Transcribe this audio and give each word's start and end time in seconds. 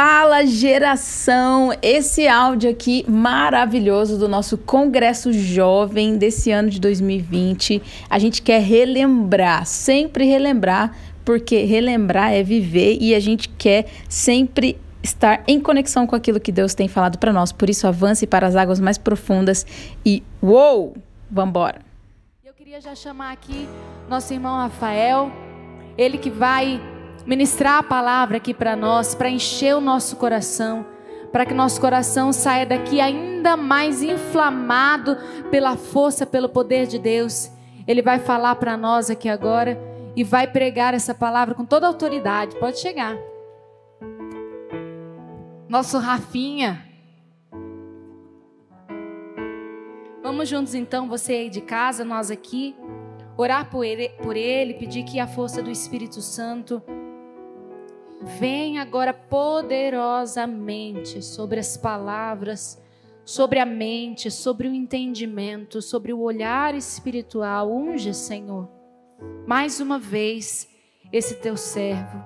Fala 0.00 0.46
geração! 0.46 1.72
Esse 1.82 2.28
áudio 2.28 2.70
aqui 2.70 3.04
maravilhoso 3.08 4.16
do 4.16 4.28
nosso 4.28 4.56
Congresso 4.56 5.32
Jovem 5.32 6.16
desse 6.16 6.52
ano 6.52 6.70
de 6.70 6.78
2020. 6.78 7.82
A 8.08 8.16
gente 8.16 8.40
quer 8.40 8.62
relembrar, 8.62 9.66
sempre 9.66 10.24
relembrar, 10.24 10.96
porque 11.24 11.64
relembrar 11.64 12.32
é 12.32 12.44
viver 12.44 12.96
e 13.00 13.12
a 13.12 13.18
gente 13.18 13.48
quer 13.48 13.88
sempre 14.08 14.80
estar 15.02 15.42
em 15.48 15.58
conexão 15.58 16.06
com 16.06 16.14
aquilo 16.14 16.38
que 16.38 16.52
Deus 16.52 16.74
tem 16.74 16.86
falado 16.86 17.18
para 17.18 17.32
nós. 17.32 17.50
Por 17.50 17.68
isso, 17.68 17.84
avance 17.84 18.24
para 18.24 18.46
as 18.46 18.54
águas 18.54 18.78
mais 18.78 18.98
profundas 18.98 19.66
e 20.06 20.22
uou! 20.40 20.96
Vambora! 21.28 21.80
Eu 22.44 22.54
queria 22.54 22.80
já 22.80 22.94
chamar 22.94 23.32
aqui 23.32 23.68
nosso 24.08 24.32
irmão 24.32 24.58
Rafael, 24.58 25.32
ele 25.96 26.18
que 26.18 26.30
vai 26.30 26.80
ministrar 27.28 27.76
a 27.76 27.82
palavra 27.82 28.38
aqui 28.38 28.54
para 28.54 28.74
nós, 28.74 29.14
para 29.14 29.28
encher 29.28 29.76
o 29.76 29.82
nosso 29.82 30.16
coração, 30.16 30.86
para 31.30 31.44
que 31.44 31.52
nosso 31.52 31.78
coração 31.78 32.32
saia 32.32 32.64
daqui 32.64 33.02
ainda 33.02 33.54
mais 33.54 34.02
inflamado 34.02 35.14
pela 35.50 35.76
força, 35.76 36.24
pelo 36.24 36.48
poder 36.48 36.86
de 36.86 36.98
Deus. 36.98 37.50
Ele 37.86 38.00
vai 38.00 38.18
falar 38.18 38.54
para 38.54 38.78
nós 38.78 39.10
aqui 39.10 39.28
agora 39.28 39.78
e 40.16 40.24
vai 40.24 40.46
pregar 40.46 40.94
essa 40.94 41.14
palavra 41.14 41.54
com 41.54 41.66
toda 41.66 41.86
autoridade. 41.86 42.56
Pode 42.56 42.80
chegar. 42.80 43.14
Nosso 45.68 45.98
Rafinha. 45.98 46.82
Vamos 50.22 50.48
juntos 50.48 50.74
então, 50.74 51.06
você 51.06 51.34
aí 51.34 51.50
de 51.50 51.60
casa, 51.60 52.06
nós 52.06 52.30
aqui, 52.30 52.74
orar 53.36 53.68
por 53.70 53.84
ele, 53.84 54.08
por 54.22 54.34
ele 54.34 54.72
pedir 54.74 55.02
que 55.02 55.20
a 55.20 55.26
força 55.26 55.62
do 55.62 55.70
Espírito 55.70 56.22
Santo 56.22 56.82
Vem 58.20 58.78
agora 58.78 59.14
poderosamente 59.14 61.22
sobre 61.22 61.60
as 61.60 61.76
palavras, 61.76 62.82
sobre 63.24 63.60
a 63.60 63.66
mente, 63.66 64.28
sobre 64.30 64.66
o 64.66 64.74
entendimento, 64.74 65.80
sobre 65.80 66.12
o 66.12 66.20
olhar 66.20 66.74
espiritual. 66.74 67.70
Unge, 67.70 68.12
Senhor, 68.12 68.68
mais 69.46 69.80
uma 69.80 70.00
vez 70.00 70.68
esse 71.12 71.36
teu 71.36 71.56
servo, 71.56 72.24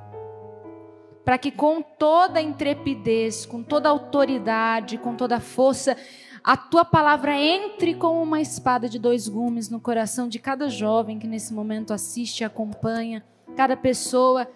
para 1.24 1.36
que 1.36 1.50
com 1.50 1.82
toda 1.82 2.40
intrepidez, 2.40 3.44
com 3.44 3.62
toda 3.62 3.90
autoridade, 3.90 4.96
com 4.96 5.14
toda 5.14 5.40
força, 5.40 5.96
a 6.42 6.56
tua 6.56 6.84
palavra 6.84 7.36
entre 7.36 7.94
como 7.94 8.20
uma 8.20 8.40
espada 8.40 8.88
de 8.88 8.98
dois 8.98 9.28
gumes 9.28 9.68
no 9.68 9.78
coração 9.78 10.26
de 10.26 10.38
cada 10.38 10.68
jovem 10.68 11.18
que 11.18 11.26
nesse 11.26 11.52
momento 11.52 11.92
assiste 11.92 12.40
e 12.40 12.44
acompanha, 12.44 13.22
cada 13.54 13.76
pessoa 13.76 14.48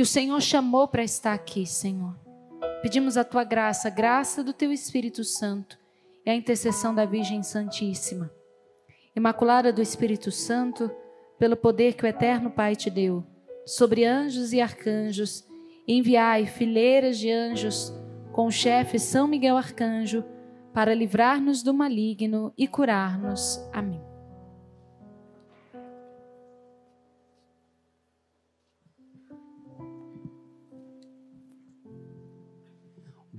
que 0.00 0.02
o 0.02 0.06
Senhor 0.06 0.40
chamou 0.40 0.88
para 0.88 1.04
estar 1.04 1.34
aqui, 1.34 1.66
Senhor. 1.66 2.18
Pedimos 2.80 3.18
a 3.18 3.22
tua 3.22 3.44
graça, 3.44 3.90
graça 3.90 4.42
do 4.42 4.50
teu 4.50 4.72
Espírito 4.72 5.22
Santo 5.22 5.78
e 6.24 6.30
a 6.30 6.34
intercessão 6.34 6.94
da 6.94 7.04
Virgem 7.04 7.42
Santíssima. 7.42 8.30
Imaculada 9.14 9.70
do 9.70 9.82
Espírito 9.82 10.32
Santo, 10.32 10.90
pelo 11.38 11.54
poder 11.54 11.92
que 11.92 12.04
o 12.04 12.06
Eterno 12.06 12.50
Pai 12.50 12.74
te 12.74 12.88
deu, 12.88 13.22
sobre 13.66 14.06
anjos 14.06 14.54
e 14.54 14.60
arcanjos, 14.62 15.46
enviai 15.86 16.46
fileiras 16.46 17.18
de 17.18 17.30
anjos 17.30 17.92
com 18.32 18.46
o 18.46 18.50
chefe 18.50 18.98
São 18.98 19.28
Miguel 19.28 19.58
Arcanjo, 19.58 20.24
para 20.72 20.94
livrar-nos 20.94 21.62
do 21.62 21.74
maligno 21.74 22.54
e 22.56 22.66
curar-nos. 22.66 23.60
Amém. 23.70 24.09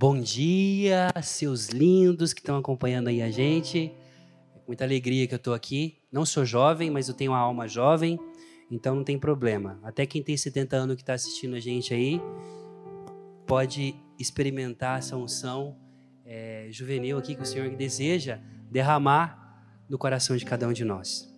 Bom 0.02 0.20
dia, 0.20 1.12
seus 1.22 1.68
lindos 1.68 2.32
que 2.32 2.40
estão 2.40 2.56
acompanhando 2.56 3.06
aí 3.06 3.22
a 3.22 3.30
gente. 3.30 3.94
Muita 4.66 4.82
alegria 4.82 5.28
que 5.28 5.34
eu 5.34 5.36
estou 5.36 5.54
aqui. 5.54 6.02
Não 6.10 6.26
sou 6.26 6.44
jovem, 6.44 6.90
mas 6.90 7.06
eu 7.06 7.14
tenho 7.14 7.30
uma 7.30 7.38
alma 7.38 7.68
jovem, 7.68 8.18
então 8.68 8.96
não 8.96 9.04
tem 9.04 9.16
problema. 9.16 9.78
Até 9.80 10.04
quem 10.04 10.20
tem 10.20 10.36
70 10.36 10.74
anos 10.74 10.96
que 10.96 11.02
está 11.02 11.12
assistindo 11.12 11.54
a 11.54 11.60
gente 11.60 11.94
aí 11.94 12.20
pode 13.46 13.94
experimentar 14.18 14.98
essa 14.98 15.16
unção 15.16 15.76
é, 16.26 16.66
juvenil 16.72 17.16
aqui 17.16 17.36
que 17.36 17.42
o 17.42 17.46
Senhor 17.46 17.70
deseja 17.70 18.40
derramar 18.72 19.62
no 19.88 19.96
coração 19.96 20.36
de 20.36 20.44
cada 20.44 20.66
um 20.66 20.72
de 20.72 20.84
nós. 20.84 21.32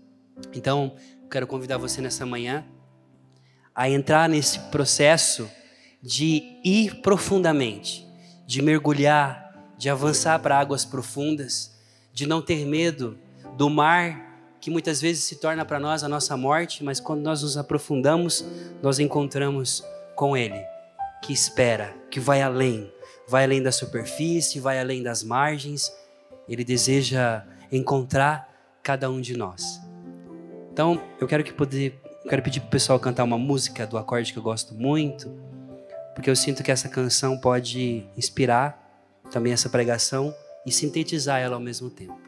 Então, 0.55 0.97
quero 1.31 1.47
convidar 1.47 1.77
você 1.77 2.01
nessa 2.01 2.25
manhã 2.25 2.65
a 3.75 3.91
entrar 3.91 4.27
nesse 4.27 4.59
processo 4.71 5.51
de 6.03 6.63
ir 6.65 7.03
profundamente 7.03 8.14
de 8.47 8.63
mergulhar, 8.63 9.55
de 9.77 9.89
avançar 9.91 10.39
para 10.39 10.59
águas 10.59 10.85
profundas, 10.85 11.73
de 12.13 12.27
não 12.27 12.41
ter 12.41 12.65
medo 12.65 13.19
do 13.57 13.69
mar 13.69 14.25
que 14.61 14.71
muitas 14.71 14.99
vezes 14.99 15.25
se 15.25 15.37
torna 15.37 15.63
para 15.63 15.79
nós 15.79 16.03
a 16.03 16.09
nossa 16.09 16.37
morte, 16.39 16.83
mas 16.83 16.99
quando 16.99 17.21
nós 17.21 17.43
nos 17.43 17.59
aprofundamos, 17.59 18.43
nós 18.83 18.99
encontramos 18.99 19.85
com 20.17 20.35
Ele, 20.35 20.59
que 21.23 21.35
espera, 21.35 21.95
que 22.11 22.19
vai 22.19 22.41
além, 22.41 22.91
vai 23.29 23.45
além 23.45 23.63
da 23.63 23.71
superfície, 23.71 24.59
vai 24.59 24.81
além 24.81 25.03
das 25.03 25.23
margens. 25.23 25.93
Ele 26.49 26.65
deseja 26.65 27.45
encontrar 27.71 28.49
cada 28.83 29.11
um 29.11 29.21
de 29.21 29.37
nós. 29.37 29.81
Então, 30.73 30.99
eu 31.21 31.27
quero 31.27 31.45
que 31.45 31.53
poder, 31.53 32.01
quero 32.27 32.43
pedir 32.43 32.61
para 32.61 32.69
o 32.69 32.71
pessoal 32.71 32.99
cantar 32.99 33.25
uma 33.25 33.39
música 33.39 33.87
do 33.87 33.99
acorde 33.99 34.33
que 34.33 34.39
eu 34.39 34.43
gosto 34.43 34.75
muito 34.75 35.31
porque 36.15 36.31
eu 36.31 36.37
sinto 36.37 36.63
que 36.63 36.71
essa 36.71 36.89
canção 36.89 37.37
pode 37.37 38.07
inspirar 38.17 38.81
também 39.31 39.53
essa 39.53 39.69
pregação 39.69 40.35
e 40.65 40.71
sintetizar 40.71 41.41
ela 41.41 41.57
ao 41.57 41.61
mesmo 41.61 41.91
tempo. 41.91 42.19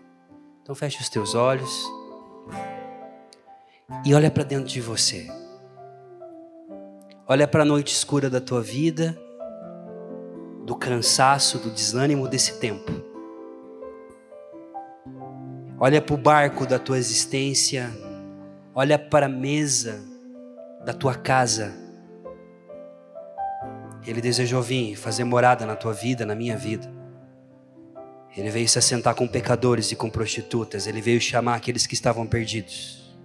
Então 0.62 0.74
feche 0.74 1.00
os 1.00 1.08
teus 1.08 1.34
olhos 1.34 1.70
e 4.04 4.12
olha 4.14 4.30
para 4.30 4.42
dentro 4.42 4.66
de 4.66 4.80
você. 4.80 5.28
Olha 7.28 7.47
para 7.47 7.62
a 7.62 7.64
noite 7.64 7.94
escura 7.94 8.28
da 8.28 8.41
tua 8.41 8.60
vida, 8.60 9.16
do 10.64 10.74
cansaço, 10.74 11.58
do 11.58 11.70
desânimo 11.70 12.28
desse 12.28 12.58
tempo. 12.58 12.92
Olha 15.78 16.03
para 16.03 16.14
o 16.14 16.18
barco 16.18 16.66
da 16.66 16.78
tua 16.78 16.98
existência, 16.98 17.91
olha 18.74 18.98
para 18.98 19.26
a 19.26 19.28
mesa 19.28 20.03
da 20.84 20.92
tua 20.92 21.14
casa 21.14 21.85
ele 24.06 24.20
desejou 24.20 24.62
vir 24.62 24.96
fazer 24.96 25.24
morada 25.24 25.66
na 25.66 25.74
tua 25.74 25.92
vida, 25.92 26.24
na 26.24 26.34
minha 26.34 26.56
vida. 26.56 26.90
Ele 28.36 28.50
veio 28.50 28.68
se 28.68 28.78
assentar 28.78 29.14
com 29.14 29.26
pecadores 29.26 29.90
e 29.90 29.96
com 29.96 30.10
prostitutas. 30.10 30.86
Ele 30.86 31.00
veio 31.00 31.20
chamar 31.20 31.56
aqueles 31.56 31.86
que 31.86 31.94
estavam 31.94 32.26
perdidos. 32.26 33.16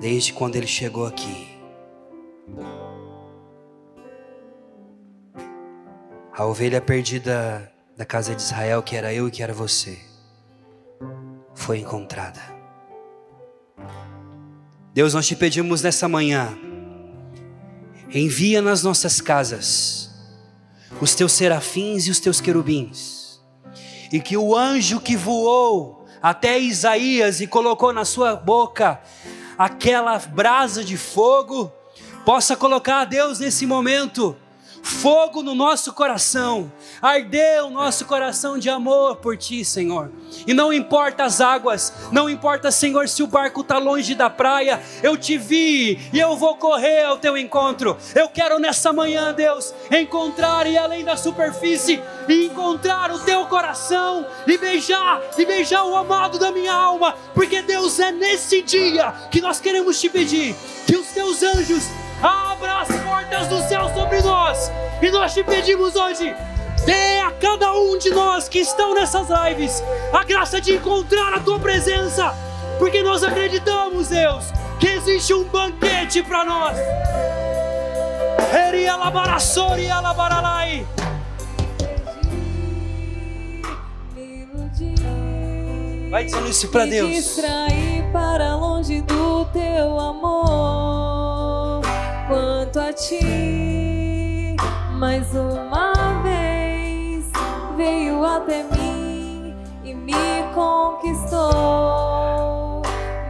Desde 0.00 0.32
quando 0.32 0.56
ele 0.56 0.66
chegou 0.66 1.06
aqui, 1.06 1.48
a 6.32 6.44
ovelha 6.44 6.80
perdida 6.80 7.72
da 7.96 8.04
casa 8.04 8.34
de 8.34 8.42
Israel, 8.42 8.82
que 8.82 8.94
era 8.94 9.14
eu 9.14 9.28
e 9.28 9.30
que 9.30 9.42
era 9.42 9.54
você, 9.54 9.98
foi 11.54 11.78
encontrada. 11.78 12.55
Deus, 14.96 15.12
nós 15.12 15.26
te 15.26 15.36
pedimos 15.36 15.82
nessa 15.82 16.08
manhã, 16.08 16.56
envia 18.08 18.62
nas 18.62 18.82
nossas 18.82 19.20
casas 19.20 20.10
os 21.02 21.14
teus 21.14 21.32
serafins 21.32 22.06
e 22.06 22.10
os 22.10 22.18
teus 22.18 22.40
querubins, 22.40 23.38
e 24.10 24.18
que 24.20 24.38
o 24.38 24.56
anjo 24.56 24.98
que 24.98 25.14
voou 25.14 26.06
até 26.22 26.58
Isaías 26.58 27.42
e 27.42 27.46
colocou 27.46 27.92
na 27.92 28.06
sua 28.06 28.36
boca 28.36 28.98
aquela 29.58 30.18
brasa 30.18 30.82
de 30.82 30.96
fogo, 30.96 31.70
possa 32.24 32.56
colocar 32.56 33.02
a 33.02 33.04
Deus 33.04 33.38
nesse 33.38 33.66
momento 33.66 34.34
fogo 34.86 35.42
no 35.42 35.52
nosso 35.52 35.92
coração, 35.92 36.72
ardeu 37.02 37.66
o 37.66 37.70
nosso 37.70 38.04
coração 38.04 38.56
de 38.56 38.70
amor 38.70 39.16
por 39.16 39.36
Ti, 39.36 39.64
Senhor. 39.64 40.12
E 40.46 40.54
não 40.54 40.72
importa 40.72 41.24
as 41.24 41.40
águas, 41.40 41.92
não 42.12 42.30
importa, 42.30 42.70
Senhor, 42.70 43.08
se 43.08 43.20
o 43.22 43.26
barco 43.26 43.62
está 43.62 43.78
longe 43.78 44.14
da 44.14 44.30
praia, 44.30 44.80
eu 45.02 45.16
te 45.16 45.36
vi 45.36 45.98
e 46.12 46.20
eu 46.20 46.36
vou 46.36 46.54
correr 46.56 47.02
ao 47.02 47.18
Teu 47.18 47.36
encontro. 47.36 47.96
Eu 48.14 48.28
quero 48.28 48.60
nessa 48.60 48.92
manhã, 48.92 49.34
Deus, 49.34 49.74
encontrar 49.90 50.68
e 50.68 50.78
além 50.78 51.04
da 51.04 51.16
superfície, 51.16 52.00
e 52.28 52.46
encontrar 52.46 53.10
o 53.10 53.18
Teu 53.18 53.44
coração 53.46 54.24
e 54.46 54.56
beijar, 54.56 55.20
e 55.36 55.44
beijar 55.44 55.84
o 55.84 55.96
amado 55.96 56.38
da 56.38 56.52
minha 56.52 56.72
alma, 56.72 57.12
porque 57.34 57.60
Deus 57.60 57.98
é 57.98 58.12
nesse 58.12 58.62
dia 58.62 59.12
que 59.32 59.40
nós 59.40 59.58
queremos 59.58 60.00
te 60.00 60.08
pedir 60.08 60.54
que 60.86 60.96
os 60.96 61.08
Teus 61.08 61.42
anjos 61.42 61.84
abra 62.22 62.80
as 62.80 62.88
portas 62.88 63.48
do 63.48 63.60
céu 63.68 63.90
sobre 63.94 64.20
nós. 64.22 64.70
E 65.02 65.10
nós 65.10 65.34
te 65.34 65.42
pedimos 65.44 65.94
hoje, 65.94 66.34
dê 66.84 67.18
a 67.20 67.30
cada 67.32 67.72
um 67.72 67.98
de 67.98 68.10
nós 68.10 68.48
que 68.48 68.58
estão 68.60 68.94
nessas 68.94 69.28
lives 69.28 69.82
a 70.12 70.24
graça 70.24 70.60
de 70.60 70.74
encontrar 70.74 71.34
a 71.34 71.40
tua 71.40 71.58
presença, 71.58 72.34
porque 72.78 73.02
nós 73.02 73.22
acreditamos, 73.22 74.08
Deus, 74.08 74.44
que 74.78 74.88
existe 74.88 75.34
um 75.34 75.44
banquete 75.44 76.22
para 76.22 76.44
nós. 76.44 76.76
alabaralai. 79.88 80.86
Vai 86.10 86.24
dizendo 86.24 86.48
isso 86.48 86.68
para 86.68 86.86
Deus. 86.86 87.08
Me 87.08 87.16
distrair 87.16 88.04
para 88.12 88.54
longe 88.56 89.00
do 89.02 89.44
teu 89.46 89.98
amor. 89.98 91.15
Ti, 92.96 94.56
mais 94.92 95.26
uma 95.34 95.92
vez 96.22 97.26
veio 97.76 98.24
até 98.24 98.62
mim 98.62 99.54
e 99.84 99.92
me 99.92 100.14
conquistou. 100.54 101.42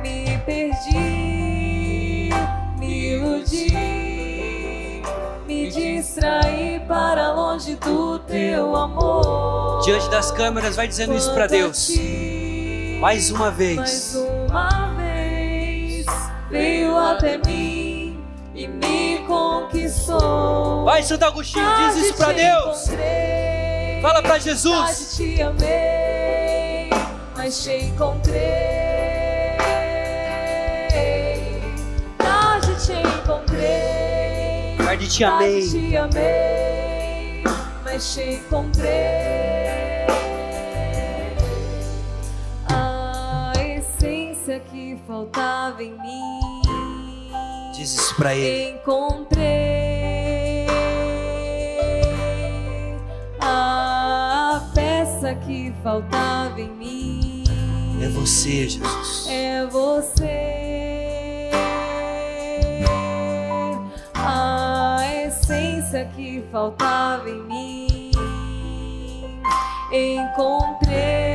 Me 0.03 0.39
perdi, 0.47 2.31
me 2.79 3.15
iludi, 3.15 5.03
me 5.49 5.69
distraí 5.69 6.81
para 6.87 7.33
longe 7.33 7.75
do 7.75 8.21
teu 8.21 8.77
amor. 8.77 9.81
Diante 9.83 10.09
das 10.11 10.31
câmeras, 10.31 10.77
vai 10.77 10.87
dizendo 10.87 11.17
isso 11.17 11.35
para 11.35 11.49
Deus. 11.49 11.91
Mais 13.01 13.33
uma 13.33 13.51
vez. 13.51 13.77
Mais 13.77 14.15
uma 14.15 14.95
vez 14.95 16.07
veio 16.49 16.97
até 16.97 17.39
mim 17.39 17.76
conquistou. 20.07 20.85
Vai, 20.85 21.03
Santo 21.03 21.25
Agostinho, 21.25 21.67
diz 21.77 21.97
isso 21.97 22.15
para 22.15 22.33
Deus. 22.33 22.87
Fala 24.01 24.23
para 24.23 24.39
Jesus. 24.39 25.17
te 25.17 25.43
amei, 25.43 26.91
mas 27.37 27.63
te 27.63 27.77
encontrei. 27.77 28.41
Tarde 32.19 32.87
te 32.87 32.93
encontrei. 32.93 34.77
Tarde 34.79 35.09
te 35.09 35.25
amei. 35.25 35.61
Tarde 35.61 35.89
te 35.89 35.97
amei, 35.97 37.45
mas 37.85 38.15
te 38.15 38.23
encontrei. 38.35 39.47
que 44.71 44.97
faltava 45.07 45.83
em 45.83 45.91
mim. 45.91 46.63
Diz 47.75 47.95
isso 47.95 48.15
pra 48.15 48.35
ele. 48.35 48.71
Encontrei 48.71 49.76
faltava 55.87 56.61
em 56.61 56.69
mim. 56.69 57.45
É 58.03 58.09
você, 58.09 58.69
Jesus. 58.69 59.29
É 59.29 59.65
você. 59.67 61.49
A 64.17 64.99
essência 65.25 66.11
que 66.17 66.43
faltava 66.51 67.31
em 67.31 67.41
mim. 67.43 68.13
Encontrei. 69.93 71.26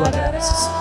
Sua 0.00 0.10
graça. 0.10 0.80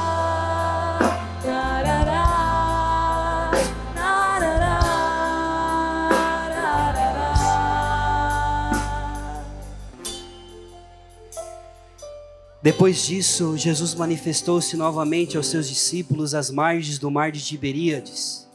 Depois 12.62 13.06
disso, 13.06 13.58
Jesus 13.58 13.96
manifestou-se 13.96 14.78
novamente 14.78 15.36
aos 15.36 15.48
seus 15.48 15.68
discípulos 15.68 16.34
às 16.34 16.50
margens 16.50 17.00
do 17.00 17.10
mar 17.10 17.32
de 17.32 17.44
Tiberíades. 17.44 18.48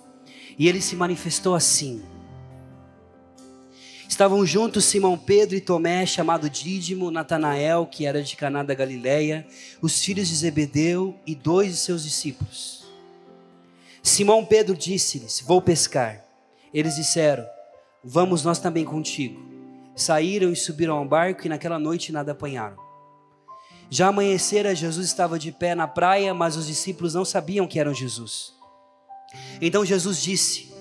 E 0.59 0.69
ele 0.69 0.81
se 0.81 0.95
manifestou 0.95 1.55
assim. 1.55 2.03
Estavam 4.15 4.47
juntos 4.47 4.85
Simão 4.85 5.19
Pedro 5.19 5.57
e 5.57 5.61
Tomé, 5.61 6.07
chamado 6.07 6.49
Dídimo, 6.49 7.11
Natanael, 7.11 7.85
que 7.85 8.07
era 8.07 8.23
de 8.23 8.37
Caná 8.37 8.63
da 8.63 8.73
Galileia, 8.73 9.45
os 9.83 10.01
filhos 10.01 10.29
de 10.29 10.37
Zebedeu 10.37 11.19
e 11.27 11.35
dois 11.35 11.73
de 11.73 11.77
seus 11.79 12.05
discípulos. 12.05 12.87
Simão 14.05 14.45
Pedro 14.45 14.77
disse-lhes: 14.77 15.41
Vou 15.41 15.61
pescar. 15.61 16.25
Eles 16.73 16.95
disseram: 16.95 17.45
Vamos 18.05 18.45
nós 18.45 18.61
também 18.61 18.85
contigo. 18.85 19.45
Saíram 19.97 20.53
e 20.53 20.55
subiram 20.55 20.95
ao 20.95 21.05
barco 21.05 21.45
e 21.45 21.49
naquela 21.49 21.81
noite 21.81 22.13
nada 22.13 22.31
apanharam. 22.31 22.77
Já 23.91 24.07
amanhecera, 24.07 24.77
Jesus 24.77 25.09
estava 25.09 25.41
de 25.41 25.51
pé 25.51 25.75
na 25.75 25.89
praia, 25.89 26.33
mas 26.33 26.57
os 26.57 26.69
discípulos 26.69 27.15
não 27.15 27.25
sabiam 27.25 27.67
que 27.67 27.81
eram 27.81 27.93
Jesus. 27.93 28.55
Então 29.61 29.85
Jesus 29.85 30.23
disse: 30.23 30.73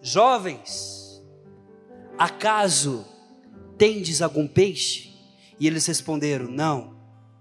Jovens, 0.00 1.01
acaso 2.22 3.04
tendes 3.76 4.22
algum 4.22 4.46
peixe? 4.46 5.12
E 5.58 5.66
eles 5.66 5.86
responderam: 5.86 6.46
Não. 6.46 6.96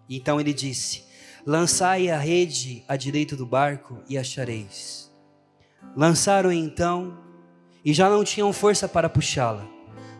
Então 0.09 0.39
ele 0.39 0.53
disse: 0.53 1.03
Lançai 1.45 2.09
a 2.09 2.17
rede 2.17 2.83
à 2.87 2.95
direita 2.95 3.35
do 3.35 3.45
barco 3.45 3.99
e 4.09 4.17
achareis. 4.17 5.11
Lançaram 5.95 6.51
então 6.51 7.17
e 7.83 7.93
já 7.93 8.09
não 8.09 8.23
tinham 8.23 8.53
força 8.53 8.87
para 8.87 9.09
puxá-la, 9.09 9.67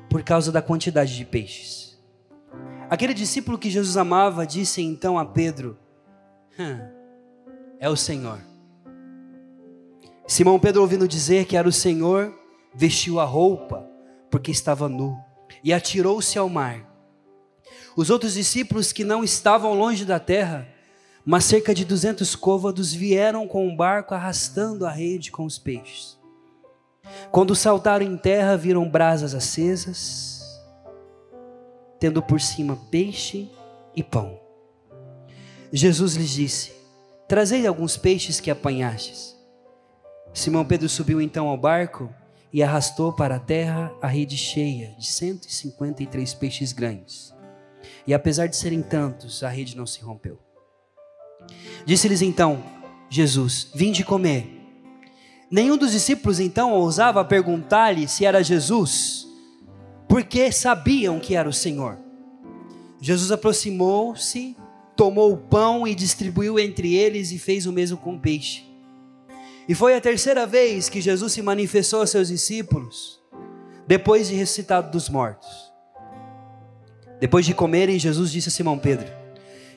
por 0.10 0.24
causa 0.24 0.52
da 0.52 0.62
quantidade 0.62 1.16
de 1.16 1.26
peixes. 1.26 2.00
Aquele 2.90 3.14
discípulo 3.14 3.58
que 3.58 3.70
Jesus 3.70 3.98
amava 3.98 4.46
disse 4.46 4.82
então 4.82 5.18
a 5.18 5.26
Pedro: 5.26 5.78
É 7.80 7.90
o 7.90 7.96
Senhor. 7.96 8.40
Simão 10.28 10.60
Pedro, 10.60 10.82
ouvindo 10.82 11.08
dizer 11.08 11.46
que 11.46 11.58
era 11.58 11.68
o 11.68 11.74
Senhor, 11.74 12.34
vestiu 12.74 13.20
a 13.20 13.26
roupa, 13.26 13.91
porque 14.32 14.50
estava 14.50 14.90
nu, 14.90 15.16
e 15.64 15.72
atirou-se 15.72 16.40
ao 16.40 16.50
mar. 16.50 16.90
Os 17.96 18.10
outros 18.10 18.34
discípulos 18.34 18.92
que 18.92 19.04
não 19.04 19.24
estavam 19.24 19.74
longe 19.74 20.06
da 20.06 20.20
terra, 20.20 20.68
mas 21.24 21.44
cerca 21.46 21.76
de 21.76 21.86
duzentos 21.86 22.36
côvados, 22.36 22.92
vieram 22.92 23.48
com 23.48 23.68
o 23.68 23.70
um 23.70 23.76
barco 23.76 24.16
arrastando 24.16 24.88
a 24.88 24.92
rede 24.92 25.30
com 25.30 25.46
os 25.46 25.60
peixes. 25.60 26.18
Quando 27.32 27.56
saltaram 27.56 28.06
em 28.06 28.18
terra, 28.18 28.58
viram 28.58 28.90
brasas 28.90 29.36
acesas 29.36 30.42
tendo 32.02 32.20
por 32.20 32.42
cima 32.42 32.76
peixe 32.90 33.48
e 33.96 34.02
pão. 34.02 34.40
Jesus 35.72 36.16
lhes 36.16 36.32
disse: 36.32 36.74
Trazei 37.28 37.68
alguns 37.68 37.96
peixes 37.96 38.40
que 38.40 38.50
apanhastes. 38.50 39.38
Simão 40.34 40.66
Pedro 40.66 40.90
subiu 40.90 41.22
então 41.22 41.48
ao 41.48 41.56
barco 41.56 42.12
e 42.54 42.62
arrastou 42.62 43.14
para 43.14 43.36
a 43.36 43.40
terra 43.40 43.94
a 44.02 44.08
rede 44.08 44.38
cheia 44.38 44.96
de 44.98 45.06
153 45.06 46.34
peixes 46.34 46.74
grandes. 46.74 47.34
E 48.06 48.14
apesar 48.14 48.48
de 48.48 48.56
serem 48.56 48.82
tantos, 48.82 49.44
a 49.44 49.50
rede 49.50 49.78
não 49.78 49.86
se 49.86 50.02
rompeu. 50.02 50.40
Disse-lhes 51.86 52.22
então 52.22 52.64
Jesus: 53.10 53.70
Vinde 53.74 54.04
comer. 54.04 54.60
Nenhum 55.50 55.78
dos 55.78 55.92
discípulos 55.92 56.40
então 56.40 56.72
ousava 56.72 57.26
perguntar-lhe 57.26 58.08
se 58.08 58.26
era 58.26 58.44
Jesus 58.44 59.28
porque 60.08 60.52
sabiam 60.52 61.20
que 61.20 61.36
era 61.36 61.48
o 61.48 61.54
Senhor. 61.54 61.98
Jesus 63.02 63.32
aproximou-se, 63.32 64.56
tomou 64.96 65.34
o 65.34 65.38
pão 65.38 65.88
e 65.88 65.96
distribuiu 65.96 66.60
entre 66.60 66.94
eles 66.94 67.32
e 67.32 67.40
fez 67.40 67.66
o 67.66 67.72
mesmo 67.72 67.98
com 67.98 68.16
o 68.16 68.20
peixe. 68.20 68.71
E 69.72 69.74
foi 69.74 69.96
a 69.96 70.02
terceira 70.02 70.46
vez 70.46 70.90
que 70.90 71.00
Jesus 71.00 71.32
se 71.32 71.42
manifestou 71.42 72.02
aos 72.02 72.10
seus 72.10 72.28
discípulos, 72.28 73.22
depois 73.88 74.28
de 74.28 74.36
ressuscitado 74.36 74.92
dos 74.92 75.08
mortos. 75.08 75.48
Depois 77.22 77.46
de 77.46 77.54
comerem, 77.54 77.98
Jesus 77.98 78.34
disse 78.34 78.50
a 78.50 78.52
Simão 78.52 78.78
Pedro: 78.78 79.08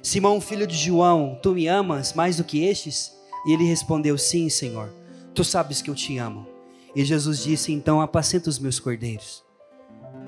Simão, 0.03 0.41
filho 0.41 0.67
de 0.67 0.77
João, 0.77 1.39
tu 1.41 1.53
me 1.53 1.69
amas 1.69 2.13
mais 2.13 2.39
do 2.39 2.43
que 2.43 2.65
estes? 2.65 3.13
E 3.47 3.53
ele 3.53 3.63
respondeu: 3.63 4.19
Sim, 4.19 4.49
Senhor, 4.49 4.93
tu 5.33 5.45
sabes 5.45 5.81
que 5.81 5.89
eu 5.89 5.95
te 5.95 6.19
amo. 6.19 6.45
E 6.93 7.05
Jesus 7.05 7.45
disse: 7.45 7.71
Então 7.71 8.01
apacenta 8.01 8.51
os 8.51 8.59
meus 8.59 8.81
cordeiros. 8.81 9.45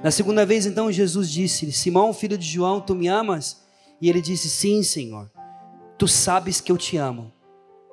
Na 0.01 0.13
segunda 0.13 0.47
vez, 0.47 0.65
então, 0.65 0.93
Jesus 0.93 1.29
disse: 1.29 1.73
Simão, 1.73 2.15
filho 2.15 2.39
de 2.39 2.47
João, 2.47 2.81
tu 2.81 2.95
me 2.95 3.09
amas? 3.09 3.65
E 4.01 4.09
ele 4.09 4.23
disse: 4.23 4.49
Sim, 4.49 4.85
Senhor, 4.85 5.29
tu 5.99 6.07
sabes 6.07 6.61
que 6.61 6.71
eu 6.71 6.79
te 6.79 6.97
amo. 6.97 7.33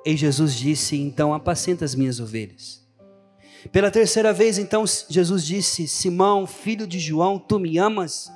E 0.04 0.16
Jesus 0.16 0.54
disse: 0.54 0.96
Então 0.96 1.32
apacenta 1.32 1.84
as 1.84 1.94
minhas 1.94 2.20
ovelhas. 2.20 2.84
Pela 3.72 3.90
terceira 3.90 4.32
vez, 4.32 4.58
então, 4.58 4.84
Jesus 5.08 5.44
disse: 5.44 5.88
Simão, 5.88 6.46
filho 6.46 6.86
de 6.86 6.98
João, 6.98 7.38
tu 7.38 7.58
me 7.58 7.78
amas? 7.78 8.30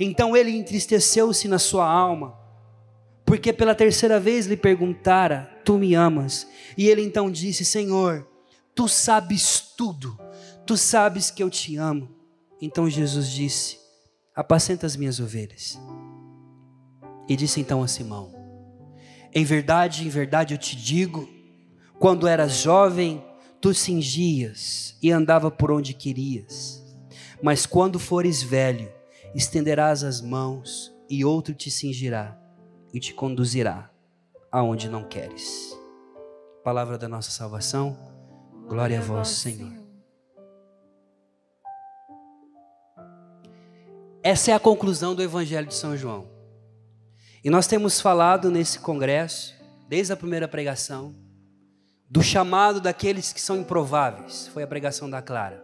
Então 0.00 0.36
ele 0.36 0.50
entristeceu-se 0.50 1.46
na 1.46 1.58
sua 1.58 1.86
alma, 1.86 2.36
porque 3.24 3.52
pela 3.52 3.74
terceira 3.74 4.18
vez 4.18 4.46
lhe 4.46 4.56
perguntara: 4.56 5.50
Tu 5.64 5.78
me 5.78 5.94
amas? 5.94 6.48
E 6.76 6.88
ele 6.88 7.02
então 7.02 7.30
disse: 7.30 7.64
Senhor, 7.64 8.26
tu 8.74 8.88
sabes 8.88 9.60
tudo, 9.76 10.18
tu 10.66 10.76
sabes 10.76 11.30
que 11.30 11.42
eu 11.42 11.50
te 11.50 11.76
amo. 11.76 12.08
Então 12.60 12.88
Jesus 12.88 13.30
disse: 13.30 13.78
Apacenta 14.34 14.86
as 14.86 14.96
minhas 14.96 15.20
ovelhas. 15.20 15.78
E 17.28 17.36
disse 17.36 17.60
então 17.60 17.82
a 17.82 17.88
Simão: 17.88 18.43
Em 19.34 19.44
verdade, 19.44 20.06
em 20.06 20.08
verdade 20.08 20.54
eu 20.54 20.58
te 20.58 20.76
digo, 20.76 21.28
quando 21.98 22.28
eras 22.28 22.52
jovem, 22.52 23.24
tu 23.60 23.74
cingias 23.74 24.96
e 25.02 25.10
andava 25.10 25.50
por 25.50 25.72
onde 25.72 25.92
querias. 25.92 26.80
Mas 27.42 27.66
quando 27.66 27.98
fores 27.98 28.42
velho, 28.42 28.92
estenderás 29.34 30.04
as 30.04 30.20
mãos 30.20 30.94
e 31.10 31.24
outro 31.24 31.52
te 31.52 31.68
cingirá 31.68 32.38
e 32.92 33.00
te 33.00 33.12
conduzirá 33.12 33.90
aonde 34.52 34.88
não 34.88 35.02
queres. 35.02 35.76
Palavra 36.62 36.96
da 36.96 37.08
nossa 37.08 37.32
salvação. 37.32 37.98
Glória 38.68 39.00
a 39.00 39.02
vós, 39.02 39.28
Senhor. 39.28 39.72
Essa 44.22 44.52
é 44.52 44.54
a 44.54 44.60
conclusão 44.60 45.14
do 45.14 45.22
Evangelho 45.22 45.66
de 45.66 45.74
São 45.74 45.96
João. 45.96 46.33
E 47.44 47.50
nós 47.50 47.66
temos 47.66 48.00
falado 48.00 48.50
nesse 48.50 48.78
congresso, 48.78 49.54
desde 49.86 50.14
a 50.14 50.16
primeira 50.16 50.48
pregação, 50.48 51.14
do 52.08 52.22
chamado 52.22 52.80
daqueles 52.80 53.34
que 53.34 53.40
são 53.40 53.58
improváveis. 53.58 54.48
Foi 54.48 54.62
a 54.62 54.66
pregação 54.66 55.10
da 55.10 55.20
Clara. 55.20 55.62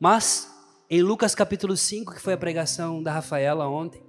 Mas, 0.00 0.52
em 0.90 1.00
Lucas 1.00 1.32
capítulo 1.32 1.76
5, 1.76 2.14
que 2.14 2.20
foi 2.20 2.32
a 2.32 2.36
pregação 2.36 3.00
da 3.00 3.12
Rafaela 3.12 3.68
ontem, 3.68 4.02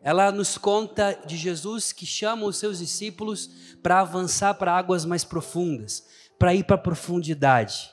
ela 0.00 0.32
nos 0.32 0.56
conta 0.56 1.12
de 1.26 1.36
Jesus 1.36 1.92
que 1.92 2.06
chama 2.06 2.46
os 2.46 2.56
seus 2.56 2.78
discípulos 2.78 3.50
para 3.82 4.00
avançar 4.00 4.54
para 4.54 4.74
águas 4.74 5.04
mais 5.04 5.24
profundas, 5.24 6.06
para 6.38 6.54
ir 6.54 6.64
para 6.64 6.76
a 6.76 6.78
profundidade. 6.78 7.90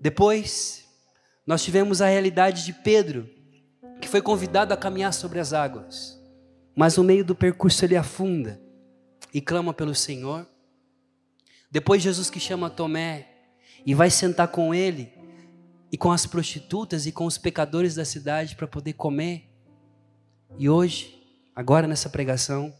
Depois, 0.00 0.84
nós 1.46 1.62
tivemos 1.62 2.02
a 2.02 2.08
realidade 2.08 2.64
de 2.64 2.72
Pedro, 2.72 3.30
que 4.00 4.08
foi 4.08 4.20
convidado 4.20 4.74
a 4.74 4.76
caminhar 4.76 5.12
sobre 5.12 5.38
as 5.38 5.52
águas, 5.52 6.17
mas 6.78 6.96
no 6.96 7.02
meio 7.02 7.24
do 7.24 7.34
percurso 7.34 7.84
ele 7.84 7.96
afunda 7.96 8.62
e 9.34 9.40
clama 9.40 9.74
pelo 9.74 9.96
Senhor. 9.96 10.46
Depois, 11.68 12.00
Jesus 12.00 12.30
que 12.30 12.38
chama 12.38 12.70
Tomé 12.70 13.26
e 13.84 13.96
vai 13.96 14.08
sentar 14.10 14.46
com 14.46 14.72
ele 14.72 15.12
e 15.90 15.98
com 15.98 16.12
as 16.12 16.24
prostitutas 16.24 17.04
e 17.04 17.10
com 17.10 17.26
os 17.26 17.36
pecadores 17.36 17.96
da 17.96 18.04
cidade 18.04 18.54
para 18.54 18.68
poder 18.68 18.92
comer. 18.92 19.50
E 20.56 20.68
hoje, 20.68 21.20
agora 21.52 21.88
nessa 21.88 22.08
pregação, 22.08 22.72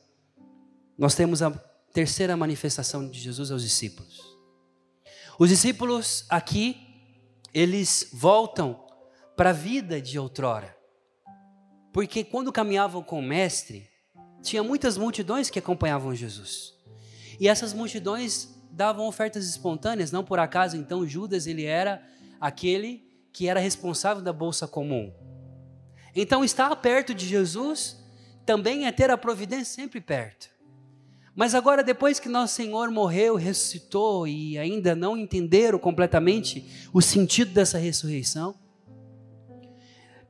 nós 0.96 1.16
temos 1.16 1.42
a 1.42 1.50
terceira 1.92 2.36
manifestação 2.36 3.10
de 3.10 3.18
Jesus 3.18 3.50
aos 3.50 3.64
discípulos. 3.64 4.22
Os 5.40 5.48
discípulos 5.48 6.24
aqui, 6.28 6.76
eles 7.52 8.10
voltam 8.12 8.80
para 9.36 9.50
a 9.50 9.52
vida 9.52 10.00
de 10.00 10.20
outrora. 10.20 10.78
Porque 11.92 12.22
quando 12.22 12.52
caminhavam 12.52 13.02
com 13.02 13.18
o 13.18 13.22
mestre, 13.22 13.87
tinha 14.42 14.62
muitas 14.62 14.96
multidões 14.96 15.50
que 15.50 15.58
acompanhavam 15.58 16.14
Jesus. 16.14 16.74
E 17.40 17.48
essas 17.48 17.72
multidões 17.72 18.48
davam 18.70 19.06
ofertas 19.06 19.48
espontâneas, 19.48 20.12
não 20.12 20.24
por 20.24 20.38
acaso 20.38 20.76
então 20.76 21.06
Judas 21.06 21.46
ele 21.46 21.64
era 21.64 22.02
aquele 22.40 23.04
que 23.32 23.48
era 23.48 23.60
responsável 23.60 24.22
da 24.22 24.32
bolsa 24.32 24.66
comum. 24.66 25.12
Então, 26.14 26.42
estar 26.42 26.74
perto 26.76 27.14
de 27.14 27.26
Jesus 27.26 27.96
também 28.44 28.86
é 28.86 28.92
ter 28.92 29.10
a 29.10 29.18
providência 29.18 29.82
sempre 29.82 30.00
perto. 30.00 30.48
Mas 31.34 31.54
agora, 31.54 31.84
depois 31.84 32.18
que 32.18 32.28
nosso 32.28 32.54
Senhor 32.54 32.90
morreu, 32.90 33.36
ressuscitou 33.36 34.26
e 34.26 34.58
ainda 34.58 34.96
não 34.96 35.16
entenderam 35.16 35.78
completamente 35.78 36.88
o 36.92 37.00
sentido 37.00 37.52
dessa 37.52 37.78
ressurreição, 37.78 38.56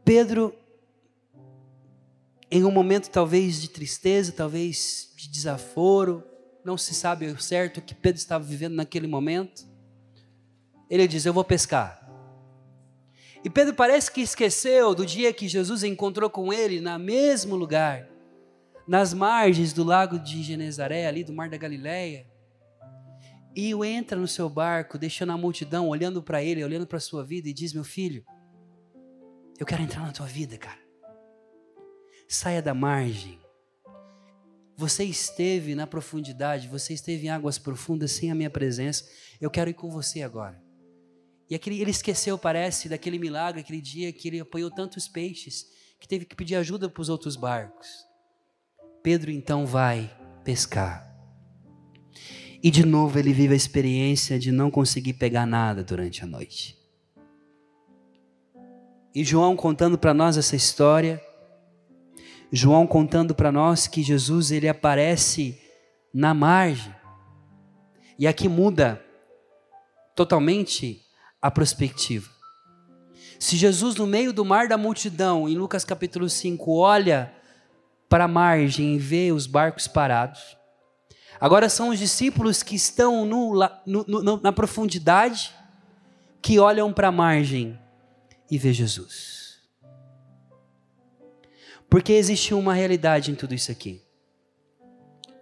Pedro, 0.04 0.54
em 2.50 2.64
um 2.64 2.70
momento 2.70 3.10
talvez 3.10 3.60
de 3.60 3.68
tristeza, 3.68 4.32
talvez 4.32 5.12
de 5.16 5.28
desaforo, 5.28 6.24
não 6.64 6.76
se 6.76 6.94
sabe 6.94 7.26
o 7.26 7.40
certo 7.40 7.78
o 7.78 7.82
que 7.82 7.94
Pedro 7.94 8.18
estava 8.18 8.44
vivendo 8.44 8.74
naquele 8.74 9.06
momento, 9.06 9.66
ele 10.88 11.06
diz: 11.06 11.26
Eu 11.26 11.32
vou 11.32 11.44
pescar. 11.44 12.06
E 13.44 13.50
Pedro 13.50 13.74
parece 13.74 14.10
que 14.10 14.20
esqueceu 14.20 14.94
do 14.94 15.06
dia 15.06 15.32
que 15.32 15.46
Jesus 15.46 15.84
encontrou 15.84 16.28
com 16.28 16.52
ele 16.52 16.80
no 16.80 16.98
mesmo 16.98 17.54
lugar, 17.54 18.08
nas 18.86 19.14
margens 19.14 19.72
do 19.72 19.84
lago 19.84 20.18
de 20.18 20.42
Genezaré, 20.42 21.06
ali 21.06 21.22
do 21.22 21.32
mar 21.32 21.48
da 21.48 21.56
Galileia. 21.56 22.26
E 23.54 23.74
o 23.74 23.84
entra 23.84 24.18
no 24.18 24.26
seu 24.26 24.48
barco, 24.48 24.98
deixando 24.98 25.32
a 25.32 25.36
multidão 25.36 25.88
olhando 25.88 26.22
para 26.22 26.42
ele, 26.42 26.64
olhando 26.64 26.86
para 26.86 26.98
a 26.98 27.00
sua 27.00 27.24
vida 27.24 27.48
e 27.48 27.52
diz: 27.52 27.72
Meu 27.72 27.84
filho, 27.84 28.24
eu 29.58 29.66
quero 29.66 29.82
entrar 29.82 30.02
na 30.02 30.12
tua 30.12 30.26
vida, 30.26 30.56
cara. 30.56 30.87
Saia 32.30 32.60
da 32.60 32.74
margem. 32.74 33.40
Você 34.76 35.02
esteve 35.02 35.74
na 35.74 35.86
profundidade, 35.86 36.68
você 36.68 36.92
esteve 36.92 37.26
em 37.26 37.30
águas 37.30 37.56
profundas 37.56 38.12
sem 38.12 38.30
a 38.30 38.34
minha 38.34 38.50
presença. 38.50 39.08
Eu 39.40 39.50
quero 39.50 39.70
ir 39.70 39.74
com 39.74 39.90
você 39.90 40.20
agora. 40.20 40.62
E 41.48 41.54
aquele, 41.54 41.80
ele 41.80 41.90
esqueceu, 41.90 42.36
parece, 42.36 42.86
daquele 42.86 43.18
milagre, 43.18 43.62
aquele 43.62 43.80
dia 43.80 44.12
que 44.12 44.28
ele 44.28 44.40
apanhou 44.40 44.70
tantos 44.70 45.08
peixes, 45.08 45.66
que 45.98 46.06
teve 46.06 46.26
que 46.26 46.36
pedir 46.36 46.56
ajuda 46.56 46.90
para 46.90 47.00
os 47.00 47.08
outros 47.08 47.34
barcos. 47.34 47.88
Pedro 49.02 49.30
então 49.30 49.64
vai 49.64 50.14
pescar. 50.44 51.08
E 52.62 52.70
de 52.70 52.84
novo 52.84 53.18
ele 53.18 53.32
vive 53.32 53.54
a 53.54 53.56
experiência 53.56 54.38
de 54.38 54.52
não 54.52 54.70
conseguir 54.70 55.14
pegar 55.14 55.46
nada 55.46 55.82
durante 55.82 56.22
a 56.22 56.26
noite. 56.26 56.76
E 59.14 59.24
João 59.24 59.56
contando 59.56 59.96
para 59.96 60.12
nós 60.12 60.36
essa 60.36 60.54
história, 60.54 61.20
João 62.50 62.86
contando 62.86 63.34
para 63.34 63.52
nós 63.52 63.86
que 63.86 64.02
Jesus 64.02 64.50
ele 64.50 64.68
aparece 64.68 65.60
na 66.12 66.32
margem. 66.32 66.94
E 68.18 68.26
aqui 68.26 68.48
muda 68.48 69.04
totalmente 70.14 71.02
a 71.40 71.50
perspectiva. 71.50 72.28
Se 73.38 73.56
Jesus, 73.56 73.94
no 73.94 74.06
meio 74.06 74.32
do 74.32 74.44
mar 74.44 74.66
da 74.66 74.76
multidão, 74.76 75.48
em 75.48 75.56
Lucas 75.56 75.84
capítulo 75.84 76.28
5, 76.28 76.76
olha 76.76 77.32
para 78.08 78.24
a 78.24 78.28
margem 78.28 78.96
e 78.96 78.98
vê 78.98 79.30
os 79.30 79.46
barcos 79.46 79.86
parados, 79.86 80.56
agora 81.40 81.68
são 81.68 81.90
os 81.90 81.98
discípulos 81.98 82.62
que 82.62 82.74
estão 82.74 83.24
no, 83.24 83.54
no, 83.86 84.04
no, 84.08 84.40
na 84.40 84.52
profundidade 84.52 85.54
que 86.42 86.58
olham 86.58 86.92
para 86.92 87.08
a 87.08 87.12
margem 87.12 87.78
e 88.50 88.58
vê 88.58 88.72
Jesus. 88.72 89.37
Porque 91.88 92.12
existe 92.12 92.52
uma 92.54 92.74
realidade 92.74 93.30
em 93.30 93.34
tudo 93.34 93.54
isso 93.54 93.70
aqui. 93.70 94.02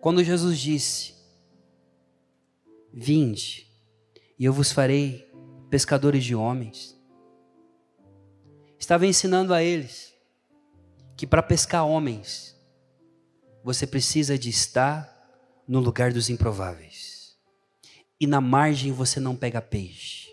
Quando 0.00 0.22
Jesus 0.22 0.58
disse: 0.58 1.14
Vinde, 2.92 3.66
e 4.38 4.44
eu 4.44 4.52
vos 4.52 4.70
farei 4.70 5.30
pescadores 5.68 6.24
de 6.24 6.34
homens. 6.34 6.96
Estava 8.78 9.06
ensinando 9.06 9.52
a 9.52 9.62
eles 9.62 10.14
que 11.16 11.26
para 11.26 11.42
pescar 11.42 11.86
homens, 11.86 12.54
você 13.64 13.86
precisa 13.86 14.38
de 14.38 14.50
estar 14.50 15.12
no 15.66 15.80
lugar 15.80 16.12
dos 16.12 16.28
improváveis. 16.28 17.36
E 18.20 18.26
na 18.26 18.40
margem 18.40 18.92
você 18.92 19.18
não 19.18 19.34
pega 19.34 19.60
peixe. 19.60 20.28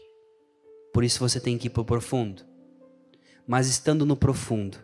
Por 0.93 1.03
isso 1.03 1.19
você 1.19 1.39
tem 1.39 1.57
que 1.57 1.67
ir 1.67 1.69
para 1.69 1.81
o 1.81 1.85
profundo. 1.85 2.45
Mas 3.47 3.67
estando 3.67 4.05
no 4.05 4.15
profundo, 4.15 4.77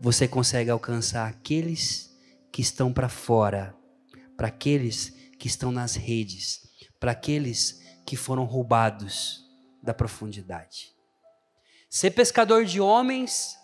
você 0.00 0.28
consegue 0.28 0.70
alcançar 0.70 1.28
aqueles 1.28 2.14
que 2.52 2.60
estão 2.60 2.92
para 2.92 3.08
fora, 3.08 3.74
para 4.36 4.48
aqueles 4.48 5.10
que 5.38 5.46
estão 5.46 5.72
nas 5.72 5.94
redes, 5.94 6.68
para 7.00 7.12
aqueles 7.12 7.82
que 8.04 8.16
foram 8.16 8.44
roubados 8.44 9.44
da 9.82 9.94
profundidade. 9.94 10.94
Ser 11.88 12.10
pescador 12.10 12.64
de 12.64 12.80
homens, 12.80 13.56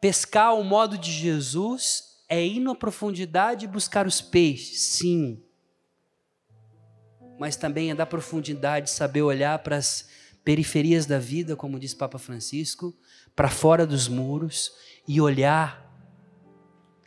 pescar 0.00 0.48
ao 0.48 0.64
modo 0.64 0.96
de 0.96 1.10
Jesus, 1.10 2.04
é 2.28 2.44
ir 2.44 2.60
na 2.60 2.74
profundidade 2.74 3.64
e 3.64 3.68
buscar 3.68 4.06
os 4.06 4.20
peixes, 4.20 4.80
sim. 4.80 5.42
Mas 7.38 7.56
também 7.56 7.90
é 7.90 7.94
da 7.94 8.06
profundidade 8.06 8.90
saber 8.90 9.22
olhar 9.22 9.58
para 9.60 9.76
as 9.76 10.08
periferias 10.44 11.06
da 11.06 11.18
vida, 11.18 11.56
como 11.56 11.78
diz 11.78 11.94
Papa 11.94 12.18
Francisco, 12.18 12.96
para 13.34 13.48
fora 13.48 13.86
dos 13.86 14.08
muros 14.08 14.72
e 15.08 15.22
olhar, 15.22 15.90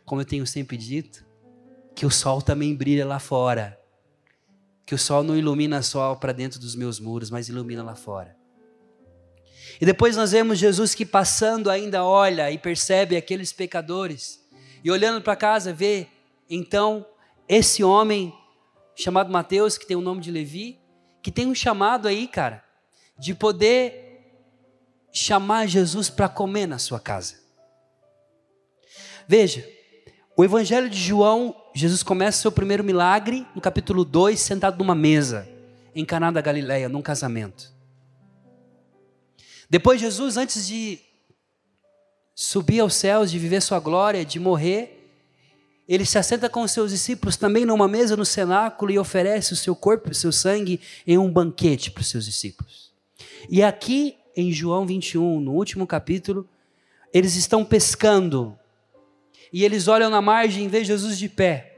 como 0.04 0.20
eu 0.20 0.24
tenho 0.24 0.44
sempre 0.44 0.76
dito, 0.76 1.24
que 1.94 2.04
o 2.04 2.10
sol 2.10 2.42
também 2.42 2.74
brilha 2.74 3.06
lá 3.06 3.20
fora. 3.20 3.78
Que 4.84 4.92
o 4.92 4.98
sol 4.98 5.22
não 5.22 5.36
ilumina 5.36 5.80
só 5.82 6.16
para 6.16 6.32
dentro 6.32 6.58
dos 6.58 6.74
meus 6.74 6.98
muros, 6.98 7.30
mas 7.30 7.48
ilumina 7.48 7.80
lá 7.80 7.94
fora. 7.94 8.36
E 9.80 9.86
depois 9.86 10.16
nós 10.16 10.32
vemos 10.32 10.58
Jesus 10.58 10.96
que 10.96 11.06
passando 11.06 11.70
ainda 11.70 12.04
olha 12.04 12.50
e 12.50 12.58
percebe 12.58 13.16
aqueles 13.16 13.52
pecadores. 13.52 14.44
E 14.82 14.90
olhando 14.90 15.22
para 15.22 15.36
casa, 15.36 15.72
vê 15.72 16.08
Então, 16.50 17.06
esse 17.48 17.84
homem 17.84 18.34
chamado 18.96 19.32
Mateus, 19.32 19.78
que 19.78 19.86
tem 19.86 19.96
o 19.96 20.00
nome 20.00 20.20
de 20.20 20.30
Levi, 20.30 20.80
que 21.22 21.30
tem 21.30 21.46
um 21.46 21.54
chamado 21.54 22.08
aí, 22.08 22.26
cara, 22.26 22.64
de 23.16 23.32
poder 23.32 24.02
chamar 25.12 25.66
Jesus 25.66 26.10
para 26.10 26.28
comer 26.28 26.66
na 26.66 26.78
sua 26.78 26.98
casa. 26.98 27.41
Veja, 29.26 29.68
o 30.36 30.44
Evangelho 30.44 30.88
de 30.88 30.98
João, 30.98 31.54
Jesus 31.74 32.02
começa 32.02 32.40
seu 32.40 32.52
primeiro 32.52 32.82
milagre 32.82 33.46
no 33.54 33.60
capítulo 33.60 34.04
2, 34.04 34.40
sentado 34.40 34.78
numa 34.78 34.94
mesa, 34.94 35.48
em 35.94 36.04
Caná 36.04 36.30
da 36.30 36.40
Galileia, 36.40 36.88
num 36.88 37.02
casamento. 37.02 37.72
Depois 39.68 40.00
Jesus, 40.00 40.36
antes 40.36 40.66
de 40.66 40.98
subir 42.34 42.80
aos 42.80 42.94
céus, 42.94 43.30
de 43.30 43.38
viver 43.38 43.60
sua 43.60 43.78
glória, 43.78 44.24
de 44.24 44.38
morrer, 44.38 44.98
ele 45.86 46.06
se 46.06 46.18
assenta 46.18 46.48
com 46.48 46.62
os 46.62 46.70
seus 46.70 46.90
discípulos 46.90 47.36
também 47.36 47.64
numa 47.66 47.88
mesa 47.88 48.16
no 48.16 48.24
cenáculo 48.24 48.90
e 48.90 48.98
oferece 48.98 49.52
o 49.52 49.56
seu 49.56 49.76
corpo 49.76 50.08
e 50.08 50.12
o 50.12 50.14
seu 50.14 50.32
sangue 50.32 50.80
em 51.06 51.18
um 51.18 51.30
banquete 51.30 51.90
para 51.90 52.00
os 52.00 52.08
seus 52.08 52.24
discípulos. 52.24 52.92
E 53.50 53.62
aqui 53.62 54.16
em 54.34 54.50
João 54.52 54.86
21, 54.86 55.40
no 55.40 55.52
último 55.52 55.86
capítulo, 55.86 56.48
eles 57.12 57.36
estão 57.36 57.64
pescando 57.64 58.58
e 59.52 59.64
eles 59.64 59.86
olham 59.86 60.08
na 60.08 60.22
margem 60.22 60.64
e 60.64 60.68
veem 60.68 60.84
Jesus 60.84 61.18
de 61.18 61.28
pé. 61.28 61.68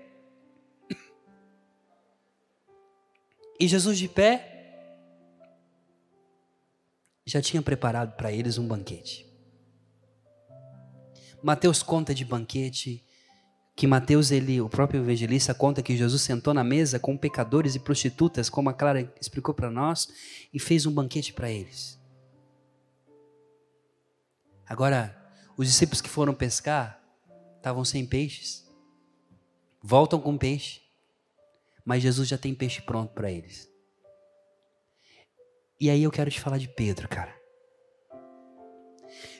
E 3.59 3.67
Jesus 3.67 3.99
de 3.99 4.09
pé 4.09 4.51
já 7.27 7.41
tinha 7.41 7.63
preparado 7.63 8.17
para 8.17 8.31
eles 8.31 8.59
um 8.59 8.67
banquete. 8.67 9.27
Mateus 11.43 11.83
conta 11.83 12.15
de 12.15 12.25
banquete 12.25 13.05
que 13.77 13.87
Mateus, 13.87 14.31
ele, 14.31 14.61
o 14.61 14.69
próprio 14.69 15.03
evangelista, 15.03 15.53
conta 15.53 15.83
que 15.83 15.97
Jesus 15.97 16.23
sentou 16.23 16.55
na 16.55 16.63
mesa 16.63 16.99
com 16.99 17.17
pecadores 17.17 17.75
e 17.75 17.81
prostitutas, 17.81 18.49
como 18.49 18.71
a 18.71 18.73
Clara 18.73 19.13
explicou 19.21 19.53
para 19.53 19.69
nós, 19.71 20.09
e 20.53 20.61
fez 20.61 20.87
um 20.87 20.93
banquete 20.93 21.33
para 21.33 21.51
eles. 21.51 21.99
Agora, 24.67 25.21
os 25.57 25.67
discípulos 25.67 26.01
que 26.01 26.09
foram 26.09 26.33
pescar 26.33 27.04
estavam 27.65 27.83
sem 27.83 28.05
peixes, 28.05 28.63
voltam 29.83 30.21
com 30.21 30.37
peixe, 30.37 30.83
mas 31.83 32.03
Jesus 32.03 32.29
já 32.29 32.37
tem 32.37 32.55
peixe 32.55 32.83
pronto 32.83 33.15
para 33.15 33.33
eles. 33.33 33.71
E 35.81 35.89
aí 35.89 36.03
eu 36.03 36.11
quero 36.11 36.31
te 36.31 36.39
falar 36.39 36.59
de 36.59 36.69
Pedro, 36.69 37.09
cara. 37.09 37.35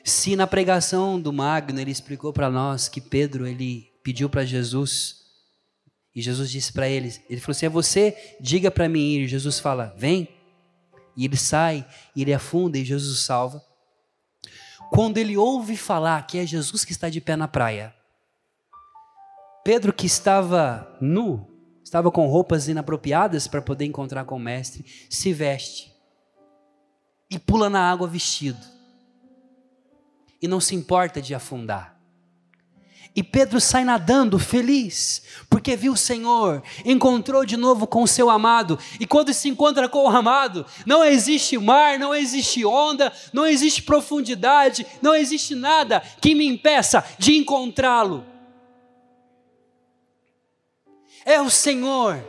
Se 0.03 0.35
na 0.35 0.47
pregação 0.47 1.21
do 1.21 1.31
Magno 1.31 1.79
ele 1.79 1.91
explicou 1.91 2.33
para 2.33 2.49
nós 2.49 2.89
que 2.89 2.99
Pedro 2.99 3.45
ele 3.45 3.91
pediu 4.03 4.27
para 4.27 4.43
Jesus 4.43 5.23
e 6.15 6.19
Jesus 6.19 6.49
disse 6.49 6.73
para 6.73 6.89
ele, 6.89 7.13
ele 7.29 7.39
falou 7.39 7.51
assim: 7.51 7.67
"É 7.67 7.69
você, 7.69 8.35
diga 8.41 8.71
para 8.71 8.89
mim 8.89 9.13
ir". 9.13 9.25
E 9.25 9.27
Jesus 9.27 9.59
fala: 9.59 9.93
"Vem". 9.97 10.27
E 11.15 11.25
ele 11.25 11.37
sai, 11.37 11.87
e 12.15 12.23
ele 12.23 12.33
afunda 12.33 12.75
e 12.77 12.83
Jesus 12.83 13.19
o 13.19 13.21
salva. 13.21 13.63
Quando 14.89 15.19
ele 15.19 15.37
ouve 15.37 15.77
falar 15.77 16.25
que 16.25 16.39
é 16.39 16.45
Jesus 16.45 16.83
que 16.83 16.91
está 16.91 17.07
de 17.07 17.21
pé 17.21 17.35
na 17.35 17.47
praia, 17.47 17.93
Pedro 19.65 19.91
que 19.91 20.05
estava 20.05 20.95
nu, 21.01 21.43
estava 21.83 22.11
com 22.11 22.27
roupas 22.27 22.67
inapropriadas 22.67 23.47
para 23.47 23.63
poder 23.63 23.85
encontrar 23.85 24.23
com 24.23 24.35
o 24.35 24.39
mestre, 24.39 24.85
se 25.09 25.33
veste 25.33 25.91
e 27.31 27.39
pula 27.39 27.67
na 27.67 27.81
água 27.81 28.07
vestido 28.07 28.63
e 30.39 30.47
não 30.47 30.61
se 30.61 30.75
importa 30.75 31.19
de 31.19 31.33
afundar. 31.33 31.99
E 33.15 33.23
Pedro 33.23 33.59
sai 33.59 33.83
nadando 33.83 34.37
feliz, 34.37 35.23
porque 35.49 35.75
viu 35.75 35.93
o 35.93 35.97
Senhor, 35.97 36.61
encontrou 36.85 37.43
de 37.43 37.57
novo 37.57 37.87
com 37.87 38.03
o 38.03 38.07
seu 38.07 38.29
amado, 38.29 38.77
e 38.99 39.07
quando 39.07 39.33
se 39.33 39.49
encontra 39.49 39.89
com 39.89 40.03
o 40.03 40.09
amado, 40.09 40.63
não 40.85 41.03
existe 41.03 41.57
mar, 41.57 41.97
não 41.97 42.13
existe 42.13 42.63
onda, 42.63 43.11
não 43.33 43.47
existe 43.47 43.81
profundidade, 43.81 44.85
não 45.01 45.15
existe 45.15 45.55
nada 45.55 46.01
que 46.21 46.35
me 46.35 46.45
impeça 46.45 47.03
de 47.17 47.35
encontrá-lo. 47.35 48.34
É 51.25 51.41
o 51.41 51.49
Senhor, 51.49 52.23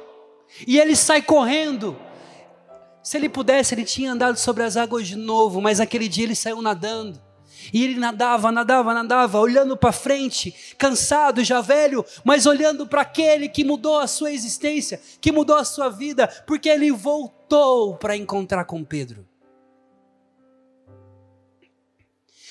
e 0.67 0.79
ele 0.79 0.97
sai 0.97 1.21
correndo. 1.21 1.97
Se 3.03 3.17
ele 3.17 3.29
pudesse, 3.29 3.75
ele 3.75 3.85
tinha 3.85 4.13
andado 4.13 4.37
sobre 4.37 4.63
as 4.63 4.77
águas 4.77 5.07
de 5.07 5.17
novo, 5.17 5.61
mas 5.61 5.81
aquele 5.81 6.09
dia 6.09 6.25
ele 6.25 6.35
saiu 6.35 6.63
nadando. 6.63 7.21
E 7.73 7.85
ele 7.85 7.99
nadava, 7.99 8.51
nadava, 8.53 8.95
nadava, 8.95 9.39
olhando 9.39 9.77
para 9.77 9.93
frente, 9.93 10.75
cansado, 10.79 11.43
já 11.45 11.61
velho, 11.61 12.05
mas 12.25 12.47
olhando 12.47 12.87
para 12.87 13.03
aquele 13.03 13.49
que 13.49 13.65
mudou 13.65 13.99
a 13.99 14.07
sua 14.07 14.33
existência, 14.33 15.01
que 15.21 15.33
mudou 15.33 15.57
a 15.57 15.65
sua 15.65 15.89
vida, 15.89 16.29
porque 16.47 16.69
ele 16.69 16.91
voltou 16.93 17.97
para 17.97 18.17
encontrar 18.17 18.65
com 18.65 18.85
Pedro. 18.85 19.27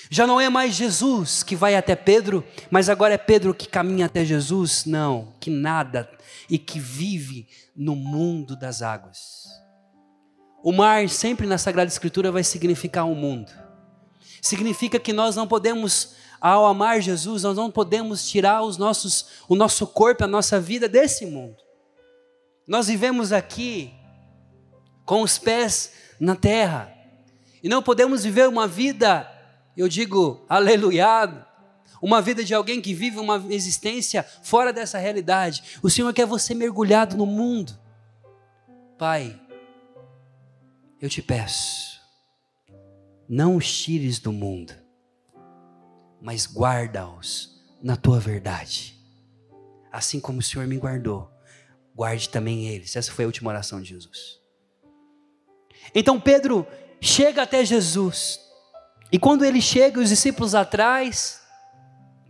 Já 0.09 0.27
não 0.27 0.39
é 0.39 0.49
mais 0.49 0.75
Jesus 0.75 1.41
que 1.43 1.55
vai 1.55 1.75
até 1.75 1.95
Pedro, 1.95 2.45
mas 2.69 2.89
agora 2.89 3.15
é 3.15 3.17
Pedro 3.17 3.53
que 3.53 3.67
caminha 3.67 4.05
até 4.05 4.23
Jesus? 4.23 4.85
Não, 4.85 5.33
que 5.39 5.49
nada 5.49 6.09
e 6.49 6.57
que 6.57 6.79
vive 6.79 7.47
no 7.75 7.95
mundo 7.95 8.55
das 8.55 8.81
águas. 8.81 9.45
O 10.63 10.71
mar 10.71 11.07
sempre 11.09 11.45
na 11.45 11.57
Sagrada 11.57 11.89
Escritura 11.89 12.31
vai 12.31 12.43
significar 12.43 13.05
um 13.05 13.15
mundo 13.15 13.65
significa 14.45 14.99
que 14.99 15.11
nós 15.11 15.35
não 15.35 15.47
podemos, 15.47 16.15
ao 16.39 16.65
amar 16.65 17.01
Jesus, 17.01 17.43
nós 17.43 17.57
não 17.57 17.71
podemos 17.71 18.29
tirar 18.29 18.61
os 18.61 18.77
nossos, 18.77 19.27
o 19.47 19.55
nosso 19.55 19.87
corpo, 19.87 20.23
a 20.23 20.27
nossa 20.27 20.59
vida 20.59 20.87
desse 20.87 21.25
mundo. 21.25 21.57
Nós 22.67 22.87
vivemos 22.87 23.31
aqui 23.31 23.93
com 25.05 25.21
os 25.21 25.37
pés 25.37 25.91
na 26.19 26.35
terra 26.35 26.93
e 27.61 27.69
não 27.69 27.81
podemos 27.81 28.23
viver 28.23 28.47
uma 28.47 28.67
vida, 28.67 29.29
eu 29.75 29.87
digo, 29.87 30.45
aleluia, 30.47 31.44
uma 32.05 32.21
vida 32.21 32.43
de 32.43 32.53
alguém 32.53 32.79
que 32.79 32.93
vive 32.93 33.17
uma 33.17 33.43
existência 33.49 34.21
fora 34.43 34.71
dessa 34.71 34.99
realidade. 34.99 35.79
O 35.81 35.89
Senhor 35.89 36.13
quer 36.13 36.27
você 36.27 36.53
mergulhado 36.53 37.17
no 37.17 37.25
mundo. 37.25 37.75
Pai, 38.95 39.41
eu 41.01 41.09
te 41.09 41.19
peço, 41.19 41.99
não 43.27 43.55
os 43.55 43.75
tires 43.75 44.19
do 44.19 44.31
mundo, 44.31 44.71
mas 46.21 46.45
guarda-os 46.45 47.59
na 47.81 47.97
tua 47.97 48.19
verdade. 48.19 48.95
Assim 49.91 50.19
como 50.19 50.39
o 50.39 50.43
Senhor 50.43 50.67
me 50.67 50.77
guardou, 50.77 51.31
guarde 51.95 52.29
também 52.29 52.67
eles. 52.67 52.95
Essa 52.95 53.11
foi 53.11 53.25
a 53.25 53.27
última 53.27 53.49
oração 53.49 53.81
de 53.81 53.89
Jesus. 53.89 54.39
Então 55.93 56.21
Pedro 56.21 56.67
chega 57.01 57.41
até 57.41 57.65
Jesus, 57.65 58.39
e 59.11 59.17
quando 59.17 59.43
ele 59.43 59.59
chega, 59.59 59.99
os 59.99 60.09
discípulos 60.09 60.53
atrás, 60.53 61.41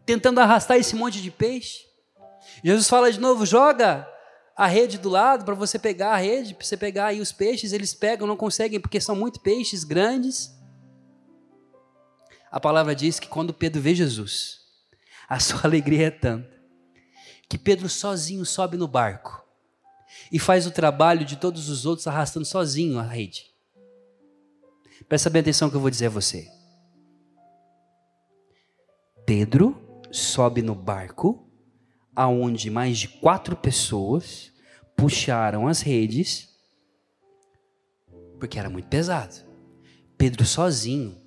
tentando 0.06 0.40
arrastar 0.40 0.78
esse 0.78 0.96
monte 0.96 1.22
de 1.22 1.32
peixe, 1.32 1.86
Jesus 2.64 2.88
fala 2.88 3.12
de 3.12 3.20
novo: 3.20 3.46
joga 3.46 4.08
a 4.56 4.68
rede 4.68 4.98
do 4.98 5.10
lado 5.10 5.44
para 5.44 5.56
você 5.56 5.78
pegar 5.78 6.14
a 6.14 6.18
rede, 6.18 6.54
para 6.54 6.66
você 6.66 6.78
pegar 6.78 7.08
aí 7.08 7.20
os 7.20 7.32
peixes. 7.32 7.74
Eles 7.74 7.94
pegam, 7.94 8.28
não 8.28 8.38
conseguem 8.38 8.80
porque 8.80 9.02
são 9.02 9.16
muito 9.16 9.40
peixes 9.40 9.84
grandes. 9.84 10.54
A 12.52 12.60
palavra 12.60 12.96
diz 12.96 13.20
que 13.20 13.28
quando 13.28 13.54
Pedro 13.54 13.82
vê 13.82 13.94
Jesus, 13.94 14.62
a 15.28 15.40
sua 15.42 15.62
alegria 15.66 16.08
é 16.08 16.12
tanta 16.12 16.56
que 17.48 17.58
Pedro 17.58 17.88
sozinho 17.88 18.46
sobe 18.46 18.76
no 18.76 18.88
barco 18.88 19.46
e 20.32 20.40
faz 20.40 20.66
o 20.66 20.72
trabalho 20.72 21.24
de 21.24 21.36
todos 21.36 21.70
os 21.70 21.86
outros 21.86 22.08
arrastando 22.08 22.46
sozinho 22.46 22.98
a 22.98 23.04
rede. 23.04 23.46
Presta 25.08 25.30
bem 25.30 25.42
atenção 25.42 25.70
que 25.70 25.76
eu 25.76 25.82
vou 25.82 25.90
dizer 25.90 26.08
a 26.08 26.10
você. 26.10 26.50
Pedro 29.26 29.85
sobe 30.12 30.62
no 30.62 30.76
barco, 30.76 31.50
aonde 32.16 32.70
mais 32.70 32.98
de 32.98 33.08
quatro 33.08 33.56
pessoas 33.56 34.52
puxaram 34.96 35.68
as 35.68 35.82
redes, 35.82 36.50
porque 38.40 38.58
era 38.58 38.70
muito 38.70 38.88
pesado. 38.88 39.36
Pedro 40.18 40.46
sozinho 40.46 41.22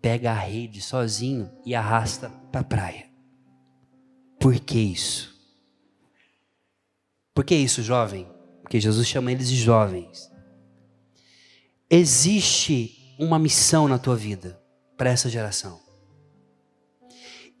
pega 0.00 0.30
a 0.30 0.34
rede 0.34 0.80
sozinho 0.80 1.50
e 1.64 1.74
arrasta 1.74 2.30
para 2.50 2.62
a 2.62 2.64
praia. 2.64 3.10
Por 4.38 4.58
que 4.58 4.78
isso? 4.78 5.38
Por 7.34 7.44
que 7.44 7.54
isso, 7.54 7.82
jovem? 7.82 8.26
Porque 8.62 8.80
Jesus 8.80 9.06
chama 9.06 9.30
eles 9.32 9.48
de 9.48 9.56
jovens. 9.56 10.30
Existe 11.90 13.14
uma 13.18 13.38
missão 13.38 13.86
na 13.86 13.98
tua 13.98 14.16
vida 14.16 14.60
para 14.96 15.10
essa 15.10 15.28
geração. 15.28 15.80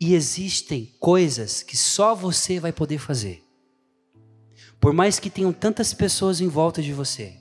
E 0.00 0.14
existem 0.14 0.94
coisas 0.98 1.62
que 1.62 1.76
só 1.76 2.14
você 2.14 2.58
vai 2.58 2.72
poder 2.72 2.98
fazer. 2.98 3.44
Por 4.80 4.94
mais 4.94 5.18
que 5.18 5.28
tenham 5.28 5.52
tantas 5.52 5.92
pessoas 5.92 6.40
em 6.40 6.48
volta 6.48 6.80
de 6.80 6.92
você, 6.92 7.36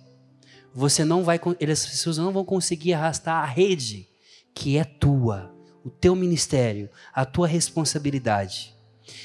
você 0.73 1.05
não 1.05 1.23
vai, 1.23 1.39
as 1.39 1.85
pessoas 1.85 2.17
não 2.17 2.33
vão 2.33 2.43
conseguir 2.43 2.93
arrastar 2.93 3.41
a 3.41 3.45
rede 3.45 4.09
que 4.53 4.77
é 4.77 4.83
tua, 4.83 5.55
o 5.85 5.89
teu 5.89 6.15
ministério, 6.15 6.89
a 7.13 7.25
tua 7.25 7.47
responsabilidade. 7.47 8.75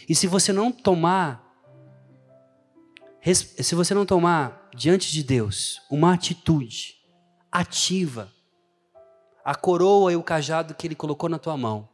E 0.09 0.15
se 0.15 0.29
você 0.29 0.53
não 0.53 0.71
tomar 0.71 1.43
se 3.33 3.75
você 3.75 3.95
não 3.95 4.05
tomar 4.05 4.69
diante 4.77 5.11
de 5.11 5.23
Deus 5.23 5.81
uma 5.91 6.13
atitude 6.13 6.95
ativa, 7.51 8.31
a 9.43 9.55
coroa 9.55 10.13
e 10.13 10.17
o 10.17 10.23
cajado 10.23 10.75
que 10.75 10.87
Ele 10.87 10.95
colocou 10.95 11.31
na 11.31 11.39
tua 11.39 11.57
mão, 11.57 11.89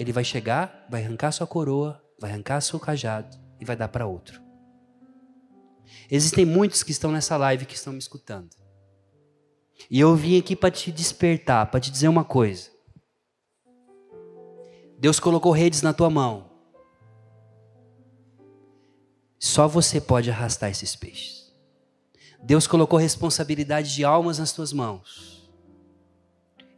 Ele 0.00 0.14
vai 0.14 0.24
chegar, 0.24 0.86
vai 0.88 1.04
arrancar 1.04 1.30
sua 1.30 1.46
coroa, 1.46 2.02
vai 2.18 2.30
arrancar 2.30 2.62
seu 2.62 2.80
cajado 2.80 3.38
e 3.60 3.66
vai 3.66 3.76
dar 3.76 3.88
para 3.88 4.06
outro. 4.06 4.40
Existem 6.10 6.46
muitos 6.46 6.82
que 6.82 6.90
estão 6.90 7.12
nessa 7.12 7.36
live 7.36 7.66
que 7.66 7.74
estão 7.74 7.92
me 7.92 7.98
escutando. 7.98 8.48
E 9.90 10.00
eu 10.00 10.16
vim 10.16 10.38
aqui 10.38 10.56
para 10.56 10.70
te 10.70 10.90
despertar, 10.90 11.70
para 11.70 11.80
te 11.80 11.90
dizer 11.90 12.08
uma 12.08 12.24
coisa. 12.24 12.70
Deus 14.98 15.20
colocou 15.20 15.52
redes 15.52 15.82
na 15.82 15.92
tua 15.92 16.08
mão. 16.08 16.50
Só 19.38 19.68
você 19.68 20.00
pode 20.00 20.30
arrastar 20.30 20.70
esses 20.70 20.96
peixes. 20.96 21.54
Deus 22.42 22.66
colocou 22.66 22.98
responsabilidade 22.98 23.94
de 23.94 24.02
almas 24.02 24.38
nas 24.38 24.50
tuas 24.50 24.72
mãos. 24.72 25.46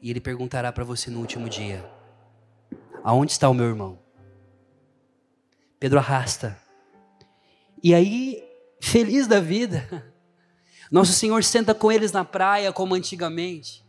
E 0.01 0.11
Ele 0.11 0.21
perguntará 0.21 0.73
para 0.73 0.83
você 0.83 1.09
no 1.09 1.21
último 1.21 1.49
dia: 1.49 1.89
Aonde 3.05 3.33
está 3.33 3.49
o 3.49 3.55
meu 3.55 3.67
irmão? 3.67 3.99
Pedro 5.79 5.99
arrasta. 5.99 6.57
E 7.83 7.93
aí, 7.95 8.43
feliz 8.81 9.27
da 9.27 9.41
vida, 9.41 10.12
nosso 10.91 11.12
Senhor 11.12 11.43
senta 11.43 11.75
com 11.75 11.91
eles 11.91 12.12
na 12.12 12.25
praia 12.25 12.73
como 12.73 12.95
antigamente. 12.95 13.82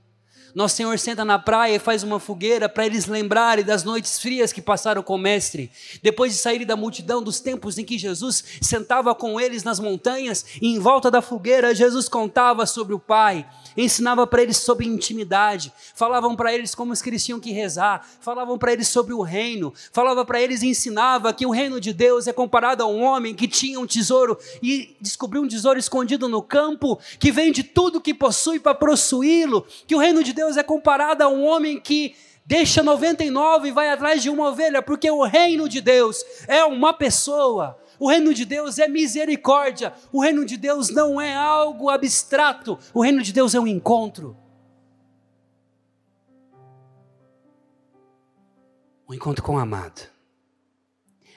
Nosso 0.54 0.76
Senhor 0.76 1.00
senta 1.00 1.26
na 1.26 1.39
praia 1.39 1.76
e 1.76 1.80
faz 1.80 2.04
uma 2.04 2.20
fogueira 2.20 2.70
para 2.70 2.86
eles 2.86 3.08
lembrarem 3.08 3.66
das 3.66 3.84
noites 3.84 4.20
frias 4.20 4.54
que 4.54 4.62
passaram 4.62 5.02
com 5.02 5.16
o 5.16 5.18
Mestre. 5.18 5.72
Depois 6.04 6.32
de 6.32 6.38
saírem 6.38 6.68
da 6.68 6.76
multidão, 6.76 7.24
dos 7.24 7.39
tempos 7.39 7.80
em 7.80 7.84
que 7.84 7.98
Jesus 7.98 8.44
sentava 8.62 9.16
com 9.16 9.39
eles 9.42 9.63
nas 9.63 9.80
montanhas 9.80 10.46
e 10.62 10.68
em 10.68 10.78
volta 10.78 11.10
da 11.10 11.24
fogueira, 11.24 11.74
Jesus 11.74 12.08
contava 12.08 12.68
sobre 12.68 12.94
o 12.94 13.00
Pai, 13.00 13.48
ensinava 13.76 14.28
para 14.28 14.44
eles 14.44 14.58
sobre 14.58 14.86
intimidade, 14.86 15.74
falavam 15.96 16.36
para 16.36 16.54
eles 16.54 16.76
como 16.76 16.94
eles 17.04 17.26
tinham 17.26 17.39
que 17.39 17.52
rezar, 17.52 18.08
falavam 18.22 18.56
para 18.56 18.74
eles 18.74 18.88
sobre 18.88 19.13
o 19.13 19.22
reino, 19.22 19.74
falava 19.92 20.24
para 20.24 20.39
eles 20.39 20.62
e 20.62 20.68
ensinava 20.68 21.34
que 21.34 21.48
o 21.48 21.52
reino 21.52 21.82
de 21.82 21.92
Deus 21.92 22.28
é 22.28 22.34
comparado 22.34 22.84
a 22.84 22.88
um 22.88 23.02
homem 23.02 23.34
que 23.34 23.48
tinha 23.48 23.80
um 23.80 23.88
tesouro 23.88 24.38
e 24.62 24.96
descobriu 25.02 25.42
um 25.42 25.48
tesouro 25.48 25.80
escondido 25.80 26.30
no 26.30 26.44
campo, 26.44 27.00
que 27.18 27.32
vende 27.32 27.63
tudo 27.63 28.00
que 28.00 28.13
possui 28.13 28.60
para 28.60 28.76
possuí-lo, 28.76 29.66
que 29.88 29.96
o 29.96 30.00
reino 30.00 30.24
de 30.24 30.32
Deus 30.32 30.42
Deus 30.43 30.58
é 30.58 30.63
comparado 30.63 31.23
a 31.23 31.29
um 31.29 31.45
homem 31.45 31.79
que 31.79 32.15
deixa 32.45 32.84
99 32.84 33.69
e 33.69 33.71
vai 33.71 33.89
atrás 33.89 34.21
de 34.21 34.29
uma 34.29 34.49
ovelha, 34.49 34.82
porque 34.82 35.10
o 35.10 35.23
reino 35.23 35.69
de 35.69 35.79
Deus 35.79 36.23
é 36.47 36.63
uma 36.65 36.93
pessoa. 36.93 37.79
O 37.97 38.10
reino 38.10 38.34
de 38.34 38.43
Deus 38.43 38.77
é 38.77 38.88
misericórdia. 38.88 39.93
O 40.12 40.21
reino 40.21 40.45
de 40.45 40.58
Deus 40.58 40.89
não 40.89 41.21
é 41.21 41.34
algo 41.34 41.89
abstrato. 41.89 42.77
O 42.93 43.01
reino 43.01 43.21
de 43.21 43.32
Deus 43.32 43.56
é 43.56 43.60
um 43.60 43.67
encontro. 43.67 44.36
Um 49.08 49.13
encontro 49.13 49.41
com 49.41 49.56
o 49.56 49.60
amado. 49.60 50.10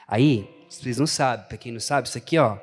Aí, 0.09 0.49
vocês 0.69 0.99
não 0.99 1.07
sabem, 1.07 1.47
para 1.47 1.59
quem 1.59 1.71
não 1.71 1.81
sabe, 1.81 2.09
isso 2.09 2.19
aqui, 2.19 2.39
ó, 2.39 2.59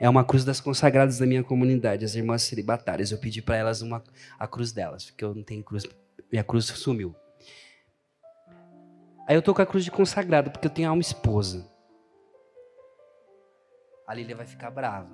é 0.00 0.08
uma 0.08 0.24
cruz 0.24 0.44
das 0.44 0.60
consagradas 0.60 1.18
da 1.18 1.26
minha 1.26 1.42
comunidade, 1.42 2.04
as 2.04 2.14
irmãs 2.14 2.42
celibatárias. 2.42 3.10
Eu 3.10 3.18
pedi 3.18 3.42
para 3.42 3.56
elas 3.56 3.82
uma, 3.82 4.02
a 4.38 4.46
cruz 4.46 4.72
delas, 4.72 5.06
porque 5.06 5.24
eu 5.24 5.34
não 5.34 5.42
tenho 5.42 5.62
cruz, 5.62 5.84
minha 6.30 6.44
cruz 6.44 6.66
sumiu. 6.66 7.14
Aí 9.26 9.34
eu 9.34 9.42
tô 9.42 9.52
com 9.54 9.60
a 9.60 9.66
cruz 9.66 9.84
de 9.84 9.90
consagrado, 9.90 10.50
porque 10.50 10.66
eu 10.66 10.70
tenho 10.70 10.88
alma 10.88 11.02
esposa. 11.02 11.68
A 14.06 14.14
Lília 14.14 14.36
vai 14.36 14.46
ficar 14.46 14.70
brava, 14.70 15.10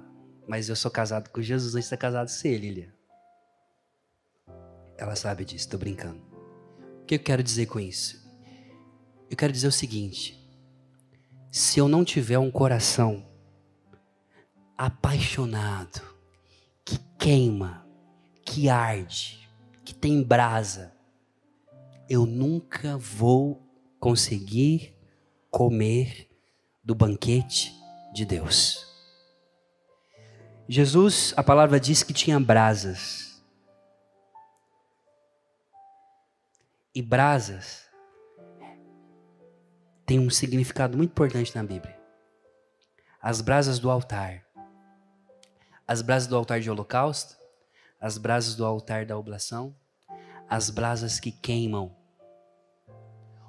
mas 0.46 0.68
eu 0.68 0.76
sou 0.76 0.90
casado 0.90 1.30
com 1.30 1.42
Jesus 1.42 1.74
antes 1.74 1.86
de 1.86 1.88
ser 1.88 1.96
casado 1.96 2.28
com 2.28 2.32
você, 2.32 2.56
Lília. 2.56 2.94
Ela 4.96 5.16
sabe 5.16 5.44
disso, 5.44 5.64
estou 5.64 5.80
brincando. 5.80 6.22
O 7.02 7.06
que 7.06 7.16
eu 7.16 7.18
quero 7.18 7.42
dizer 7.42 7.66
com 7.66 7.80
isso? 7.80 8.22
Eu 9.28 9.36
quero 9.36 9.52
dizer 9.52 9.66
o 9.66 9.72
seguinte: 9.72 10.40
se 11.50 11.80
eu 11.80 11.88
não 11.88 12.04
tiver 12.04 12.38
um 12.38 12.50
coração 12.50 13.26
apaixonado, 14.76 16.02
que 16.84 16.98
queima, 17.18 17.86
que 18.44 18.68
arde, 18.68 19.48
que 19.84 19.94
tem 19.94 20.22
brasa, 20.22 20.92
eu 22.08 22.26
nunca 22.26 22.96
vou 22.96 23.62
conseguir 23.98 24.94
comer 25.50 26.28
do 26.82 26.94
banquete 26.94 27.72
de 28.12 28.24
Deus. 28.24 28.84
Jesus, 30.68 31.32
a 31.36 31.42
palavra 31.42 31.78
diz 31.78 32.02
que 32.02 32.12
tinha 32.12 32.38
brasas. 32.40 33.42
E 36.94 37.02
brasas 37.02 37.84
tem 40.06 40.18
um 40.18 40.30
significado 40.30 40.96
muito 40.96 41.10
importante 41.10 41.54
na 41.54 41.62
Bíblia. 41.62 41.98
As 43.20 43.40
brasas 43.40 43.78
do 43.78 43.90
altar 43.90 44.43
as 45.86 46.02
brasas 46.02 46.28
do 46.28 46.36
altar 46.36 46.60
de 46.60 46.70
holocausto, 46.70 47.36
as 48.00 48.18
brasas 48.18 48.54
do 48.54 48.64
altar 48.64 49.06
da 49.06 49.18
oblação, 49.18 49.74
as 50.48 50.70
brasas 50.70 51.20
que 51.20 51.30
queimam. 51.30 51.94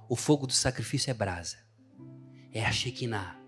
O 0.08 0.16
fogo 0.16 0.46
do 0.46 0.54
sacrifício 0.54 1.10
é 1.12 1.14
brasa, 1.14 1.58
é 2.54 2.66
a 2.66 2.72
Shekinah. 2.72 3.40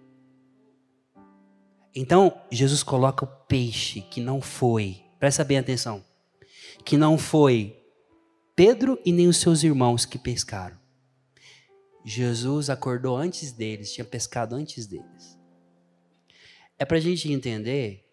Então, 1.94 2.42
Jesus 2.52 2.84
coloca 2.84 3.26
o 3.26 3.46
peixe 3.48 4.02
que 4.02 4.22
não 4.22 4.42
foi, 4.42 5.04
presta 5.20 5.44
bem 5.44 5.58
atenção, 5.58 6.04
que 6.86 6.98
não 6.98 7.18
foi 7.18 7.84
Pedro 8.56 9.00
e 9.06 9.12
nem 9.12 9.28
os 9.28 9.38
seus 9.38 9.64
irmãos 9.64 10.06
que 10.06 10.18
pescaram. 10.18 10.78
Jesus 12.04 12.70
acordou 12.70 13.18
antes 13.18 13.52
deles, 13.52 13.94
tinha 13.94 14.06
pescado 14.06 14.56
antes 14.56 14.88
deles. 14.88 15.38
É 16.80 16.86
para 16.86 16.98
a 16.98 17.02
gente 17.02 17.32
entender 17.32 18.07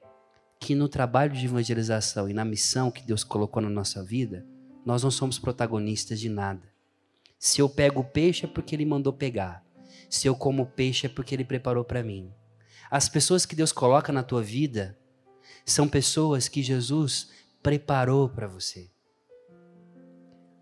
que 0.64 0.74
no 0.74 0.88
trabalho 0.88 1.34
de 1.34 1.44
evangelização 1.44 2.26
e 2.26 2.32
na 2.32 2.42
missão 2.42 2.90
que 2.90 3.02
Deus 3.02 3.22
colocou 3.22 3.62
na 3.62 3.68
nossa 3.68 4.02
vida, 4.02 4.46
nós 4.82 5.02
não 5.02 5.10
somos 5.10 5.38
protagonistas 5.38 6.18
de 6.18 6.30
nada. 6.30 6.66
Se 7.38 7.60
eu 7.60 7.68
pego 7.68 8.00
o 8.00 8.04
peixe 8.04 8.46
é 8.46 8.48
porque 8.48 8.74
Ele 8.74 8.86
mandou 8.86 9.12
pegar. 9.12 9.62
Se 10.08 10.26
eu 10.26 10.34
como 10.34 10.64
peixe 10.64 11.04
é 11.04 11.08
porque 11.10 11.34
Ele 11.34 11.44
preparou 11.44 11.84
para 11.84 12.02
mim. 12.02 12.32
As 12.90 13.10
pessoas 13.10 13.44
que 13.44 13.54
Deus 13.54 13.72
coloca 13.72 14.10
na 14.10 14.22
tua 14.22 14.42
vida 14.42 14.98
são 15.66 15.86
pessoas 15.86 16.48
que 16.48 16.62
Jesus 16.62 17.28
preparou 17.62 18.30
para 18.30 18.46
você. 18.46 18.90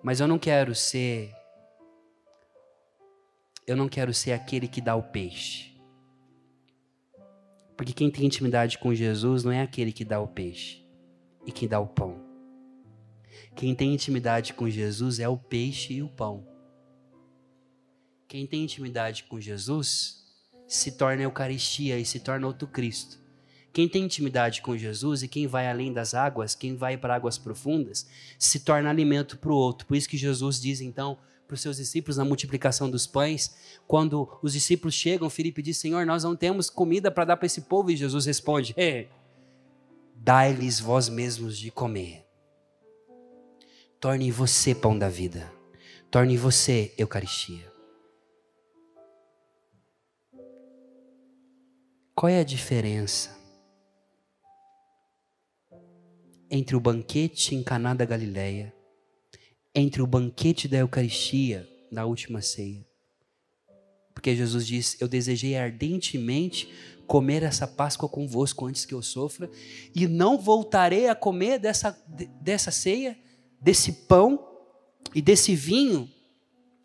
Mas 0.03 0.19
eu 0.19 0.27
não 0.27 0.39
quero 0.39 0.75
ser 0.75 1.33
eu 3.69 3.77
não 3.77 3.89
quero 3.89 4.13
ser 4.13 4.33
aquele 4.33 4.67
que 4.67 4.81
dá 4.81 4.97
o 4.97 5.03
peixe. 5.05 5.72
Porque 7.83 7.93
quem 7.93 8.13
tem 8.13 8.27
intimidade 8.27 8.79
com 8.79 8.95
Jesus 8.95 9.43
não 9.43 9.51
é 9.51 9.61
aquele 9.61 9.91
que 9.91 10.05
dá 10.05 10.21
o 10.21 10.29
peixe 10.29 10.87
e 11.45 11.51
quem 11.51 11.69
dá 11.69 11.81
o 11.81 11.87
pão. 11.89 12.17
Quem 13.57 13.75
tem 13.75 13.93
intimidade 13.93 14.55
com 14.55 14.71
Jesus 14.71 15.19
é 15.19 15.29
o 15.29 15.37
peixe 15.37 15.95
e 15.95 16.01
o 16.01 16.09
pão. 16.09 16.47
Quem 18.29 18.47
tem 18.47 18.63
intimidade 18.63 19.25
com 19.25 19.41
Jesus 19.41 20.25
se 20.65 20.93
torna 20.93 21.25
Eucaristia 21.25 21.99
e 21.99 22.05
se 22.05 22.21
torna 22.21 22.47
outro 22.47 22.69
Cristo. 22.69 23.19
Quem 23.73 23.89
tem 23.89 24.05
intimidade 24.05 24.63
com 24.63 24.77
Jesus 24.77 25.25
e 25.25 25.27
quem 25.27 25.49
vai 25.49 25.69
além 25.69 25.93
das 25.93 26.15
águas, 26.15 26.55
quem 26.55 26.77
vai 26.77 26.97
para 26.97 27.17
águas 27.17 27.37
profundas, 27.37 28.09
se 28.39 28.61
torna 28.61 28.91
alimento 28.91 29.37
para 29.37 29.51
o 29.51 29.57
outro. 29.57 29.89
Por 29.89 29.97
isso 29.97 30.09
que 30.09 30.17
Jesus 30.17 30.61
diz 30.61 30.81
então 30.81 31.19
para 31.53 31.57
os 31.57 31.61
seus 31.61 31.77
discípulos 31.77 32.17
na 32.17 32.25
multiplicação 32.25 32.91
dos 32.91 33.07
pães. 33.07 33.55
Quando 33.87 34.27
os 34.43 34.55
discípulos 34.55 34.95
chegam, 34.95 35.29
Filipe 35.29 35.61
diz: 35.61 35.77
Senhor, 35.77 36.07
nós 36.07 36.25
não 36.25 36.35
temos 36.35 36.71
comida 36.71 37.11
para 37.11 37.27
dar 37.27 37.37
para 37.37 37.45
esse 37.45 37.61
povo. 37.63 37.91
E 37.91 37.97
Jesus 37.97 38.25
responde: 38.25 38.73
é, 38.75 39.09
Dai-lhes 40.17 40.81
vós 40.81 41.11
mesmos 41.11 41.59
de 41.59 41.71
comer. 41.71 42.25
Torne 44.01 44.31
você 44.31 44.75
pão 44.75 44.99
da 44.99 45.11
vida. 45.11 45.53
Torne 46.11 46.39
você 46.39 46.95
Eucaristia. 46.97 47.71
Qual 52.15 52.31
é 52.31 52.41
a 52.41 52.45
diferença 52.45 53.37
entre 56.51 56.77
o 56.77 56.81
banquete 56.81 57.55
em 57.55 57.63
Caná 57.63 57.95
da 57.95 58.05
Galileia 58.05 58.73
entre 59.75 60.03
o 60.03 60.07
banquete 60.07 60.69
da 60.69 60.79
Eucaristia 60.79 61.69
na 61.91 62.05
última 62.05 62.43
ceia. 62.43 62.85
Porque 64.15 64.35
Jesus 64.37 64.67
diz: 64.67 64.97
Eu 65.01 65.09
desejei 65.09 65.57
ardentemente 65.57 66.69
comer 67.07 67.43
essa 67.43 67.67
Páscoa 67.67 68.09
convosco 68.09 68.67
antes 68.67 68.85
que 68.85 68.95
eu 68.95 69.03
sofra, 69.03 69.51
e 69.95 70.07
não 70.07 70.39
voltarei 70.39 71.09
a 71.09 71.15
comer 71.15 71.59
dessa, 71.59 71.91
dessa 72.41 72.71
ceia, 72.71 73.19
desse 73.61 73.93
pão 73.93 74.49
e 75.15 75.21
desse 75.21 75.55
vinho, 75.55 76.11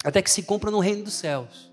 até 0.03 0.21
que 0.21 0.29
se 0.29 0.43
cumpra 0.43 0.71
no 0.71 0.79
reino 0.79 1.03
dos 1.03 1.13
céus. 1.13 1.71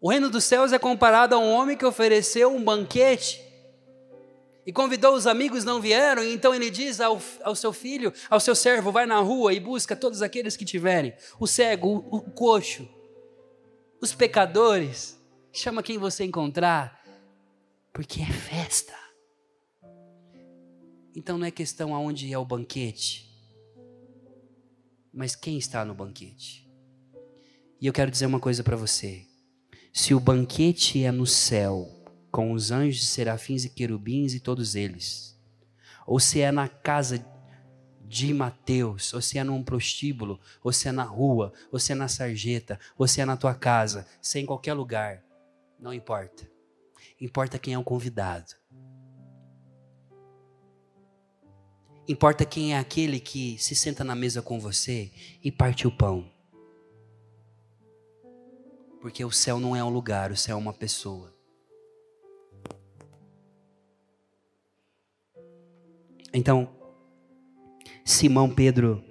O 0.00 0.10
reino 0.10 0.30
dos 0.30 0.44
céus 0.44 0.72
é 0.72 0.78
comparado 0.78 1.34
a 1.34 1.38
um 1.38 1.50
homem 1.50 1.76
que 1.76 1.84
ofereceu 1.84 2.54
um 2.54 2.62
banquete 2.62 3.40
e 4.66 4.72
convidou 4.72 5.14
os 5.14 5.28
amigos, 5.28 5.62
não 5.62 5.80
vieram, 5.80 6.24
e 6.24 6.34
então 6.34 6.52
ele 6.52 6.68
diz 6.68 7.00
ao, 7.00 7.22
ao 7.44 7.54
seu 7.54 7.72
filho, 7.72 8.12
ao 8.28 8.40
seu 8.40 8.54
servo: 8.54 8.90
vai 8.90 9.06
na 9.06 9.20
rua 9.20 9.54
e 9.54 9.60
busca 9.60 9.94
todos 9.94 10.22
aqueles 10.22 10.56
que 10.56 10.64
tiverem, 10.64 11.14
o 11.38 11.46
cego, 11.46 11.88
o, 11.88 12.16
o 12.16 12.30
coxo, 12.32 12.88
os 14.00 14.12
pecadores, 14.12 15.16
chama 15.52 15.84
quem 15.84 15.98
você 15.98 16.24
encontrar, 16.24 17.00
porque 17.92 18.20
é 18.20 18.26
festa. 18.26 18.94
Então 21.14 21.38
não 21.38 21.46
é 21.46 21.50
questão 21.50 21.94
aonde 21.94 22.30
é 22.32 22.36
o 22.36 22.44
banquete, 22.44 23.24
mas 25.14 25.36
quem 25.36 25.56
está 25.56 25.84
no 25.84 25.94
banquete. 25.94 26.68
E 27.80 27.86
eu 27.86 27.92
quero 27.92 28.10
dizer 28.10 28.26
uma 28.26 28.40
coisa 28.40 28.64
para 28.64 28.76
você: 28.76 29.24
se 29.92 30.12
o 30.12 30.18
banquete 30.18 31.04
é 31.04 31.12
no 31.12 31.26
céu, 31.26 31.95
com 32.36 32.52
os 32.52 32.70
anjos, 32.70 33.08
serafins 33.08 33.64
e 33.64 33.70
querubins 33.70 34.34
e 34.34 34.40
todos 34.40 34.74
eles, 34.74 35.40
ou 36.06 36.20
se 36.20 36.42
é 36.42 36.52
na 36.52 36.68
casa 36.68 37.26
de 38.02 38.34
Mateus, 38.34 39.14
ou 39.14 39.22
se 39.22 39.38
é 39.38 39.42
num 39.42 39.64
prostíbulo, 39.64 40.38
ou 40.62 40.70
se 40.70 40.86
é 40.86 40.92
na 40.92 41.02
rua, 41.02 41.50
ou 41.72 41.78
se 41.78 41.92
é 41.92 41.94
na 41.94 42.08
sarjeta, 42.08 42.78
ou 42.98 43.08
se 43.08 43.22
é 43.22 43.24
na 43.24 43.38
tua 43.38 43.54
casa, 43.54 44.06
se 44.20 44.36
é 44.36 44.42
em 44.42 44.44
qualquer 44.44 44.74
lugar, 44.74 45.24
não 45.80 45.94
importa. 45.94 46.46
Importa 47.18 47.58
quem 47.58 47.72
é 47.72 47.78
o 47.78 47.82
convidado. 47.82 48.52
Importa 52.06 52.44
quem 52.44 52.74
é 52.74 52.78
aquele 52.78 53.18
que 53.18 53.56
se 53.58 53.74
senta 53.74 54.04
na 54.04 54.14
mesa 54.14 54.42
com 54.42 54.60
você 54.60 55.10
e 55.42 55.50
parte 55.50 55.86
o 55.86 55.90
pão. 55.96 56.30
Porque 59.00 59.24
o 59.24 59.32
céu 59.32 59.58
não 59.58 59.74
é 59.74 59.82
um 59.82 59.88
lugar, 59.88 60.30
o 60.30 60.36
céu 60.36 60.58
é 60.58 60.60
uma 60.60 60.74
pessoa. 60.74 61.34
Então, 66.36 66.68
Simão 68.04 68.50
Pedro, 68.50 69.02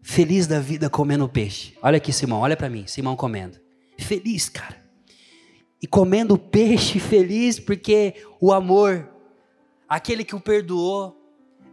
feliz 0.00 0.46
da 0.46 0.58
vida 0.58 0.88
comendo 0.88 1.28
peixe. 1.28 1.76
Olha 1.82 1.98
aqui, 1.98 2.10
Simão, 2.10 2.40
olha 2.40 2.56
para 2.56 2.70
mim, 2.70 2.86
Simão 2.86 3.14
comendo. 3.14 3.60
Feliz, 3.98 4.48
cara. 4.48 4.82
E 5.80 5.86
comendo 5.86 6.38
peixe 6.38 6.98
feliz 6.98 7.60
porque 7.60 8.14
o 8.40 8.50
amor, 8.50 9.06
aquele 9.86 10.24
que 10.24 10.34
o 10.34 10.40
perdoou, 10.40 11.22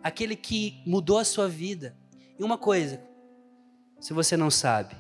aquele 0.04 0.36
que 0.36 0.84
mudou 0.86 1.18
a 1.18 1.24
sua 1.24 1.48
vida. 1.48 1.96
E 2.38 2.44
uma 2.44 2.58
coisa, 2.58 3.02
se 3.98 4.12
você 4.12 4.36
não 4.36 4.52
sabe, 4.52 4.94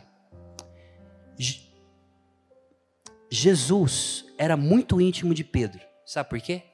Jesus 3.29 4.23
era 4.37 4.55
muito 4.55 5.01
íntimo 5.01 5.33
de 5.33 5.43
Pedro. 5.43 5.81
Sabe 6.05 6.29
por 6.29 6.39
quê? 6.39 6.68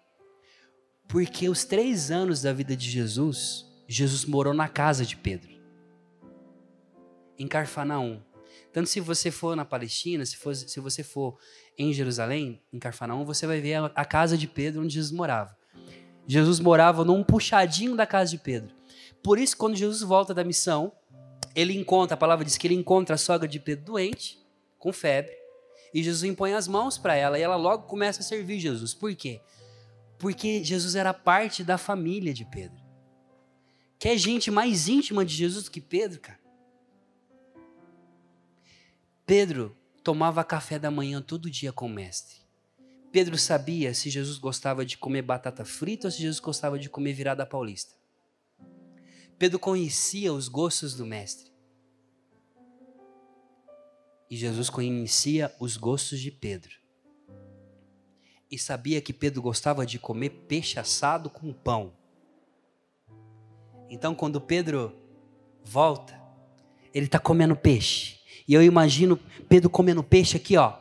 Porque 1.07 1.47
os 1.49 1.63
três 1.63 2.11
anos 2.11 2.41
da 2.41 2.51
vida 2.51 2.75
de 2.75 2.89
Jesus, 2.89 3.65
Jesus 3.87 4.25
morou 4.25 4.53
na 4.53 4.67
casa 4.67 5.05
de 5.05 5.15
Pedro, 5.15 5.49
em 7.37 7.47
Carfanaum. 7.47 8.21
Tanto 8.73 8.89
se 8.89 8.99
você 8.99 9.31
for 9.31 9.55
na 9.55 9.63
Palestina, 9.63 10.25
se, 10.25 10.35
for, 10.35 10.55
se 10.55 10.79
você 10.79 11.03
for 11.03 11.37
em 11.77 11.93
Jerusalém, 11.93 12.61
em 12.73 12.79
Carfanaum, 12.79 13.23
você 13.23 13.47
vai 13.47 13.61
ver 13.61 13.75
a, 13.75 13.85
a 13.95 14.05
casa 14.05 14.37
de 14.37 14.47
Pedro 14.47 14.81
onde 14.81 14.93
Jesus 14.93 15.11
morava. 15.11 15.55
Jesus 16.27 16.59
morava 16.59 17.05
num 17.05 17.23
puxadinho 17.23 17.95
da 17.95 18.05
casa 18.05 18.31
de 18.31 18.37
Pedro. 18.37 18.75
Por 19.23 19.37
isso, 19.39 19.55
quando 19.55 19.75
Jesus 19.75 20.01
volta 20.01 20.33
da 20.33 20.43
missão, 20.43 20.91
ele 21.55 21.73
encontra, 21.77 22.15
a 22.15 22.17
palavra 22.17 22.43
diz 22.43 22.57
que 22.57 22.67
ele 22.67 22.75
encontra 22.75 23.15
a 23.15 23.17
sogra 23.17 23.47
de 23.47 23.59
Pedro 23.59 23.85
doente, 23.85 24.39
com 24.77 24.91
febre, 24.91 25.33
e 25.93 26.03
Jesus 26.03 26.23
impõe 26.23 26.53
as 26.53 26.67
mãos 26.67 26.97
para 26.97 27.15
ela, 27.15 27.39
e 27.39 27.41
ela 27.41 27.55
logo 27.55 27.87
começa 27.87 28.19
a 28.19 28.23
servir 28.23 28.59
Jesus. 28.59 28.93
Por 28.93 29.15
quê? 29.15 29.39
Porque 30.17 30.63
Jesus 30.63 30.95
era 30.95 31.13
parte 31.13 31.63
da 31.63 31.78
família 31.78 32.34
de 32.34 32.45
Pedro. 32.45 32.84
Quer 33.99 34.17
gente 34.17 34.49
mais 34.51 34.88
íntima 34.88 35.25
de 35.25 35.34
Jesus 35.34 35.65
do 35.65 35.71
que 35.71 35.82
Pedro, 35.82 36.19
cara? 36.19 36.39
Pedro 39.25 39.75
tomava 40.04 40.43
café 40.43 40.78
da 40.78 40.91
manhã 40.91 41.21
todo 41.21 41.49
dia 41.49 41.73
com 41.73 41.88
o 41.88 41.89
mestre. 41.89 42.38
Pedro 43.12 43.38
sabia 43.38 43.93
se 43.93 44.10
Jesus 44.10 44.38
gostava 44.38 44.86
de 44.86 44.97
comer 44.97 45.21
batata 45.21 45.65
frita 45.65 46.08
ou 46.08 46.12
se 46.12 46.21
Jesus 46.21 46.39
gostava 46.39 46.78
de 46.78 46.89
comer 46.89 47.13
virada 47.13 47.45
paulista. 47.45 47.95
Pedro 49.38 49.58
conhecia 49.58 50.32
os 50.34 50.47
gostos 50.47 50.93
do 50.93 51.06
mestre. 51.06 51.51
E 54.30 54.36
Jesus 54.36 54.69
conhecia 54.69 55.54
os 55.60 55.78
gostos 55.78 56.19
de 56.19 56.32
Pedro 56.32 56.84
e 58.49 58.58
sabia 58.58 59.01
que 59.01 59.13
Pedro 59.13 59.41
gostava 59.41 59.86
de 59.86 59.97
comer 59.97 60.29
peixe 60.47 60.79
assado 60.79 61.29
com 61.29 61.51
pão. 61.51 61.93
Então, 63.89 64.15
quando 64.15 64.41
Pedro 64.41 64.93
volta, 65.63 66.19
ele 66.93 67.05
está 67.05 67.19
comendo 67.19 67.55
peixe. 67.55 68.19
E 68.47 68.53
eu 68.53 68.62
imagino 68.62 69.19
Pedro 69.49 69.69
comendo 69.69 70.03
peixe 70.03 70.38
aqui, 70.38 70.55
ó, 70.58 70.73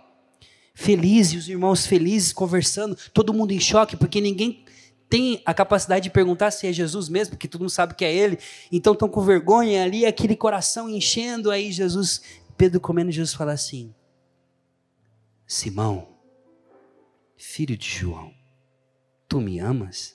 feliz, 0.74 1.32
e 1.32 1.36
os 1.36 1.48
irmãos 1.48 1.86
felizes 1.86 2.32
conversando, 2.32 2.96
todo 3.12 3.32
mundo 3.32 3.52
em 3.52 3.60
choque, 3.60 3.96
porque 3.96 4.20
ninguém 4.20 4.64
tem 5.08 5.40
a 5.44 5.54
capacidade 5.54 6.04
de 6.04 6.10
perguntar 6.10 6.50
se 6.50 6.66
é 6.66 6.72
Jesus 6.72 7.08
mesmo, 7.08 7.32
porque 7.32 7.46
todo 7.46 7.60
mundo 7.60 7.70
sabe 7.70 7.94
que 7.94 8.04
é 8.04 8.14
ele. 8.14 8.38
Então 8.70 8.92
estão 8.92 9.08
com 9.08 9.20
vergonha 9.20 9.84
ali, 9.84 10.04
aquele 10.04 10.34
coração 10.34 10.88
enchendo. 10.88 11.50
Aí 11.50 11.70
Jesus, 11.70 12.22
Pedro 12.56 12.80
comendo, 12.80 13.12
Jesus 13.12 13.34
fala 13.34 13.52
assim: 13.52 13.94
Simão, 15.46 16.13
filho 17.36 17.76
de 17.76 17.88
João, 17.88 18.32
tu 19.28 19.40
me 19.40 19.58
amas? 19.58 20.14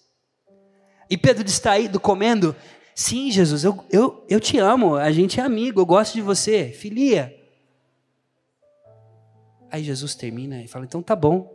E 1.09 1.17
Pedro 1.17 1.43
distraído, 1.43 1.99
comendo, 1.99 2.55
sim, 2.93 3.31
Jesus, 3.31 3.63
eu, 3.63 3.83
eu, 3.89 4.25
eu 4.29 4.39
te 4.39 4.57
amo, 4.59 4.95
a 4.95 5.11
gente 5.11 5.39
é 5.39 5.43
amigo, 5.43 5.79
eu 5.81 5.85
gosto 5.85 6.13
de 6.13 6.21
você, 6.21 6.71
filia. 6.71 7.35
Aí 9.71 9.83
Jesus 9.83 10.15
termina 10.15 10.61
e 10.61 10.67
fala: 10.67 10.85
então 10.85 11.01
tá 11.01 11.15
bom, 11.15 11.51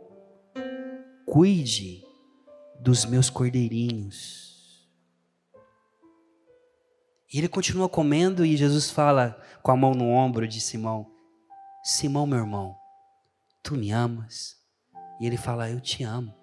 cuide 1.25 2.03
dos 2.79 3.05
meus 3.05 3.29
cordeirinhos. 3.29 4.45
E 7.33 7.37
ele 7.37 7.49
continua 7.49 7.89
comendo 7.89 8.45
e 8.45 8.55
Jesus 8.55 8.89
fala 8.89 9.41
com 9.61 9.71
a 9.71 9.75
mão 9.75 9.93
no 9.93 10.09
ombro 10.09 10.47
de 10.47 10.61
Simão: 10.61 11.11
Simão, 11.83 12.25
meu 12.25 12.39
irmão, 12.39 12.75
tu 13.61 13.75
me 13.75 13.91
amas? 13.91 14.55
E 15.19 15.25
ele 15.25 15.37
fala: 15.37 15.69
Eu 15.69 15.79
te 15.79 16.03
amo. 16.03 16.33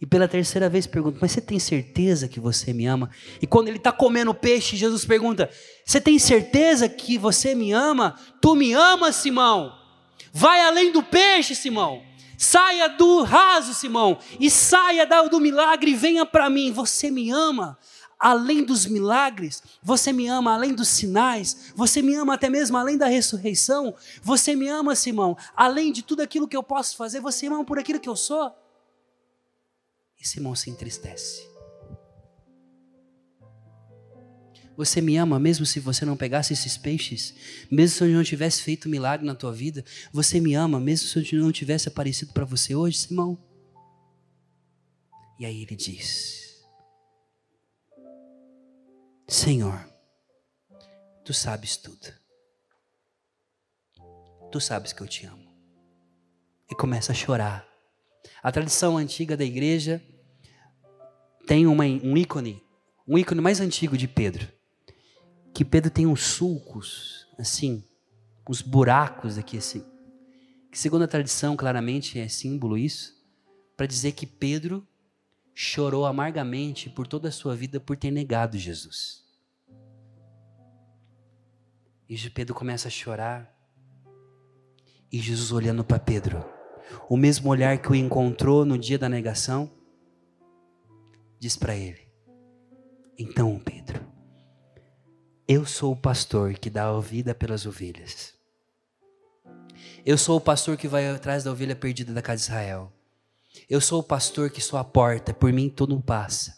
E 0.00 0.06
pela 0.06 0.28
terceira 0.28 0.68
vez 0.68 0.86
pergunta: 0.86 1.18
Mas 1.20 1.32
você 1.32 1.40
tem 1.40 1.58
certeza 1.58 2.28
que 2.28 2.40
você 2.40 2.72
me 2.72 2.86
ama? 2.86 3.10
E 3.40 3.46
quando 3.46 3.68
ele 3.68 3.78
está 3.78 3.92
comendo 3.92 4.34
peixe, 4.34 4.76
Jesus 4.76 5.04
pergunta: 5.04 5.48
Você 5.84 6.00
tem 6.00 6.18
certeza 6.18 6.88
que 6.88 7.16
você 7.18 7.54
me 7.54 7.72
ama? 7.72 8.14
Tu 8.40 8.54
me 8.54 8.72
amas, 8.72 9.16
Simão? 9.16 9.72
Vai 10.32 10.60
além 10.60 10.90
do 10.92 11.02
peixe, 11.02 11.54
Simão. 11.54 12.02
Saia 12.36 12.88
do 12.88 13.22
raso, 13.22 13.72
Simão. 13.72 14.18
E 14.40 14.50
saia 14.50 15.06
do 15.30 15.40
milagre 15.40 15.92
e 15.92 15.94
venha 15.94 16.26
para 16.26 16.50
mim. 16.50 16.72
Você 16.72 17.10
me 17.10 17.30
ama? 17.30 17.78
Além 18.18 18.64
dos 18.64 18.86
milagres, 18.86 19.62
você 19.82 20.12
me 20.12 20.26
ama 20.26 20.54
além 20.54 20.74
dos 20.74 20.88
sinais, 20.88 21.72
você 21.74 22.00
me 22.00 22.14
ama 22.14 22.34
até 22.34 22.48
mesmo 22.48 22.76
além 22.76 22.96
da 22.96 23.06
ressurreição, 23.06 23.94
você 24.22 24.54
me 24.54 24.68
ama, 24.68 24.94
Simão, 24.94 25.36
além 25.54 25.92
de 25.92 26.02
tudo 26.02 26.22
aquilo 26.22 26.48
que 26.48 26.56
eu 26.56 26.62
posso 26.62 26.96
fazer, 26.96 27.20
você 27.20 27.48
me 27.48 27.54
ama 27.54 27.64
por 27.64 27.78
aquilo 27.78 28.00
que 28.00 28.08
eu 28.08 28.16
sou. 28.16 28.52
E 30.20 30.26
Simão 30.26 30.54
se 30.54 30.70
entristece. 30.70 31.54
Você 34.76 35.00
me 35.00 35.16
ama 35.16 35.38
mesmo 35.38 35.64
se 35.64 35.78
você 35.78 36.04
não 36.04 36.16
pegasse 36.16 36.52
esses 36.52 36.76
peixes? 36.76 37.34
Mesmo 37.70 37.96
se 37.96 38.04
eu 38.04 38.08
não 38.08 38.24
tivesse 38.24 38.60
feito 38.62 38.88
milagre 38.88 39.24
na 39.24 39.34
tua 39.34 39.52
vida? 39.52 39.84
Você 40.12 40.40
me 40.40 40.54
ama 40.54 40.80
mesmo 40.80 41.06
se 41.06 41.36
eu 41.36 41.42
não 41.42 41.52
tivesse 41.52 41.88
aparecido 41.88 42.32
para 42.32 42.44
você 42.44 42.74
hoje, 42.74 42.98
Simão? 42.98 43.38
E 45.38 45.46
aí 45.46 45.62
ele 45.62 45.76
diz: 45.76 46.43
Senhor, 49.34 49.84
tu 51.24 51.34
sabes 51.34 51.76
tudo. 51.76 52.06
Tu 54.52 54.60
sabes 54.60 54.92
que 54.92 55.02
eu 55.02 55.08
te 55.08 55.26
amo. 55.26 55.52
E 56.70 56.74
começa 56.76 57.10
a 57.10 57.14
chorar. 57.16 57.66
A 58.40 58.52
tradição 58.52 58.96
antiga 58.96 59.36
da 59.36 59.44
igreja 59.44 60.00
tem 61.48 61.66
uma, 61.66 61.82
um 61.82 62.16
ícone, 62.16 62.62
um 63.08 63.18
ícone 63.18 63.40
mais 63.40 63.58
antigo 63.58 63.98
de 63.98 64.06
Pedro. 64.06 64.46
Que 65.52 65.64
Pedro 65.64 65.90
tem 65.90 66.06
uns 66.06 66.22
sulcos, 66.22 67.26
assim, 67.36 67.82
uns 68.48 68.62
buracos 68.62 69.36
aqui 69.36 69.58
assim. 69.58 69.84
Que 70.70 70.78
segundo 70.78 71.02
a 71.02 71.08
tradição, 71.08 71.56
claramente 71.56 72.20
é 72.20 72.28
símbolo 72.28 72.78
isso, 72.78 73.20
para 73.76 73.86
dizer 73.86 74.12
que 74.12 74.28
Pedro 74.28 74.86
chorou 75.52 76.06
amargamente 76.06 76.88
por 76.88 77.08
toda 77.08 77.30
a 77.30 77.32
sua 77.32 77.56
vida 77.56 77.80
por 77.80 77.96
ter 77.96 78.12
negado 78.12 78.56
Jesus. 78.56 79.23
E 82.14 82.30
Pedro 82.30 82.54
começa 82.54 82.86
a 82.86 82.90
chorar. 82.90 83.52
E 85.10 85.18
Jesus 85.18 85.50
olhando 85.50 85.82
para 85.82 85.98
Pedro, 85.98 86.44
o 87.08 87.16
mesmo 87.16 87.50
olhar 87.50 87.76
que 87.78 87.90
o 87.90 87.94
encontrou 87.94 88.64
no 88.64 88.78
dia 88.78 88.96
da 88.96 89.08
negação, 89.08 89.68
diz 91.40 91.56
para 91.56 91.74
ele: 91.74 92.06
Então, 93.18 93.58
Pedro, 93.58 94.00
eu 95.48 95.66
sou 95.66 95.92
o 95.92 95.96
pastor 95.96 96.54
que 96.54 96.70
dá 96.70 96.88
a 96.88 97.00
vida 97.00 97.34
pelas 97.34 97.66
ovelhas. 97.66 98.32
Eu 100.06 100.16
sou 100.16 100.36
o 100.36 100.40
pastor 100.40 100.76
que 100.76 100.86
vai 100.86 101.08
atrás 101.08 101.42
da 101.42 101.50
ovelha 101.50 101.74
perdida 101.74 102.12
da 102.12 102.22
casa 102.22 102.36
de 102.36 102.42
Israel. 102.44 102.92
Eu 103.68 103.80
sou 103.80 104.00
o 104.00 104.04
pastor 104.04 104.50
que 104.50 104.60
sou 104.60 104.78
a 104.78 104.84
porta, 104.84 105.34
por 105.34 105.52
mim 105.52 105.68
tudo 105.68 106.00
passa. 106.00 106.56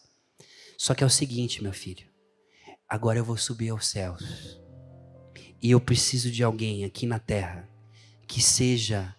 Só 0.77 0.95
que 0.95 1.03
é 1.03 1.07
o 1.07 1.11
seguinte, 1.11 1.63
meu 1.63 1.73
filho, 1.73 2.07
agora 2.87 3.19
eu 3.19 3.25
vou 3.25 3.37
subir 3.37 3.71
aos 3.71 3.87
céus. 3.87 4.66
E 5.61 5.71
eu 5.71 5.81
preciso 5.81 6.31
de 6.31 6.43
alguém 6.43 6.85
aqui 6.85 7.07
na 7.07 7.19
terra 7.19 7.69
que 8.27 8.43
seja 8.43 9.15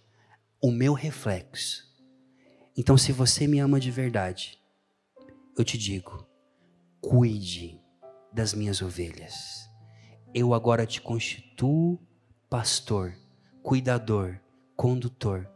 o 0.62 0.72
meu 0.72 0.94
reflexo. 0.94 1.86
Então, 2.76 2.98
se 2.98 3.12
você 3.12 3.48
me 3.48 3.60
ama 3.60 3.80
de 3.80 3.90
verdade, 3.90 4.60
eu 5.58 5.64
te 5.66 5.78
digo, 5.78 6.28
cuide 7.02 7.82
das 8.32 8.54
minhas 8.54 8.82
ovelhas. 8.82 9.68
Eu 10.34 10.54
agora 10.54 10.86
te 10.86 11.02
constituo 11.02 12.00
pastor, 12.50 13.18
cuidador, 13.64 14.40
condutor 14.76 15.50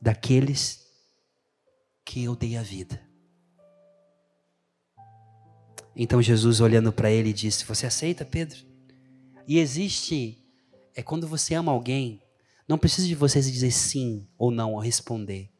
daqueles 0.00 0.86
que 2.04 2.24
eu 2.24 2.34
dei 2.34 2.56
a 2.56 2.62
vida. 2.62 3.00
Então 5.96 6.20
Jesus, 6.20 6.60
olhando 6.60 6.92
para 6.92 7.10
ele, 7.10 7.32
disse: 7.32 7.64
Você 7.64 7.86
aceita, 7.86 8.24
Pedro? 8.24 8.73
E 9.46 9.58
existe, 9.58 10.42
é 10.94 11.02
quando 11.02 11.26
você 11.26 11.54
ama 11.54 11.70
alguém, 11.70 12.22
não 12.66 12.78
precisa 12.78 13.06
de 13.06 13.14
vocês 13.14 13.50
dizer 13.50 13.70
sim 13.70 14.26
ou 14.38 14.50
não 14.50 14.72
ou 14.72 14.78
responder. 14.78 15.50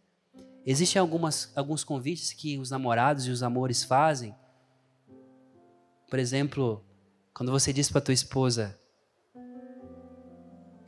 Existem 0.67 0.99
algumas, 0.99 1.53
alguns 1.55 1.85
convites 1.85 2.33
que 2.33 2.59
os 2.59 2.71
namorados 2.71 3.27
e 3.27 3.31
os 3.31 3.43
amores 3.43 3.85
fazem. 3.85 4.35
Por 6.09 6.19
exemplo, 6.19 6.83
quando 7.35 7.53
você 7.53 7.73
diz 7.73 7.91
para 7.91 8.01
tua 8.01 8.15
esposa: 8.15 8.79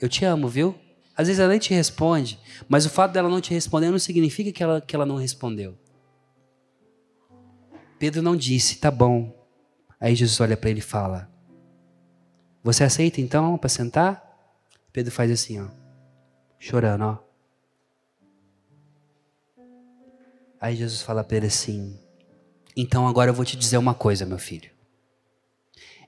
Eu 0.00 0.08
te 0.08 0.24
amo, 0.24 0.48
viu? 0.48 0.74
Às 1.14 1.28
vezes 1.28 1.40
ela 1.40 1.50
nem 1.50 1.58
te 1.58 1.74
responde, 1.74 2.38
mas 2.68 2.86
o 2.86 2.90
fato 2.90 3.12
dela 3.12 3.28
não 3.28 3.40
te 3.40 3.52
responder 3.52 3.90
não 3.90 3.98
significa 3.98 4.52
que 4.52 4.62
ela, 4.62 4.80
que 4.80 4.94
ela 4.94 5.06
não 5.06 5.16
respondeu. 5.16 5.76
Pedro 7.98 8.20
não 8.20 8.36
disse, 8.36 8.76
tá 8.76 8.90
bom. 8.90 9.34
Aí 9.98 10.14
Jesus 10.14 10.38
olha 10.40 10.56
para 10.56 10.68
ele 10.70 10.80
e 10.80 10.82
fala: 10.82 11.30
Você 12.66 12.82
aceita 12.82 13.20
então 13.20 13.56
para 13.56 13.68
sentar? 13.68 14.20
Pedro 14.92 15.12
faz 15.12 15.30
assim, 15.30 15.60
ó, 15.60 15.68
chorando, 16.58 17.04
ó. 17.04 17.18
Aí 20.60 20.74
Jesus 20.74 21.00
fala 21.00 21.22
para 21.22 21.36
ele 21.36 21.46
assim: 21.46 21.96
Então 22.76 23.06
agora 23.06 23.30
eu 23.30 23.34
vou 23.34 23.44
te 23.44 23.56
dizer 23.56 23.78
uma 23.78 23.94
coisa, 23.94 24.26
meu 24.26 24.36
filho. 24.36 24.68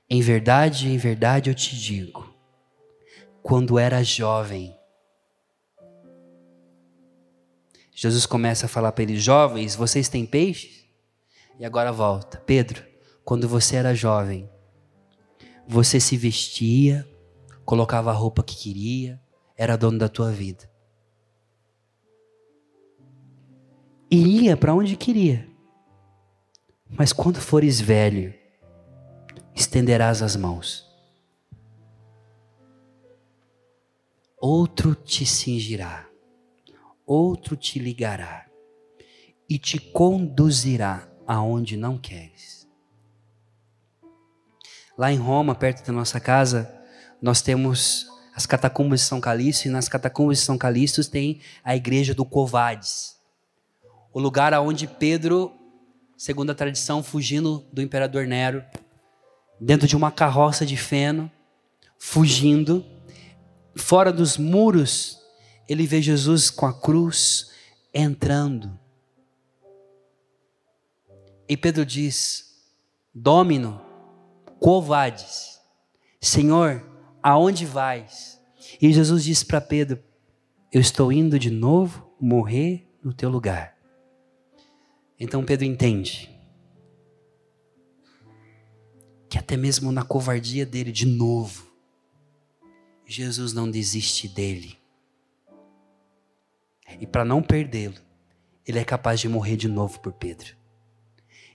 Em 0.09 0.21
verdade, 0.21 0.89
em 0.89 0.97
verdade 0.97 1.49
eu 1.49 1.55
te 1.55 1.77
digo, 1.79 2.29
quando 3.41 3.79
era 3.79 4.03
jovem, 4.03 4.77
Jesus 7.93 8.25
começa 8.25 8.65
a 8.65 8.69
falar 8.69 8.91
para 8.91 9.03
ele: 9.03 9.17
Jovens, 9.17 9.77
vocês 9.77 10.09
têm 10.09 10.25
peixes? 10.25 10.85
E 11.57 11.63
agora 11.63 11.93
volta. 11.93 12.37
Pedro, 12.45 12.83
quando 13.23 13.47
você 13.47 13.77
era 13.77 13.95
jovem, 13.95 14.49
você 15.69 15.99
se 15.99 16.17
vestia, 16.17 17.07
colocava 17.63 18.09
a 18.09 18.13
roupa 18.13 18.43
que 18.43 18.55
queria, 18.55 19.21
era 19.55 19.77
dono 19.77 19.99
da 19.99 20.09
tua 20.09 20.31
vida. 20.31 20.69
E 24.09 24.45
ia 24.45 24.57
para 24.57 24.73
onde 24.73 24.97
queria. 24.97 25.47
Mas 26.89 27.13
quando 27.13 27.39
fores 27.39 27.79
velho, 27.79 28.33
estenderás 29.55 30.23
as 30.23 30.35
mãos. 30.35 30.89
Outro 34.41 34.95
te 34.95 35.25
cingirá 35.25 36.09
outro 37.09 37.57
te 37.57 37.79
ligará 37.79 38.47
e 39.49 39.57
te 39.57 39.79
conduzirá 39.79 41.11
aonde 41.25 41.75
não 41.75 41.97
queres. 41.97 42.58
Lá 44.99 45.13
em 45.13 45.15
Roma, 45.15 45.55
perto 45.55 45.87
da 45.87 45.93
nossa 45.93 46.19
casa, 46.19 46.69
nós 47.21 47.41
temos 47.41 48.05
as 48.35 48.45
catacumbas 48.45 48.99
de 48.99 49.05
São 49.05 49.21
Calixto 49.21 49.69
e 49.69 49.71
nas 49.71 49.87
catacumbas 49.87 50.39
de 50.39 50.43
São 50.43 50.57
Calixto 50.57 51.09
tem 51.09 51.39
a 51.63 51.73
igreja 51.73 52.13
do 52.13 52.25
Covades. 52.25 53.15
O 54.11 54.19
lugar 54.19 54.53
aonde 54.53 54.87
Pedro, 54.87 55.53
segundo 56.17 56.49
a 56.49 56.53
tradição, 56.53 57.01
fugindo 57.01 57.65
do 57.71 57.81
imperador 57.81 58.27
Nero, 58.27 58.61
dentro 59.57 59.87
de 59.87 59.95
uma 59.95 60.11
carroça 60.11 60.65
de 60.65 60.75
feno, 60.75 61.31
fugindo, 61.97 62.85
fora 63.77 64.11
dos 64.11 64.35
muros 64.35 65.17
ele 65.69 65.87
vê 65.87 66.01
Jesus 66.01 66.49
com 66.49 66.65
a 66.65 66.77
cruz 66.77 67.51
entrando. 67.93 68.77
E 71.47 71.55
Pedro 71.55 71.85
diz: 71.85 72.53
Domino, 73.15 73.87
covades, 74.59 75.59
Senhor, 76.21 76.85
aonde 77.23 77.65
vais? 77.65 78.39
E 78.81 78.91
Jesus 78.91 79.23
diz 79.23 79.43
para 79.43 79.61
Pedro: 79.61 80.01
Eu 80.71 80.81
estou 80.81 81.11
indo 81.11 81.39
de 81.39 81.49
novo 81.49 82.11
morrer 82.19 82.87
no 83.03 83.13
teu 83.13 83.29
lugar. 83.29 83.77
Então 85.19 85.43
Pedro 85.43 85.65
entende 85.65 86.29
que 89.29 89.37
até 89.37 89.55
mesmo 89.55 89.91
na 89.91 90.03
covardia 90.03 90.65
dele, 90.65 90.91
de 90.91 91.05
novo, 91.05 91.71
Jesus 93.05 93.53
não 93.53 93.69
desiste 93.69 94.27
dele. 94.27 94.77
E 96.99 97.05
para 97.05 97.23
não 97.23 97.41
perdê-lo, 97.41 97.95
ele 98.65 98.79
é 98.79 98.83
capaz 98.83 99.19
de 99.19 99.29
morrer 99.29 99.55
de 99.55 99.67
novo 99.67 99.99
por 99.99 100.13
Pedro. 100.13 100.58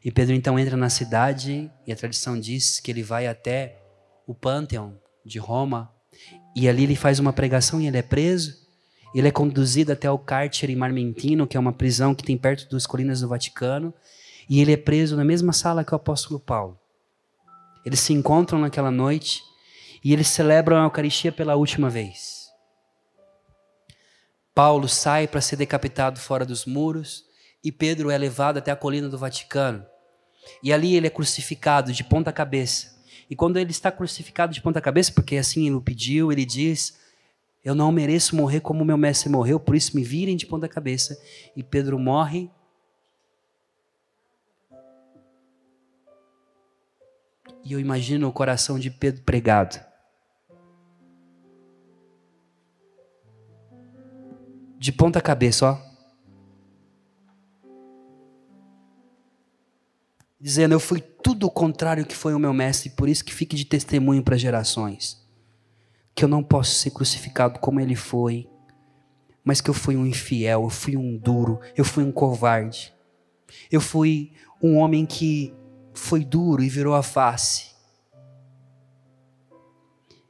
E 0.05 0.13
Pedro 0.13 0.35
então 0.35 0.59
entra 0.59 0.77
na 0.77 0.91
cidade, 0.91 1.71
e 1.87 1.93
a 1.93 1.97
tradição 1.97 2.39
diz 2.39 2.79
que 2.79 2.91
ele 2.91 3.03
vai 3.03 3.27
até 3.27 3.81
o 4.27 4.35
Panteão 4.35 5.01
de 5.25 5.39
Roma, 5.39 5.91
e 6.55 6.69
ali 6.69 6.83
ele 6.83 6.95
faz 6.95 7.19
uma 7.19 7.33
pregação 7.33 7.81
e 7.81 7.87
ele 7.87 7.97
é 7.97 8.03
preso. 8.03 8.63
Ele 9.15 9.29
é 9.29 9.31
conduzido 9.31 9.93
até 9.93 10.11
o 10.11 10.19
Cárcere 10.19 10.77
Marmentino, 10.77 11.47
que 11.47 11.57
é 11.57 11.61
uma 11.61 11.73
prisão 11.73 12.15
que 12.15 12.23
tem 12.23 12.37
perto 12.37 12.69
das 12.69 12.87
colinas 12.87 13.21
do 13.21 13.29
Vaticano, 13.29 13.95
e 14.49 14.61
ele 14.61 14.73
é 14.73 14.77
preso 14.77 15.17
na 15.17 15.25
mesma 15.25 15.53
sala 15.53 15.85
que 15.85 15.93
o 15.93 15.97
apóstolo 15.97 16.39
Paulo. 16.39 16.79
Eles 17.87 18.01
se 18.01 18.13
encontram 18.13 18.59
naquela 18.59 18.91
noite 18.91 19.43
e 20.03 20.13
eles 20.13 20.29
celebram 20.29 20.77
a 20.77 20.85
Eucaristia 20.85 21.33
pela 21.33 21.57
última 21.57 21.89
vez. 21.89 22.51
Paulo 24.55 24.89
sai 24.89 25.27
para 25.27 25.41
ser 25.41 25.57
decapitado 25.57 26.21
fora 26.21 26.45
dos 26.45 26.67
muros 26.67 27.25
e 27.63 27.73
Pedro 27.73 28.11
é 28.11 28.19
levado 28.19 28.59
até 28.59 28.71
a 28.71 28.77
colina 28.77 29.09
do 29.09 29.17
Vaticano. 29.17 29.85
E 30.63 30.73
ali 30.73 30.97
ele 30.97 31.07
é 31.07 31.11
crucificado 31.11 31.93
de 31.93 32.03
ponta 32.05 32.33
cabeça. 32.33 32.95
E 33.29 33.37
quando 33.37 33.57
ele 33.57 33.71
está 33.71 33.91
crucificado 33.91 34.53
de 34.53 34.61
ponta 34.61 34.81
cabeça, 34.81 35.13
porque 35.13 35.37
assim 35.37 35.67
ele 35.67 35.77
o 35.77 35.81
pediu, 35.81 36.31
ele 36.31 36.45
diz: 36.45 36.99
Eu 37.65 37.75
não 37.75 37.91
mereço 37.91 38.37
morrer 38.37 38.61
como 38.61 38.85
meu 38.85 38.99
mestre 38.99 39.29
morreu, 39.29 39.59
por 39.59 39.75
isso 39.75 39.97
me 39.97 40.03
virem 40.03 40.37
de 40.37 40.47
ponta 40.47 40.69
cabeça. 40.69 41.19
E 41.57 41.63
Pedro 41.63 41.99
morre. 41.99 42.51
E 47.65 47.73
eu 47.73 47.81
imagino 47.81 48.29
o 48.29 48.33
coração 48.33 48.79
de 48.79 48.91
Pedro 48.91 49.23
pregado. 49.23 49.81
de 54.85 54.93
ponta 54.93 55.19
cabeça, 55.19 55.65
ó. 55.65 55.94
Dizendo, 60.45 60.75
eu 60.75 60.81
fui 60.81 61.01
tudo 61.01 61.47
o 61.47 61.51
contrário 61.51 62.05
que 62.05 62.15
foi 62.15 62.35
o 62.35 62.39
meu 62.39 62.53
mestre, 62.53 62.91
por 62.91 63.09
isso 63.09 63.25
que 63.25 63.33
fique 63.33 63.57
de 63.57 63.65
testemunho 63.65 64.23
para 64.23 64.37
gerações. 64.37 65.27
Que 66.15 66.23
eu 66.23 66.29
não 66.29 66.43
posso 66.43 66.75
ser 66.75 66.91
crucificado 66.91 67.59
como 67.61 67.81
ele 67.81 67.97
foi, 67.97 68.47
mas 69.43 69.63
que 69.63 69.71
eu 69.71 69.75
fui 69.75 69.97
um 69.97 70.05
infiel, 70.05 70.65
eu 70.65 70.69
fui 70.69 70.99
um 70.99 71.17
duro, 71.17 71.61
eu 71.75 71.83
fui 71.83 72.05
um 72.05 72.13
covarde. 72.13 72.93
Eu 73.73 73.81
fui 73.81 74.35
um 74.63 74.77
homem 74.77 75.07
que 75.07 75.55
foi 75.95 76.23
duro 76.23 76.63
e 76.63 76.69
virou 76.69 76.95
a 76.95 77.03
face. 77.03 77.71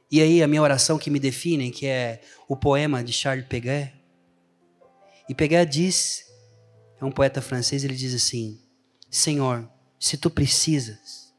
E 0.09 0.21
aí 0.21 0.41
a 0.41 0.47
minha 0.47 0.61
oração 0.61 0.97
que 0.97 1.09
me 1.09 1.19
define, 1.19 1.71
que 1.71 1.87
é 1.87 2.21
o 2.47 2.55
poema 2.55 3.03
de 3.03 3.11
Charles 3.11 3.47
Peguet, 3.47 3.93
e 5.27 5.35
Peguet 5.35 5.69
diz, 5.69 6.23
é 7.01 7.03
um 7.03 7.11
poeta 7.11 7.41
francês, 7.41 7.83
ele 7.83 7.95
diz 7.95 8.13
assim: 8.15 8.61
Senhor, 9.11 9.74
se 10.05 10.17
tu 10.17 10.29
precisas, 10.29 11.33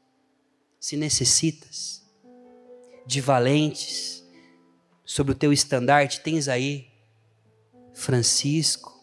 se 0.77 0.97
necessitas 0.97 2.03
de 3.05 3.21
valentes 3.21 4.21
sobre 5.05 5.31
o 5.31 5.35
teu 5.35 5.53
estandarte, 5.53 6.19
tens 6.19 6.49
aí 6.49 6.89
Francisco, 7.93 8.93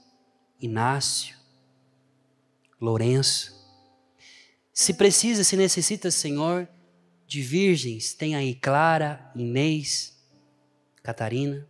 Inácio, 0.61 1.35
Lourenço. 2.79 3.55
Se 4.71 4.93
precisa, 4.93 5.43
se 5.43 5.57
necessita, 5.57 6.11
Senhor, 6.11 6.69
de 7.27 7.41
virgens, 7.41 8.13
tem 8.13 8.37
aí 8.37 8.55
Clara, 8.55 9.33
Inês, 9.35 10.15
Catarina. 11.03 11.67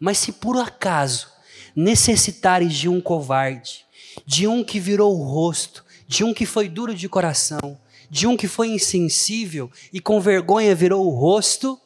Mas 0.00 0.18
se 0.18 0.32
por 0.32 0.58
acaso 0.58 1.30
necessitares 1.76 2.74
de 2.74 2.88
um 2.88 3.00
covarde, 3.00 3.86
de 4.26 4.48
um 4.48 4.64
que 4.64 4.80
virou 4.80 5.16
o 5.16 5.22
rosto, 5.22 5.85
de 6.06 6.24
um 6.24 6.32
que 6.32 6.46
foi 6.46 6.68
duro 6.68 6.94
de 6.94 7.08
coração, 7.08 7.78
de 8.08 8.26
um 8.26 8.36
que 8.36 8.46
foi 8.46 8.68
insensível 8.68 9.70
e 9.92 10.00
com 10.00 10.20
vergonha 10.20 10.74
virou 10.74 11.06
o 11.06 11.10
rosto, 11.10 11.80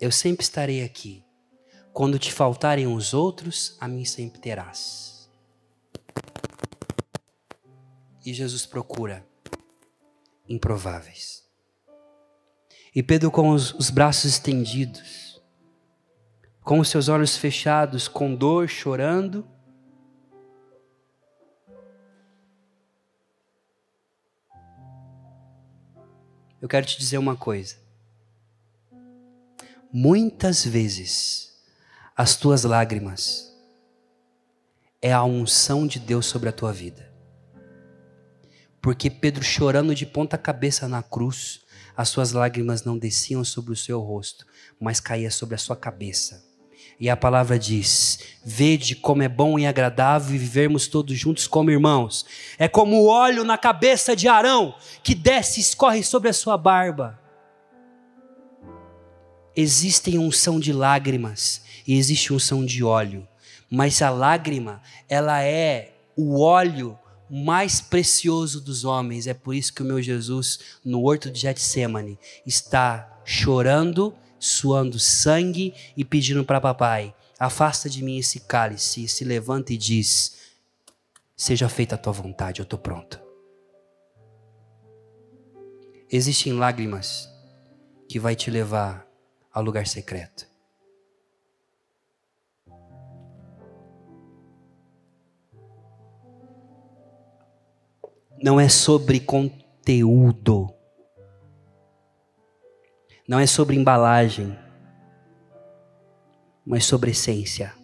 eu 0.00 0.10
sempre 0.10 0.42
estarei 0.44 0.82
aqui. 0.82 1.24
Quando 1.92 2.18
te 2.18 2.32
faltarem 2.32 2.86
os 2.86 3.12
outros, 3.12 3.76
a 3.80 3.86
mim 3.86 4.04
sempre 4.04 4.40
terás. 4.40 5.30
E 8.24 8.32
Jesus 8.32 8.64
procura 8.64 9.26
improváveis. 10.48 11.42
E 12.94 13.02
Pedro, 13.02 13.30
com 13.30 13.50
os, 13.50 13.72
os 13.74 13.90
braços 13.90 14.26
estendidos, 14.26 15.40
com 16.62 16.78
os 16.78 16.88
seus 16.88 17.08
olhos 17.08 17.36
fechados, 17.36 18.06
com 18.06 18.34
dor, 18.34 18.68
chorando, 18.68 19.46
eu 26.62 26.68
quero 26.68 26.86
te 26.86 26.96
dizer 26.96 27.18
uma 27.18 27.36
coisa. 27.36 27.74
Muitas 29.92 30.64
vezes, 30.64 31.60
as 32.16 32.36
tuas 32.36 32.62
lágrimas 32.62 33.52
é 35.02 35.12
a 35.12 35.24
unção 35.24 35.88
de 35.88 35.98
Deus 35.98 36.24
sobre 36.24 36.48
a 36.48 36.52
tua 36.52 36.72
vida. 36.72 37.12
Porque 38.80 39.10
Pedro 39.10 39.42
chorando 39.42 39.92
de 39.92 40.06
ponta 40.06 40.38
cabeça 40.38 40.86
na 40.86 41.02
cruz, 41.02 41.62
as 41.96 42.08
suas 42.08 42.30
lágrimas 42.30 42.84
não 42.84 42.96
desciam 42.96 43.44
sobre 43.44 43.72
o 43.72 43.76
seu 43.76 44.00
rosto, 44.00 44.46
mas 44.78 45.00
caía 45.00 45.32
sobre 45.32 45.56
a 45.56 45.58
sua 45.58 45.76
cabeça. 45.76 46.51
E 47.02 47.10
a 47.10 47.16
palavra 47.16 47.58
diz: 47.58 48.20
Vede 48.44 48.94
como 48.94 49.24
é 49.24 49.28
bom 49.28 49.58
e 49.58 49.66
agradável 49.66 50.38
vivermos 50.38 50.86
todos 50.86 51.18
juntos 51.18 51.48
como 51.48 51.68
irmãos. 51.68 52.24
É 52.56 52.68
como 52.68 52.94
o 52.94 53.08
óleo 53.08 53.42
na 53.42 53.58
cabeça 53.58 54.14
de 54.14 54.28
Arão, 54.28 54.72
que 55.02 55.12
desce 55.12 55.58
e 55.58 55.62
escorre 55.64 56.04
sobre 56.04 56.28
a 56.28 56.32
sua 56.32 56.56
barba. 56.56 57.18
Existem 59.56 60.16
unção 60.16 60.60
de 60.60 60.72
lágrimas 60.72 61.62
e 61.84 61.98
existe 61.98 62.32
unção 62.32 62.64
de 62.64 62.84
óleo. 62.84 63.26
Mas 63.68 64.00
a 64.00 64.08
lágrima, 64.08 64.80
ela 65.08 65.42
é 65.42 65.94
o 66.16 66.40
óleo 66.40 66.96
mais 67.28 67.80
precioso 67.80 68.60
dos 68.60 68.84
homens. 68.84 69.26
É 69.26 69.34
por 69.34 69.56
isso 69.56 69.74
que 69.74 69.82
o 69.82 69.84
meu 69.84 70.00
Jesus, 70.00 70.60
no 70.84 71.02
horto 71.02 71.32
de 71.32 71.40
Getsemane, 71.40 72.16
está 72.46 73.20
chorando 73.24 74.14
suando 74.42 74.98
sangue 74.98 75.72
e 75.96 76.04
pedindo 76.04 76.44
para 76.44 76.60
papai: 76.60 77.14
afasta 77.38 77.88
de 77.88 78.02
mim 78.02 78.18
esse 78.18 78.40
cálice, 78.40 79.04
e 79.04 79.08
se 79.08 79.24
levanta 79.24 79.72
e 79.72 79.76
diz: 79.76 80.52
seja 81.36 81.68
feita 81.68 81.94
a 81.94 81.98
tua 81.98 82.12
vontade, 82.12 82.60
eu 82.60 82.64
estou 82.64 82.78
pronto. 82.78 83.20
Existem 86.10 86.52
lágrimas 86.52 87.30
que 88.08 88.18
vai 88.18 88.34
te 88.34 88.50
levar 88.50 89.06
ao 89.52 89.62
lugar 89.62 89.86
secreto. 89.86 90.50
Não 98.42 98.58
é 98.58 98.68
sobre 98.68 99.20
conteúdo 99.20 100.74
não 103.28 103.38
é 103.38 103.46
sobre 103.46 103.76
embalagem, 103.76 104.58
mas 106.64 106.84
sobre 106.84 107.10
essência. 107.10 107.74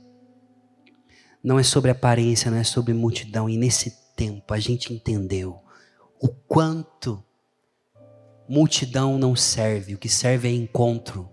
Não 1.42 1.58
é 1.58 1.62
sobre 1.62 1.90
aparência, 1.90 2.50
não 2.50 2.58
é 2.58 2.64
sobre 2.64 2.92
multidão. 2.92 3.48
E 3.48 3.56
nesse 3.56 3.90
tempo 4.14 4.52
a 4.52 4.58
gente 4.58 4.92
entendeu 4.92 5.60
o 6.20 6.28
quanto 6.28 7.22
multidão 8.48 9.18
não 9.18 9.36
serve, 9.36 9.94
o 9.94 9.98
que 9.98 10.08
serve 10.08 10.48
é 10.48 10.52
encontro. 10.52 11.30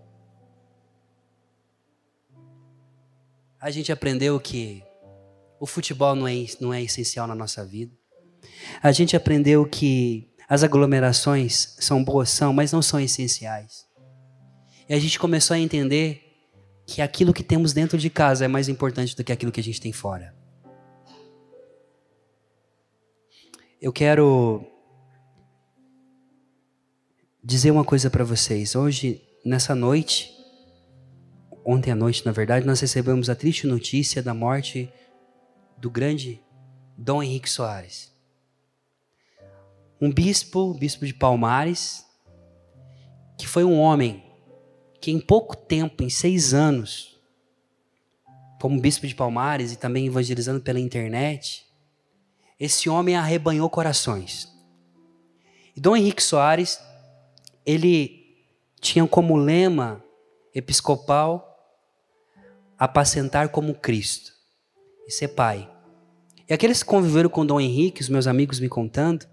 A 3.59 3.71
gente 3.71 3.91
aprendeu 3.91 4.39
que 4.39 4.83
o 5.59 5.65
futebol 5.65 6.15
não 6.15 6.27
é, 6.27 6.33
não 6.61 6.73
é 6.73 6.83
essencial 6.83 7.25
na 7.25 7.33
nossa 7.33 7.65
vida. 7.65 7.91
A 8.83 8.91
gente 8.91 9.15
aprendeu 9.15 9.65
que 9.67 10.31
as 10.47 10.63
aglomerações 10.63 11.75
são 11.79 12.03
boas, 12.03 12.29
são, 12.29 12.53
mas 12.53 12.71
não 12.71 12.81
são 12.81 12.99
essenciais. 12.99 13.85
E 14.87 14.93
a 14.93 14.99
gente 14.99 15.17
começou 15.17 15.55
a 15.55 15.59
entender 15.59 16.21
que 16.85 17.01
aquilo 17.01 17.33
que 17.33 17.43
temos 17.43 17.73
dentro 17.73 17.97
de 17.97 18.09
casa 18.09 18.45
é 18.45 18.47
mais 18.47 18.69
importante 18.69 19.15
do 19.15 19.23
que 19.23 19.31
aquilo 19.31 19.51
que 19.51 19.59
a 19.59 19.63
gente 19.63 19.81
tem 19.81 19.91
fora. 19.91 20.35
Eu 23.81 23.91
quero 23.91 24.63
dizer 27.43 27.71
uma 27.71 27.83
coisa 27.83 28.09
para 28.09 28.23
vocês. 28.23 28.75
Hoje, 28.75 29.21
nessa 29.43 29.73
noite, 29.73 30.31
ontem 31.65 31.91
à 31.91 31.95
noite, 31.95 32.23
na 32.23 32.31
verdade, 32.31 32.65
nós 32.65 32.79
recebemos 32.79 33.27
a 33.29 33.35
triste 33.35 33.65
notícia 33.65 34.21
da 34.21 34.33
morte 34.33 34.91
do 35.77 35.89
grande 35.89 36.39
Dom 36.95 37.23
Henrique 37.23 37.49
Soares. 37.49 38.13
Um 39.99 40.11
bispo, 40.11 40.75
bispo 40.75 41.07
de 41.07 41.13
Palmares, 41.13 42.05
que 43.37 43.47
foi 43.47 43.63
um 43.63 43.79
homem 43.79 44.24
que 45.05 45.11
em 45.11 45.19
pouco 45.19 45.55
tempo, 45.55 46.01
em 46.01 46.09
seis 46.09 46.51
anos, 46.51 47.15
como 48.59 48.81
bispo 48.81 49.05
de 49.05 49.13
Palmares 49.13 49.71
e 49.71 49.75
também 49.75 50.07
evangelizando 50.07 50.59
pela 50.59 50.79
internet, 50.79 51.63
esse 52.59 52.89
homem 52.89 53.15
arrebanhou 53.15 53.69
corações. 53.69 54.51
E 55.75 55.79
Dom 55.79 55.95
Henrique 55.95 56.23
Soares, 56.23 56.79
ele 57.63 58.35
tinha 58.81 59.07
como 59.07 59.37
lema 59.37 60.03
episcopal 60.55 61.55
apacentar 62.75 63.49
como 63.49 63.75
Cristo 63.75 64.33
e 65.07 65.11
ser 65.11 65.27
pai. 65.27 65.69
E 66.49 66.53
aqueles 66.55 66.81
que 66.81 66.89
conviveram 66.89 67.29
com 67.29 67.45
Dom 67.45 67.61
Henrique, 67.61 68.01
os 68.01 68.09
meus 68.09 68.25
amigos 68.25 68.59
me 68.59 68.69
contando, 68.69 69.27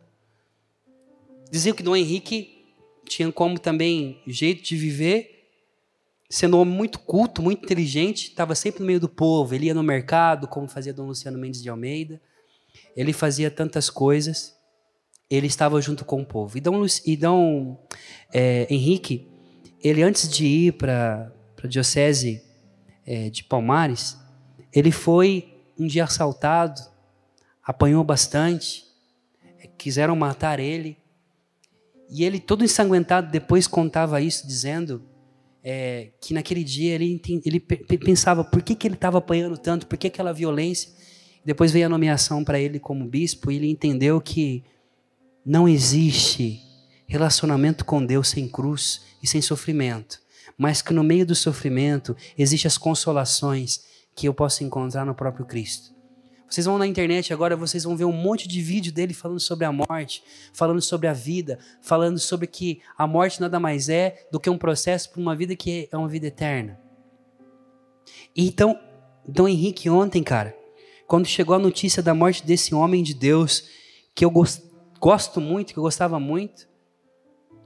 diziam 1.51 1.75
que 1.75 1.83
Dom 1.83 1.97
Henrique 1.97 2.63
tinha 3.07 3.33
como 3.33 3.59
também 3.59 4.23
jeito 4.27 4.63
de 4.63 4.77
viver 4.77 5.32
sendo 6.33 6.57
um 6.57 6.61
homem 6.61 6.75
muito 6.75 6.99
culto, 6.99 7.43
muito 7.43 7.63
inteligente, 7.63 8.29
estava 8.29 8.55
sempre 8.55 8.81
no 8.81 8.87
meio 8.87 8.99
do 8.99 9.09
povo. 9.09 9.55
Ele 9.55 9.67
ia 9.67 9.75
no 9.75 9.83
mercado, 9.83 10.49
como 10.49 10.67
fazia 10.67 10.91
Dom 10.91 11.09
Luciano 11.09 11.37
Mendes 11.37 11.63
de 11.63 11.69
Almeida. 11.69 12.19
Ele 12.97 13.13
fazia 13.13 13.51
tantas 13.51 13.91
coisas. 13.91 14.57
Ele 15.29 15.47
estava 15.47 15.79
junto 15.83 16.07
com 16.07 16.23
o 16.23 16.25
povo. 16.25 16.57
E 16.57 16.61
Dom, 16.63 16.87
e 17.05 17.17
Dom 17.19 17.77
é, 18.33 18.67
Henrique, 18.71 19.29
ele 19.85 20.03
antes 20.03 20.27
de 20.27 20.47
ir 20.47 20.73
para 20.73 21.31
a 21.63 21.67
diocese 21.67 22.43
é, 23.05 23.29
de 23.29 23.45
Palmares, 23.45 24.17
ele 24.73 24.91
foi 24.91 25.55
um 25.79 25.87
dia 25.87 26.05
assaltado, 26.05 26.81
apanhou 27.63 28.03
bastante, 28.03 28.87
é, 29.61 29.67
quiseram 29.67 30.17
matar 30.17 30.59
ele. 30.59 30.97
E 32.09 32.25
ele, 32.25 32.41
todo 32.41 32.65
ensanguentado, 32.65 33.31
depois 33.31 33.67
contava 33.67 34.19
isso, 34.23 34.47
dizendo 34.47 35.12
é, 35.63 36.11
que 36.21 36.35
naquele 36.35 36.65
dia 36.65 36.95
ele, 36.95 37.21
ele 37.45 37.61
pensava 37.99 38.43
por 38.43 38.63
que, 38.63 38.75
que 38.75 38.87
ele 38.87 38.95
estava 38.95 39.19
apanhando 39.19 39.57
tanto, 39.57 39.87
por 39.87 39.97
que 39.97 40.09
aquela 40.09 40.33
violência. 40.33 40.91
Depois 41.45 41.73
veio 41.73 41.87
a 41.87 41.89
nomeação 41.89 42.45
para 42.45 42.61
ele 42.61 42.79
como 42.79 43.05
bispo 43.05 43.51
e 43.51 43.57
ele 43.57 43.69
entendeu 43.69 44.21
que 44.21 44.65
não 45.45 45.69
existe 45.69 46.61
relacionamento 47.07 47.85
com 47.85 48.05
Deus 48.05 48.29
sem 48.29 48.49
cruz 48.49 49.03
e 49.23 49.27
sem 49.27 49.43
sofrimento, 49.43 50.21
mas 50.57 50.81
que 50.81 50.93
no 50.93 51.03
meio 51.03 51.27
do 51.27 51.35
sofrimento 51.35 52.17
existem 52.39 52.69
as 52.69 52.79
consolações 52.79 53.83
que 54.15 54.27
eu 54.27 54.35
posso 54.35 54.63
encontrar 54.65 55.05
no 55.05 55.15
próprio 55.15 55.45
Cristo. 55.45 55.92
Vocês 56.53 56.67
vão 56.67 56.77
na 56.77 56.87
internet 56.87 57.33
agora, 57.33 57.57
vocês 57.57 57.85
vão 57.85 57.97
ver 57.97 58.05
um 58.05 58.13
monte 58.13 58.47
de 58.47 58.61
vídeo 58.61 58.93
dele 58.93 59.15
falando 59.15 59.41
sobre 59.41 59.65
a 59.65 59.73
morte, 59.73 60.23
falando 60.53 60.83
sobre 60.83 61.09
a 61.09 61.15
vida, 61.15 61.59
falando 61.81 62.19
sobre 62.19 62.47
que 62.47 62.83
a 62.95 63.07
morte 63.07 63.41
nada 63.41 63.59
mais 63.59 63.89
é 63.89 64.29
do 64.31 64.39
que 64.39 64.51
um 64.51 64.59
processo 64.59 65.09
para 65.09 65.23
uma 65.23 65.35
vida 65.35 65.57
que 65.57 65.89
é 65.91 65.97
uma 65.97 66.09
vida 66.09 66.27
eterna. 66.27 66.79
E 68.37 68.47
então, 68.47 68.79
Dom 69.27 69.49
Henrique 69.49 69.89
ontem, 69.89 70.23
cara, 70.23 70.55
quando 71.07 71.25
chegou 71.25 71.57
a 71.57 71.59
notícia 71.59 72.03
da 72.03 72.13
morte 72.13 72.45
desse 72.45 72.75
homem 72.75 73.03
de 73.03 73.15
Deus, 73.15 73.71
que 74.15 74.23
eu 74.23 74.31
gosto 74.31 75.41
muito, 75.41 75.73
que 75.73 75.79
eu 75.79 75.83
gostava 75.83 76.21
muito, 76.21 76.69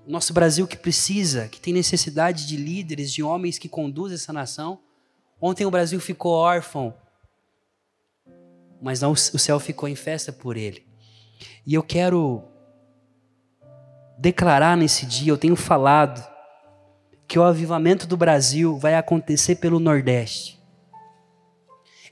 nosso 0.07 0.33
Brasil 0.33 0.65
que 0.65 0.77
precisa, 0.77 1.49
que 1.49 1.61
tem 1.61 1.75
necessidade 1.75 2.47
de 2.47 2.57
líderes, 2.57 3.13
de 3.13 3.21
homens 3.21 3.59
que 3.59 3.69
conduzem 3.69 4.15
essa 4.15 4.33
nação, 4.33 4.79
Ontem 5.41 5.67
o 5.67 5.71
Brasil 5.71 6.01
ficou 6.01 6.33
órfão, 6.33 6.95
mas 8.81 9.01
não, 9.01 9.13
o 9.13 9.17
céu 9.17 9.59
ficou 9.59 9.89
em 9.89 9.95
festa 9.95 10.33
por 10.33 10.57
ele. 10.57 10.87
E 11.67 11.75
eu 11.75 11.83
quero 11.83 12.45
declarar 14.19 14.77
nesse 14.77 15.05
dia, 15.05 15.33
eu 15.33 15.39
tenho 15.39 15.57
falado, 15.57 16.27
que 17.29 17.39
o 17.39 17.43
avivamento 17.43 18.07
do 18.07 18.17
Brasil 18.17 18.79
vai 18.79 18.95
acontecer 18.95 19.57
pelo 19.57 19.81
Nordeste. 19.81 20.57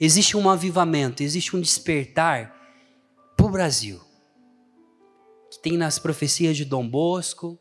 Existe 0.01 0.37
um 0.37 0.51
avivamento, 0.51 1.23
existe 1.23 1.57
um 1.57 1.61
despertar 1.61 2.53
para 3.37 3.47
o 3.47 3.51
Brasil. 3.51 4.01
Que 5.51 5.62
tem 5.62 5.77
nas 5.77 5.99
profecias 5.99 6.57
de 6.57 6.65
Dom 6.65 6.89
Bosco, 6.89 7.59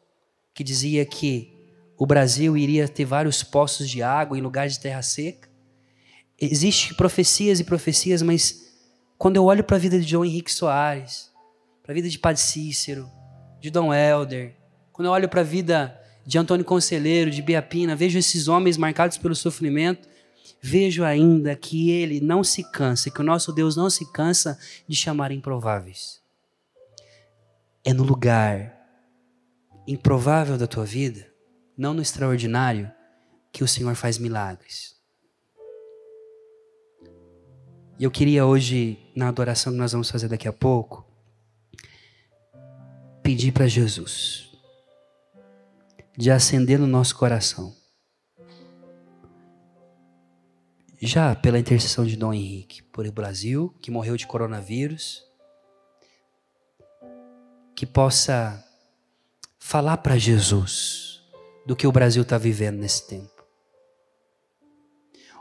que 0.54 0.64
dizia 0.64 1.06
que 1.06 1.54
o 1.98 2.06
Brasil 2.06 2.58
iria 2.58 2.88
ter 2.88 3.06
vários 3.06 3.44
poços 3.44 3.88
de 3.88 4.02
água 4.02 4.38
em 4.38 4.42
lugar 4.42 4.68
de 4.68 4.80
terra 4.80 5.02
seca. 5.02 5.48
Existem 6.42 6.96
profecias 6.96 7.60
e 7.60 7.64
profecias, 7.64 8.22
mas 8.24 8.73
quando 9.18 9.38
eu 9.38 9.46
olho 9.46 9.64
para 9.64 9.76
a 9.76 9.80
vida 9.80 10.00
de 10.00 10.08
João 10.08 10.26
Henrique 10.26 10.52
Soares, 10.52 11.32
para 11.82 11.92
a 11.92 11.96
vida 11.96 12.10
de 12.10 12.20
Padre 12.20 12.42
Cícero, 12.42 13.10
de 13.60 13.70
Dom 13.70 13.94
Helder, 13.94 14.56
quando 14.92 15.08
eu 15.08 15.12
olho 15.12 15.30
para 15.30 15.42
a 15.42 15.44
vida 15.44 16.00
de 16.26 16.38
Antônio 16.38 16.66
Conselheiro, 16.66 17.32
de 17.32 17.42
Biapina, 17.42 17.96
vejo 17.96 18.18
esses 18.18 18.48
homens 18.48 18.78
marcados 18.78 19.18
pelo 19.18 19.36
sofrimento, 19.36 20.08
vejo 20.62 21.04
ainda 21.04 21.56
que 21.56 21.92
ele 21.92 22.22
não 22.22 22.44
se 22.44 22.64
cansa, 22.72 23.10
que 23.10 23.20
o 23.20 23.24
nosso 23.24 23.52
Deus 23.52 23.76
não 23.76 23.90
se 23.90 24.10
cansa 24.12 24.58
de 24.88 24.96
chamar 24.96 25.32
improváveis. 25.32 26.22
É 27.84 27.94
no 27.94 28.04
lugar 28.04 28.74
improvável 29.86 30.58
da 30.58 30.68
tua 30.68 30.86
vida, 30.86 31.28
não 31.78 31.94
no 31.94 32.02
extraordinário, 32.02 32.90
que 33.52 33.64
o 33.64 33.68
Senhor 33.68 33.94
faz 33.96 34.18
milagres. 34.18 34.96
E 38.00 38.04
eu 38.04 38.10
queria 38.10 38.46
hoje, 38.46 38.98
na 39.16 39.28
adoração 39.28 39.74
que 39.74 39.80
nós 39.80 39.92
vamos 39.92 40.10
fazer 40.10 40.28
daqui 40.28 40.48
a 40.48 40.54
pouco, 40.54 41.06
pedir 43.22 43.52
para 43.52 43.68
Jesus 43.68 44.54
de 46.18 46.30
acender 46.30 46.80
no 46.80 46.88
nosso 46.88 47.16
coração. 47.16 47.76
Já 51.02 51.36
pela 51.36 51.60
intercessão 51.60 52.06
de 52.06 52.16
Dom 52.16 52.34
Henrique, 52.34 52.82
por 52.82 53.06
o 53.06 53.12
Brasil, 53.12 53.76
que 53.82 53.92
morreu 53.92 54.16
de 54.16 54.28
coronavírus, 54.28 55.24
que 57.76 57.86
possa 57.86 58.64
falar 59.60 59.98
para 59.98 60.18
Jesus 60.18 61.22
do 61.66 61.76
que 61.76 61.88
o 61.88 61.92
Brasil 61.92 62.22
está 62.22 62.38
vivendo 62.38 62.78
nesse 62.78 63.08
tempo. 63.08 63.44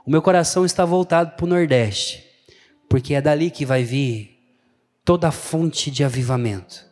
O 0.04 0.10
meu 0.10 0.22
coração 0.22 0.64
está 0.64 0.84
voltado 0.84 1.36
para 1.36 1.44
o 1.44 1.48
Nordeste, 1.48 2.26
porque 2.92 3.14
é 3.14 3.22
dali 3.22 3.50
que 3.50 3.64
vai 3.64 3.82
vir 3.82 4.38
toda 5.02 5.28
a 5.28 5.32
fonte 5.32 5.90
de 5.90 6.04
avivamento. 6.04 6.84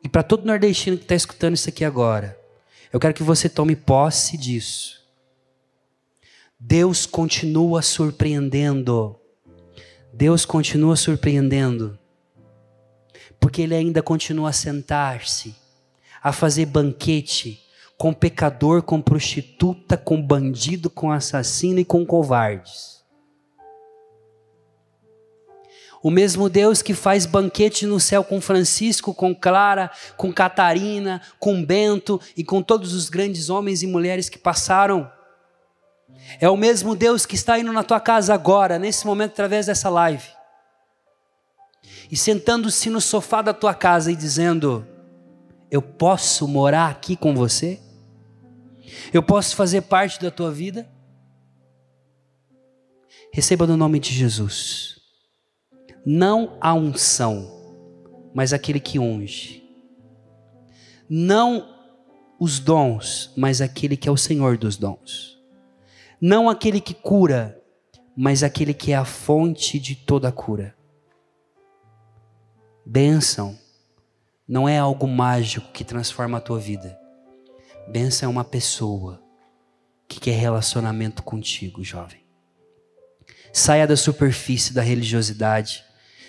E 0.00 0.08
para 0.08 0.22
todo 0.22 0.46
nordestino 0.46 0.96
que 0.96 1.02
está 1.02 1.16
escutando 1.16 1.54
isso 1.54 1.68
aqui 1.68 1.84
agora, 1.84 2.38
eu 2.92 3.00
quero 3.00 3.12
que 3.12 3.24
você 3.24 3.48
tome 3.48 3.74
posse 3.74 4.36
disso. 4.36 5.04
Deus 6.56 7.04
continua 7.04 7.82
surpreendendo. 7.82 9.18
Deus 10.12 10.44
continua 10.44 10.94
surpreendendo. 10.94 11.98
Porque 13.40 13.62
Ele 13.62 13.74
ainda 13.74 14.00
continua 14.04 14.50
a 14.50 14.52
sentar-se, 14.52 15.52
a 16.22 16.30
fazer 16.32 16.66
banquete 16.66 17.60
com 17.98 18.14
pecador, 18.14 18.84
com 18.84 19.02
prostituta, 19.02 19.96
com 19.96 20.22
bandido, 20.22 20.88
com 20.88 21.10
assassino 21.10 21.80
e 21.80 21.84
com 21.84 22.06
covardes. 22.06 22.95
O 26.02 26.10
mesmo 26.10 26.48
Deus 26.48 26.82
que 26.82 26.94
faz 26.94 27.26
banquete 27.26 27.86
no 27.86 27.98
céu 27.98 28.22
com 28.22 28.40
Francisco, 28.40 29.14
com 29.14 29.34
Clara, 29.34 29.90
com 30.16 30.32
Catarina, 30.32 31.20
com 31.38 31.64
Bento 31.64 32.20
e 32.36 32.44
com 32.44 32.62
todos 32.62 32.92
os 32.92 33.08
grandes 33.08 33.48
homens 33.48 33.82
e 33.82 33.86
mulheres 33.86 34.28
que 34.28 34.38
passaram. 34.38 35.10
É 36.40 36.48
o 36.48 36.56
mesmo 36.56 36.94
Deus 36.94 37.24
que 37.24 37.34
está 37.34 37.58
indo 37.58 37.72
na 37.72 37.82
tua 37.82 38.00
casa 38.00 38.34
agora, 38.34 38.78
nesse 38.78 39.06
momento, 39.06 39.32
através 39.32 39.66
dessa 39.66 39.88
live. 39.88 40.28
E 42.10 42.16
sentando-se 42.16 42.88
no 42.90 43.00
sofá 43.00 43.42
da 43.42 43.54
tua 43.54 43.74
casa 43.74 44.12
e 44.12 44.16
dizendo: 44.16 44.86
Eu 45.70 45.82
posso 45.82 46.46
morar 46.46 46.90
aqui 46.90 47.16
com 47.16 47.34
você? 47.34 47.80
Eu 49.12 49.22
posso 49.22 49.56
fazer 49.56 49.82
parte 49.82 50.20
da 50.20 50.30
tua 50.30 50.52
vida? 50.52 50.88
Receba 53.32 53.66
no 53.66 53.76
nome 53.76 53.98
de 53.98 54.14
Jesus 54.14 54.95
não 56.08 56.56
a 56.60 56.72
unção, 56.72 57.50
mas 58.32 58.52
aquele 58.52 58.78
que 58.78 58.96
unge. 58.96 59.68
Não 61.08 61.68
os 62.38 62.60
dons, 62.60 63.32
mas 63.36 63.60
aquele 63.60 63.96
que 63.96 64.08
é 64.08 64.12
o 64.12 64.16
Senhor 64.16 64.56
dos 64.56 64.76
dons. 64.76 65.36
Não 66.20 66.48
aquele 66.48 66.80
que 66.80 66.94
cura, 66.94 67.60
mas 68.16 68.44
aquele 68.44 68.72
que 68.72 68.92
é 68.92 68.96
a 68.96 69.04
fonte 69.04 69.80
de 69.80 69.96
toda 69.96 70.30
cura. 70.30 70.76
Bênção 72.84 73.58
não 74.46 74.68
é 74.68 74.78
algo 74.78 75.08
mágico 75.08 75.72
que 75.72 75.82
transforma 75.82 76.38
a 76.38 76.40
tua 76.40 76.60
vida. 76.60 76.96
Bênção 77.88 78.28
é 78.28 78.30
uma 78.30 78.44
pessoa 78.44 79.20
que 80.06 80.20
quer 80.20 80.38
relacionamento 80.38 81.24
contigo, 81.24 81.82
jovem. 81.82 82.24
Saia 83.52 83.88
da 83.88 83.96
superfície 83.96 84.72
da 84.72 84.82
religiosidade 84.82 85.85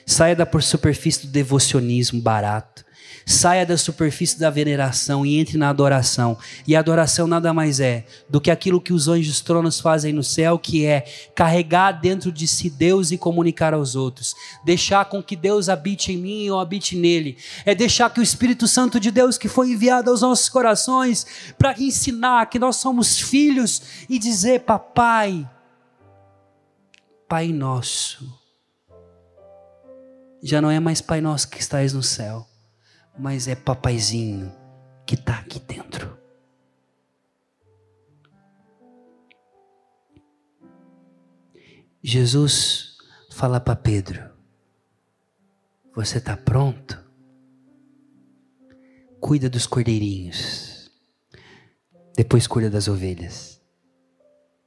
Saia 0.09 0.33
da 0.33 0.47
superfície 0.61 1.27
do 1.27 1.33
devocionismo 1.33 2.21
barato. 2.21 2.85
Saia 3.25 3.65
da 3.65 3.77
superfície 3.77 4.39
da 4.39 4.49
veneração 4.49 5.25
e 5.25 5.37
entre 5.37 5.57
na 5.57 5.67
adoração. 5.67 6.37
E 6.65 6.77
a 6.77 6.79
adoração 6.79 7.27
nada 7.27 7.53
mais 7.53 7.81
é 7.81 8.05
do 8.29 8.39
que 8.39 8.49
aquilo 8.49 8.79
que 8.79 8.93
os 8.93 9.09
anjos 9.09 9.41
tronos 9.41 9.81
fazem 9.81 10.13
no 10.13 10.23
céu, 10.23 10.57
que 10.57 10.85
é 10.85 11.01
carregar 11.35 11.91
dentro 11.91 12.31
de 12.31 12.47
si 12.47 12.69
Deus 12.69 13.11
e 13.11 13.17
comunicar 13.17 13.73
aos 13.73 13.97
outros. 13.97 14.33
Deixar 14.63 15.03
com 15.03 15.21
que 15.21 15.35
Deus 15.35 15.67
habite 15.67 16.13
em 16.13 16.17
mim 16.17 16.43
e 16.43 16.47
eu 16.47 16.57
habite 16.57 16.95
nele. 16.95 17.37
É 17.65 17.75
deixar 17.75 18.09
que 18.09 18.21
o 18.21 18.23
Espírito 18.23 18.65
Santo 18.65 19.01
de 19.01 19.11
Deus, 19.11 19.37
que 19.37 19.49
foi 19.49 19.73
enviado 19.73 20.09
aos 20.09 20.21
nossos 20.21 20.47
corações, 20.47 21.27
para 21.57 21.77
ensinar 21.77 22.45
que 22.45 22.57
nós 22.57 22.77
somos 22.77 23.19
filhos 23.19 23.81
e 24.09 24.17
dizer: 24.17 24.61
Papai, 24.61 25.45
Pai 27.27 27.49
nosso 27.49 28.36
já 30.41 30.61
não 30.61 30.69
é 30.69 30.79
mais 30.79 31.01
Pai 31.01 31.21
Nosso 31.21 31.49
que 31.49 31.59
estás 31.59 31.93
no 31.93 32.03
céu, 32.03 32.47
mas 33.17 33.47
é 33.47 33.55
Papaizinho 33.55 34.51
que 35.05 35.15
está 35.15 35.39
aqui 35.39 35.59
dentro. 35.59 36.17
Jesus 42.03 42.97
fala 43.31 43.59
para 43.59 43.75
Pedro: 43.75 44.29
Você 45.95 46.19
está 46.19 46.37
pronto? 46.37 47.05
Cuida 49.19 49.49
dos 49.49 49.65
cordeirinhos, 49.65 50.91
depois 52.15 52.47
cuida 52.47 52.69
das 52.69 52.87
ovelhas. 52.87 53.59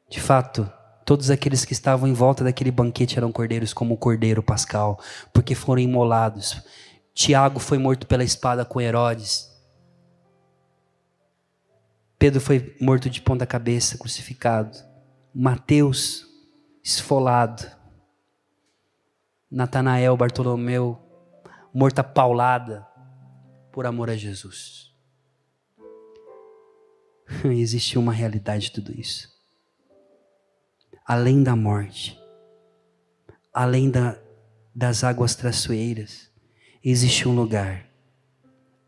De 0.09 0.21
fato, 0.21 0.71
Todos 1.05 1.31
aqueles 1.31 1.65
que 1.65 1.73
estavam 1.73 2.09
em 2.09 2.13
volta 2.13 2.45
daquele 2.45 2.71
banquete 2.71 3.17
eram 3.17 3.33
cordeiros 3.33 3.73
como 3.73 3.95
o 3.95 3.99
cordeiro 3.99 4.43
pascal, 4.43 5.01
porque 5.33 5.55
foram 5.55 5.83
imolados. 5.83 6.63
Tiago 7.15 7.59
foi 7.59 7.79
morto 7.79 8.07
pela 8.07 8.23
espada 8.25 8.65
com 8.65 8.81
Herodes. 8.81 9.49
Pedro 12.19 12.41
foi 12.41 12.77
morto 12.81 13.09
de 13.09 13.21
ponta 13.21 13.47
cabeça, 13.47 13.99
crucificado. 13.99 14.79
Mateus, 15.35 16.27
esfolado. 16.83 17.65
Natanael, 19.51 20.17
Bartolomeu, 20.17 20.99
morta 21.75 22.05
paulada 22.05 22.87
por 23.73 23.85
amor 23.85 24.11
a 24.11 24.17
Jesus. 24.17 24.95
Existe 27.45 27.99
uma 27.99 28.13
realidade 28.13 28.67
de 28.67 28.73
tudo 28.73 28.93
isso 28.93 29.40
além 31.11 31.43
da 31.43 31.57
morte, 31.57 32.17
além 33.53 33.91
da, 33.91 34.17
das 34.73 35.03
águas 35.03 35.35
traiçoeiras, 35.35 36.31
existe 36.85 37.27
um 37.27 37.35
lugar 37.35 37.85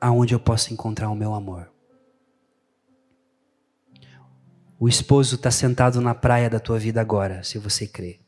aonde 0.01 0.33
eu 0.33 0.39
posso 0.39 0.73
encontrar 0.73 1.11
o 1.11 1.17
meu 1.17 1.35
amor. 1.35 1.73
O 4.79 4.89
esposo 4.89 5.35
está 5.35 5.51
sentado 5.51 6.01
na 6.01 6.15
praia 6.15 6.49
da 6.49 6.61
tua 6.61 6.79
vida 6.79 7.01
agora, 7.01 7.43
se 7.43 7.59
você 7.59 7.89
crê. 7.89 8.21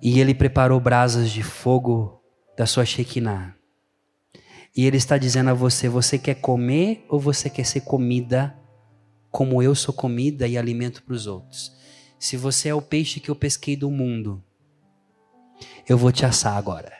E 0.00 0.20
ele 0.20 0.32
preparou 0.32 0.78
brasas 0.78 1.32
de 1.32 1.42
fogo 1.42 2.22
da 2.56 2.64
sua 2.64 2.84
Shekinah. 2.84 3.56
E 4.76 4.86
ele 4.86 4.98
está 4.98 5.18
dizendo 5.18 5.50
a 5.50 5.54
você: 5.54 5.88
você 5.88 6.16
quer 6.16 6.36
comer 6.36 7.04
ou 7.08 7.18
você 7.18 7.50
quer 7.50 7.66
ser 7.66 7.80
comida, 7.80 8.56
como 9.32 9.60
eu 9.60 9.74
sou 9.74 9.92
comida 9.92 10.46
e 10.46 10.56
alimento 10.56 11.02
para 11.02 11.14
os 11.14 11.26
outros? 11.26 11.79
Se 12.20 12.36
você 12.36 12.68
é 12.68 12.74
o 12.74 12.82
peixe 12.82 13.18
que 13.18 13.30
eu 13.30 13.34
pesquei 13.34 13.74
do 13.74 13.90
mundo, 13.90 14.44
eu 15.88 15.96
vou 15.96 16.12
te 16.12 16.26
assar 16.26 16.54
agora. 16.54 16.92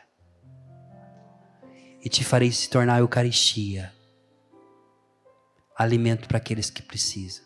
E 2.03 2.09
te 2.09 2.25
farei 2.25 2.51
se 2.51 2.71
tornar 2.71 2.95
a 2.95 3.01
Eucaristia 3.01 3.93
alimento 5.77 6.27
para 6.27 6.39
aqueles 6.39 6.71
que 6.71 6.81
precisam. 6.81 7.45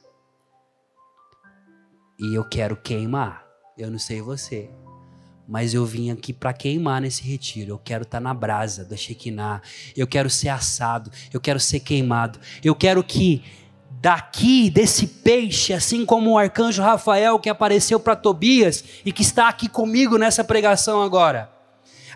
E 2.17 2.37
eu 2.37 2.49
quero 2.49 2.77
queimar. 2.77 3.45
Eu 3.77 3.91
não 3.91 3.99
sei 3.99 4.23
você, 4.23 4.71
mas 5.49 5.75
eu 5.75 5.85
vim 5.85 6.13
aqui 6.13 6.33
para 6.33 6.53
queimar 6.53 7.01
nesse 7.01 7.25
retiro. 7.25 7.73
Eu 7.73 7.79
quero 7.79 8.05
estar 8.05 8.19
tá 8.19 8.23
na 8.23 8.33
brasa 8.33 8.85
da 8.85 8.97
Shekinah. 8.97 9.61
Eu 9.97 10.07
quero 10.07 10.31
ser 10.31 10.49
assado. 10.49 11.11
Eu 11.33 11.41
quero 11.41 11.59
ser 11.59 11.81
queimado. 11.81 12.39
Eu 12.63 12.77
quero 12.77 13.03
que 13.03 13.43
daqui, 14.05 14.69
desse 14.69 15.07
peixe, 15.07 15.73
assim 15.73 16.05
como 16.05 16.33
o 16.33 16.39
arcanjo 16.39 16.83
Rafael 16.83 17.39
que 17.39 17.49
apareceu 17.49 17.99
para 17.99 18.15
Tobias 18.15 18.85
e 19.03 19.11
que 19.11 19.23
está 19.23 19.49
aqui 19.49 19.67
comigo 19.67 20.19
nessa 20.19 20.45
pregação 20.45 21.01
agora. 21.01 21.54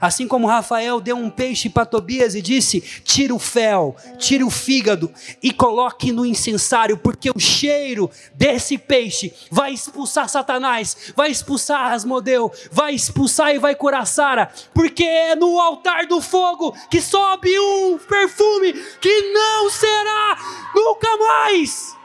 Assim 0.01 0.29
como 0.29 0.47
Rafael 0.47 1.01
deu 1.01 1.17
um 1.17 1.31
peixe 1.31 1.69
para 1.69 1.87
Tobias 1.87 2.35
e 2.35 2.43
disse: 2.43 2.81
tira 3.05 3.35
o 3.35 3.39
fel, 3.39 3.97
tira 4.19 4.45
o 4.47 4.51
fígado 4.51 5.13
e 5.43 5.53
coloque 5.53 6.13
no 6.13 6.25
incensário, 6.25 6.97
porque 6.97 7.31
o 7.31 7.39
cheiro 7.39 8.11
desse 8.35 8.79
peixe 8.79 9.33
vai 9.51 9.73
expulsar 9.73 10.29
Satanás, 10.29 11.13
vai 11.17 11.31
expulsar 11.31 11.93
Asmodeu, 11.93 12.53
vai 12.71 12.95
expulsar 12.95 13.55
e 13.55 13.59
vai 13.59 13.75
curar 13.75 14.07
Sara, 14.07 14.51
porque 14.73 15.05
é 15.05 15.35
no 15.35 15.59
altar 15.61 16.07
do 16.07 16.21
fogo 16.21 16.75
que 16.91 17.01
sobe 17.01 17.59
um 17.59 17.99
perfume 17.99 18.73
que 19.01 19.33
não 19.33 19.71
será 19.71 20.39
nunca 20.75 21.17
mais. 21.17 21.98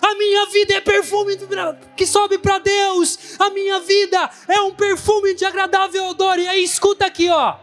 A 0.00 0.14
minha 0.14 0.46
vida 0.46 0.74
é 0.74 0.80
perfume 0.80 1.36
que 1.96 2.06
sobe 2.06 2.38
para 2.38 2.58
Deus. 2.58 3.18
A 3.38 3.50
minha 3.50 3.80
vida 3.80 4.30
é 4.48 4.60
um 4.60 4.72
perfume 4.72 5.34
de 5.34 5.44
agradável 5.44 6.06
odor. 6.06 6.38
E 6.38 6.46
aí 6.46 6.62
escuta 6.62 7.06
aqui, 7.06 7.28
ó. 7.28 7.56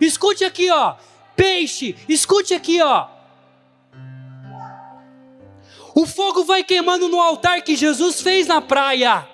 Escute 0.00 0.44
aqui, 0.44 0.70
ó. 0.70 0.96
Peixe, 1.36 1.96
escute 2.08 2.54
aqui, 2.54 2.80
ó. 2.80 3.08
O 5.94 6.06
fogo 6.06 6.44
vai 6.44 6.64
queimando 6.64 7.08
no 7.08 7.20
altar 7.20 7.62
que 7.62 7.76
Jesus 7.76 8.20
fez 8.20 8.46
na 8.46 8.60
praia, 8.60 9.28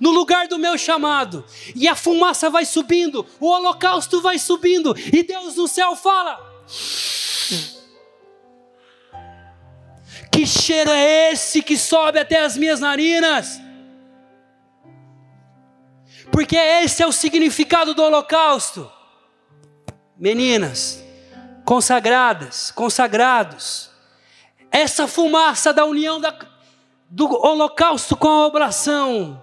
no 0.00 0.10
lugar 0.10 0.48
do 0.48 0.58
meu 0.58 0.78
chamado, 0.78 1.44
e 1.76 1.86
a 1.86 1.94
fumaça 1.94 2.48
vai 2.48 2.64
subindo, 2.64 3.26
o 3.38 3.46
holocausto 3.46 4.20
vai 4.20 4.38
subindo, 4.38 4.94
e 5.12 5.22
Deus 5.22 5.56
no 5.56 5.68
céu 5.68 5.94
fala: 5.94 6.40
Que 10.30 10.46
cheiro 10.46 10.90
é 10.90 11.32
esse 11.32 11.62
que 11.62 11.76
sobe 11.76 12.18
até 12.18 12.44
as 12.44 12.56
minhas 12.56 12.80
narinas? 12.80 13.60
Porque 16.30 16.56
esse 16.56 17.02
é 17.02 17.06
o 17.06 17.12
significado 17.12 17.92
do 17.94 18.02
holocausto. 18.02 18.90
Meninas, 20.16 21.02
consagradas, 21.64 22.70
consagrados, 22.70 23.90
essa 24.70 25.08
fumaça 25.08 25.72
da 25.72 25.84
união 25.84 26.20
da, 26.20 26.36
do 27.08 27.26
holocausto 27.26 28.16
com 28.16 28.28
a 28.28 28.46
oração, 28.46 29.42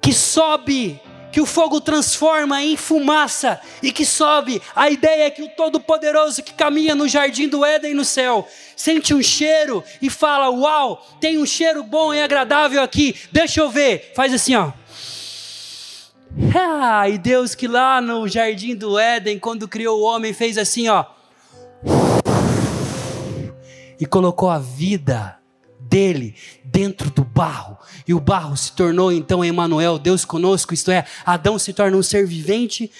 que 0.00 0.12
sobe 0.12 1.00
que 1.30 1.40
o 1.40 1.46
fogo 1.46 1.80
transforma 1.80 2.62
em 2.62 2.76
fumaça 2.76 3.60
e 3.82 3.92
que 3.92 4.04
sobe. 4.04 4.60
A 4.74 4.90
ideia 4.90 5.24
é 5.24 5.30
que 5.30 5.42
o 5.42 5.48
Todo-Poderoso 5.48 6.42
que 6.42 6.52
caminha 6.52 6.94
no 6.94 7.08
jardim 7.08 7.48
do 7.48 7.64
Éden 7.64 7.94
no 7.94 8.04
céu 8.04 8.46
sente 8.76 9.12
um 9.12 9.22
cheiro 9.22 9.84
e 10.00 10.08
fala: 10.08 10.50
Uau, 10.50 11.06
tem 11.20 11.38
um 11.38 11.46
cheiro 11.46 11.82
bom 11.82 12.12
e 12.12 12.22
agradável 12.22 12.82
aqui, 12.82 13.14
deixa 13.30 13.60
eu 13.60 13.70
ver. 13.70 14.12
Faz 14.14 14.32
assim, 14.32 14.54
ó. 14.54 14.72
Ah, 16.54 17.08
e 17.08 17.18
Deus 17.18 17.54
que 17.54 17.66
lá 17.66 18.00
no 18.00 18.28
jardim 18.28 18.74
do 18.74 18.98
Éden, 18.98 19.38
quando 19.38 19.66
criou 19.66 20.00
o 20.00 20.04
homem, 20.04 20.32
fez 20.32 20.56
assim, 20.56 20.88
ó. 20.88 21.04
E 24.00 24.06
colocou 24.06 24.48
a 24.48 24.58
vida 24.58 25.37
dele 25.88 26.34
dentro 26.64 27.10
do 27.10 27.24
barro. 27.24 27.78
E 28.06 28.14
o 28.14 28.20
barro 28.20 28.56
se 28.56 28.72
tornou 28.72 29.10
então 29.10 29.44
Emanuel, 29.44 29.98
Deus 29.98 30.24
conosco, 30.24 30.74
isto 30.74 30.90
é, 30.90 31.04
Adão 31.24 31.58
se 31.58 31.72
torna 31.72 31.96
um 31.96 32.02
ser 32.02 32.26
vivente. 32.26 32.90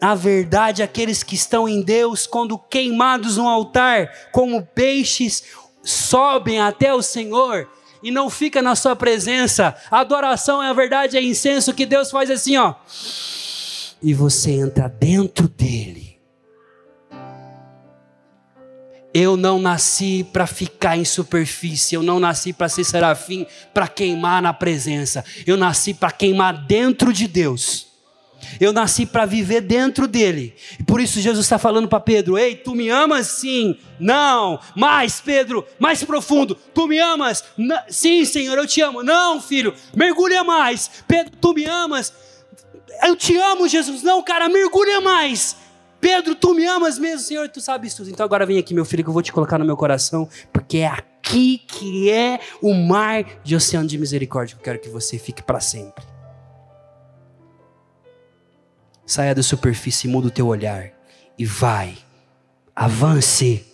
Na 0.00 0.14
verdade, 0.14 0.82
aqueles 0.82 1.22
que 1.22 1.34
estão 1.34 1.68
em 1.68 1.82
Deus, 1.82 2.26
quando 2.26 2.58
queimados 2.58 3.36
no 3.36 3.48
altar, 3.48 4.10
como 4.32 4.62
peixes, 4.62 5.44
sobem 5.82 6.60
até 6.60 6.94
o 6.94 7.02
Senhor 7.02 7.68
e 8.02 8.10
não 8.10 8.28
fica 8.30 8.60
na 8.60 8.74
sua 8.74 8.96
presença. 8.96 9.76
A 9.90 10.00
adoração, 10.00 10.62
é 10.62 10.72
verdade, 10.72 11.16
é 11.16 11.22
incenso 11.22 11.74
que 11.74 11.86
Deus 11.86 12.10
faz 12.10 12.30
assim, 12.30 12.56
ó. 12.56 12.74
E 14.02 14.12
você 14.14 14.52
entra 14.52 14.88
dentro 14.88 15.46
dele 15.46 16.11
eu 19.14 19.36
não 19.36 19.58
nasci 19.58 20.24
para 20.32 20.46
ficar 20.46 20.96
em 20.96 21.04
superfície, 21.04 21.94
eu 21.94 22.02
não 22.02 22.18
nasci 22.18 22.52
para 22.52 22.68
ser 22.68 22.84
serafim, 22.84 23.46
para 23.74 23.86
queimar 23.86 24.40
na 24.40 24.52
presença. 24.52 25.24
Eu 25.46 25.56
nasci 25.56 25.92
para 25.92 26.10
queimar 26.10 26.64
dentro 26.66 27.12
de 27.12 27.28
Deus. 27.28 27.92
Eu 28.58 28.72
nasci 28.72 29.06
para 29.06 29.24
viver 29.24 29.60
dentro 29.60 30.08
dele. 30.08 30.54
E 30.78 30.82
por 30.82 31.00
isso 31.00 31.20
Jesus 31.20 31.46
está 31.46 31.58
falando 31.58 31.88
para 31.88 32.00
Pedro: 32.00 32.36
Ei, 32.36 32.56
tu 32.56 32.74
me 32.74 32.88
amas? 32.88 33.26
Sim. 33.28 33.76
Não. 34.00 34.58
Mais, 34.74 35.20
Pedro, 35.20 35.64
mais 35.78 36.02
profundo. 36.02 36.54
Tu 36.74 36.88
me 36.88 36.98
amas? 36.98 37.44
Sim, 37.88 38.24
Senhor, 38.24 38.58
eu 38.58 38.66
te 38.66 38.80
amo. 38.80 39.02
Não, 39.02 39.40
filho, 39.40 39.74
mergulha 39.94 40.42
mais. 40.42 40.90
Pedro, 41.06 41.32
tu 41.40 41.54
me 41.54 41.64
amas? 41.66 42.12
Eu 43.04 43.14
te 43.16 43.36
amo, 43.36 43.68
Jesus. 43.68 44.02
Não, 44.02 44.22
cara, 44.22 44.48
mergulha 44.48 45.00
mais. 45.00 45.56
Pedro, 46.02 46.34
tu 46.34 46.52
me 46.52 46.66
amas 46.66 46.98
mesmo, 46.98 47.20
Senhor, 47.20 47.48
tu 47.48 47.60
sabes 47.60 47.94
tudo. 47.94 48.10
Então 48.10 48.26
agora 48.26 48.44
vem 48.44 48.58
aqui, 48.58 48.74
meu 48.74 48.84
filho, 48.84 49.04
que 49.04 49.08
eu 49.08 49.12
vou 49.12 49.22
te 49.22 49.32
colocar 49.32 49.56
no 49.56 49.64
meu 49.64 49.76
coração, 49.76 50.28
porque 50.52 50.78
é 50.78 50.88
aqui 50.88 51.58
que 51.58 52.10
é 52.10 52.40
o 52.60 52.74
mar 52.74 53.24
de 53.44 53.54
oceano 53.54 53.86
de 53.86 53.96
misericórdia 53.96 54.56
que 54.56 54.60
eu 54.60 54.64
quero 54.64 54.80
que 54.80 54.88
você 54.88 55.16
fique 55.16 55.44
para 55.44 55.60
sempre. 55.60 56.04
Saia 59.06 59.32
da 59.32 59.44
superfície, 59.44 60.08
muda 60.08 60.26
o 60.26 60.30
teu 60.32 60.48
olhar 60.48 60.90
e 61.38 61.46
vai. 61.46 61.96
Avance 62.74 63.64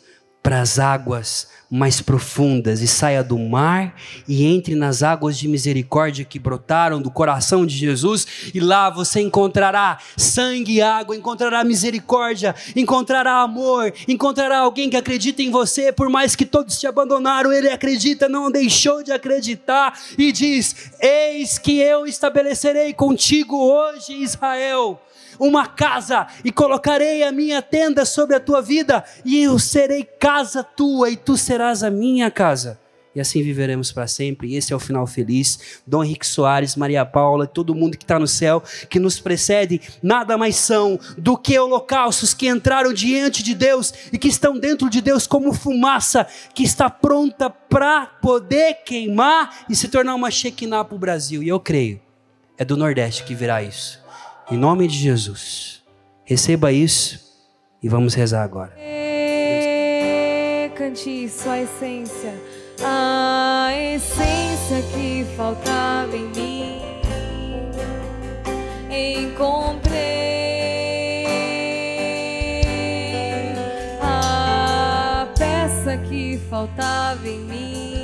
para 0.49 0.62
as 0.62 0.78
águas 0.78 1.46
mais 1.70 2.01
profundas 2.01 2.80
e 2.80 2.86
saia 2.86 3.22
do 3.22 3.38
mar 3.38 3.94
e 4.26 4.46
entre 4.46 4.74
nas 4.74 5.03
águas 5.03 5.36
de 5.36 5.46
misericórdia 5.46 6.24
que 6.24 6.38
brotaram 6.38 7.03
do 7.03 7.11
coração 7.11 7.66
de 7.66 7.76
Jesus, 7.76 8.26
e 8.55 8.59
lá 8.59 8.88
você 8.88 9.20
encontrará 9.20 9.99
sangue 10.16 10.76
e 10.76 10.80
água, 10.80 11.14
encontrará 11.14 11.62
misericórdia, 11.62 12.55
encontrará 12.74 13.42
amor, 13.42 13.92
encontrará 14.09 14.61
alguém 14.61 14.88
que 14.88 14.96
acredita 14.96 15.42
em 15.42 15.51
você, 15.51 15.92
por 15.92 16.09
mais 16.09 16.34
que 16.34 16.46
todos 16.46 16.80
te 16.80 16.86
abandonaram, 16.86 17.53
ele 17.53 17.68
acredita, 17.68 18.26
não 18.26 18.51
deixou 18.51 19.03
de 19.03 19.12
acreditar 19.12 20.01
e 20.16 20.32
diz: 20.32 20.92
Eis 20.99 21.59
que 21.59 21.78
eu 21.78 22.07
estabelecerei 22.07 22.94
contigo 22.94 23.55
hoje, 23.55 24.14
Israel 24.14 24.99
uma 25.39 25.66
casa 25.66 26.26
e 26.45 26.53
colocarei 26.53 27.22
a 27.22 27.32
minha 27.32 27.62
tenda 27.62 28.05
sobre 28.05 28.36
a 28.36 28.41
tua 28.41 28.61
vida, 28.61 29.05
e 29.24 29.43
eu 29.43 29.59
serei 29.59 30.05
casa 30.05 30.62
tua, 30.62 31.11
e 31.11 31.16
tu 31.16 31.36
serás 31.36 31.82
a 31.82 31.91
minha 31.91 32.30
casa. 32.30 32.78
E 33.18 33.20
assim 33.20 33.43
viveremos 33.43 33.91
para 33.91 34.07
sempre. 34.07 34.49
E 34.49 34.55
esse 34.55 34.72
é 34.72 34.76
o 34.76 34.78
final 34.78 35.05
feliz. 35.05 35.80
Dom 35.84 36.05
Henrique 36.05 36.24
Soares, 36.24 36.76
Maria 36.76 37.05
Paula, 37.05 37.49
todo 37.49 37.74
mundo 37.74 37.99
que 37.99 38.05
está 38.05 38.16
no 38.16 38.28
céu, 38.28 38.62
que 38.89 39.01
nos 39.01 39.18
precede, 39.18 39.80
nada 40.01 40.39
mais 40.39 40.55
são 40.55 41.01
do 41.16 41.36
que 41.36 41.59
holocaustos 41.59 42.32
que 42.32 42.47
entraram 42.47 42.93
diante 42.93 43.43
de 43.43 43.57
Deus 43.57 43.93
e 44.12 44.18
que 44.18 44.28
estão 44.28 44.57
dentro 44.57 44.89
de 44.89 45.01
Deus 45.01 45.26
como 45.26 45.53
fumaça 45.53 46.28
que 46.55 46.62
está 46.62 46.89
pronta 46.89 47.51
para 47.51 48.07
poder 48.07 48.84
queimar 48.84 49.64
e 49.68 49.74
se 49.74 49.89
tornar 49.89 50.14
uma 50.14 50.30
Shekinah 50.30 50.84
para 50.84 50.95
o 50.95 50.99
Brasil. 50.99 51.43
E 51.43 51.49
eu 51.49 51.59
creio, 51.59 52.01
é 52.57 52.64
do 52.64 52.76
Nordeste 52.76 53.24
que 53.24 53.34
virá 53.34 53.61
isso. 53.61 53.99
Em 54.51 54.57
nome 54.57 54.88
de 54.88 54.96
Jesus. 54.96 55.82
Receba 56.24 56.72
isso 56.72 57.20
e 57.82 57.88
vamos 57.88 58.14
rezar 58.14 58.42
agora. 58.42 58.72
Cante 60.74 61.28
sua 61.28 61.61
essência, 61.61 62.32
a 62.82 63.70
essência 63.94 64.82
que 64.94 65.26
faltava 65.36 66.16
em 66.16 66.28
mim. 66.28 66.80
Encontrei 68.90 69.99
a 74.01 75.26
que 76.09 76.38
faltava 76.49 77.28
em 77.28 77.40
mim. 77.40 77.97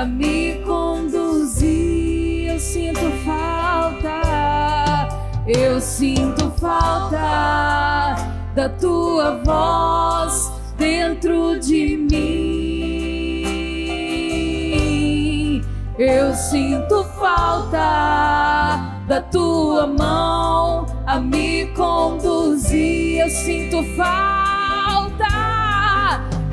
A 0.00 0.06
me 0.06 0.62
conduzir. 0.64 2.48
Eu 2.48 2.58
sinto 2.58 3.10
falta, 3.22 5.08
eu 5.46 5.78
sinto 5.78 6.50
falta 6.52 8.16
da 8.54 8.68
tua 8.70 9.42
voz 9.44 10.50
dentro 10.78 11.60
de 11.60 11.98
mim. 11.98 12.30
Eu 15.98 16.34
sinto 16.34 17.04
falta 17.18 19.02
da 19.06 19.20
tua 19.20 19.86
mão 19.86 20.86
a 21.06 21.20
me 21.20 21.66
conduzir. 21.76 23.20
Eu 23.20 23.28
sinto 23.28 23.82
falta, 23.96 25.28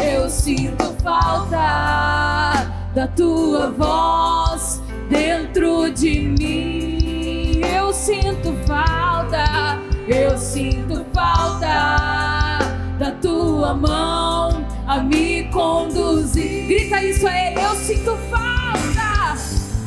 eu 0.04 0.30
sinto 0.30 0.84
falta 1.02 2.77
da 2.98 3.08
tua 3.10 3.70
voz 3.70 4.82
dentro 5.08 5.91
de 5.91 6.20
mim. 6.20 7.62
Eu 7.62 7.93
sinto 7.93 8.52
falta, 8.66 9.78
eu 10.08 10.36
sinto 10.36 11.06
falta 11.14 12.58
da 12.98 13.12
tua 13.22 13.76
mão 13.76 14.66
a 14.88 14.98
me 14.98 15.43
conduzir. 15.52 16.66
Grita 16.66 17.04
isso 17.04 17.28
a 17.28 17.38
ele, 17.39 17.62
eu 17.62 17.76
sinto 17.76 18.18
falta, 18.32 19.39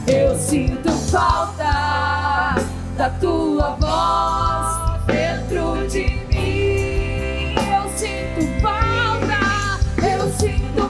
eu 0.06 0.38
sinto 0.38 0.92
falta 1.10 2.54
da 2.96 3.10
tua 3.20 3.76
voz 3.80 5.04
dentro 5.06 5.88
de 5.88 6.04
mim. 6.28 7.56
Eu 7.74 7.90
sinto 7.90 8.60
falta, 8.62 9.80
eu 10.00 10.30
sinto 10.30 10.89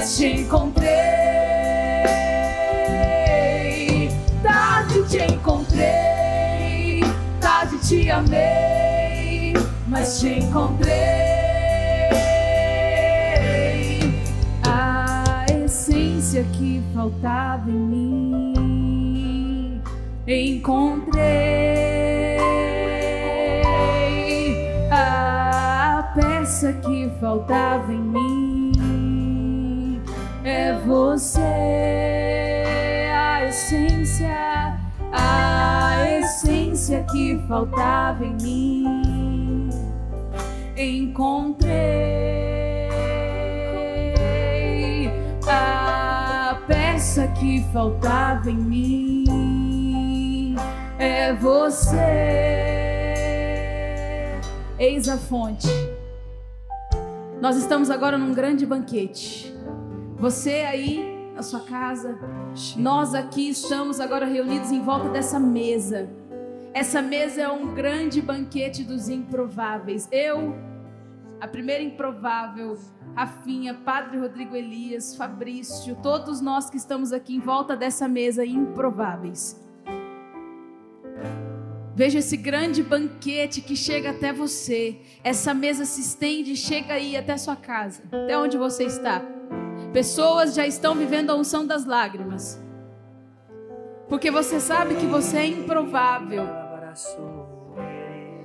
mas 0.00 0.16
te 0.16 0.40
encontrei. 0.40 0.88
Tarde 4.42 5.02
te 5.10 5.18
encontrei, 5.18 7.04
tarde 7.38 7.76
te 7.86 8.10
amei, 8.10 9.52
mas 9.86 10.18
te 10.18 10.38
encontrei. 10.38 10.94
A 14.66 15.44
essência 15.66 16.44
que 16.54 16.82
faltava 16.94 17.70
em 17.70 17.74
mim, 17.74 19.82
encontrei. 20.26 21.20
A 24.90 26.10
peça 26.14 26.72
que 26.72 27.10
faltava 27.20 27.92
em 27.92 28.00
mim 28.00 28.19
você, 30.90 31.38
a 33.14 33.46
essência, 33.46 34.76
a 35.12 36.18
essência 36.18 37.06
que 37.12 37.40
faltava 37.46 38.26
em 38.26 38.34
mim. 38.34 39.70
Encontrei 40.76 41.70
a 45.46 46.60
peça 46.66 47.28
que 47.28 47.64
faltava 47.72 48.50
em 48.50 48.56
mim 48.56 50.56
é 50.98 51.32
você. 51.34 51.94
Eis 54.76 55.08
a 55.08 55.16
fonte. 55.16 55.68
Nós 57.40 57.56
estamos 57.56 57.90
agora 57.90 58.18
num 58.18 58.34
grande 58.34 58.66
banquete. 58.66 59.49
Você 60.20 60.50
aí 60.68 61.32
na 61.34 61.42
sua 61.42 61.60
casa, 61.60 62.18
nós 62.76 63.14
aqui 63.14 63.48
estamos 63.48 64.00
agora 64.00 64.26
reunidos 64.26 64.70
em 64.70 64.82
volta 64.82 65.08
dessa 65.08 65.40
mesa. 65.40 66.10
Essa 66.74 67.00
mesa 67.00 67.40
é 67.40 67.48
um 67.48 67.72
grande 67.74 68.20
banquete 68.20 68.84
dos 68.84 69.08
improváveis. 69.08 70.06
Eu, 70.12 70.54
a 71.40 71.48
primeira 71.48 71.82
improvável, 71.82 72.78
Rafinha, 73.14 73.72
Padre 73.72 74.18
Rodrigo 74.18 74.54
Elias, 74.54 75.16
Fabrício, 75.16 75.96
todos 76.02 76.42
nós 76.42 76.68
que 76.68 76.76
estamos 76.76 77.14
aqui 77.14 77.34
em 77.34 77.40
volta 77.40 77.74
dessa 77.74 78.06
mesa 78.06 78.44
improváveis. 78.44 79.58
Veja 81.96 82.18
esse 82.18 82.36
grande 82.36 82.82
banquete 82.82 83.62
que 83.62 83.74
chega 83.74 84.10
até 84.10 84.34
você. 84.34 84.98
Essa 85.24 85.54
mesa 85.54 85.86
se 85.86 86.02
estende 86.02 86.52
e 86.52 86.56
chega 86.56 86.92
aí 86.92 87.16
até 87.16 87.38
sua 87.38 87.56
casa, 87.56 88.02
até 88.12 88.36
onde 88.36 88.58
você 88.58 88.84
está. 88.84 89.22
Pessoas 89.92 90.54
já 90.54 90.66
estão 90.66 90.94
vivendo 90.94 91.30
a 91.30 91.34
unção 91.34 91.66
das 91.66 91.84
lágrimas. 91.84 92.60
Porque 94.08 94.30
você 94.30 94.60
sabe 94.60 94.94
que 94.94 95.06
você 95.06 95.38
é 95.38 95.46
improvável. 95.46 96.46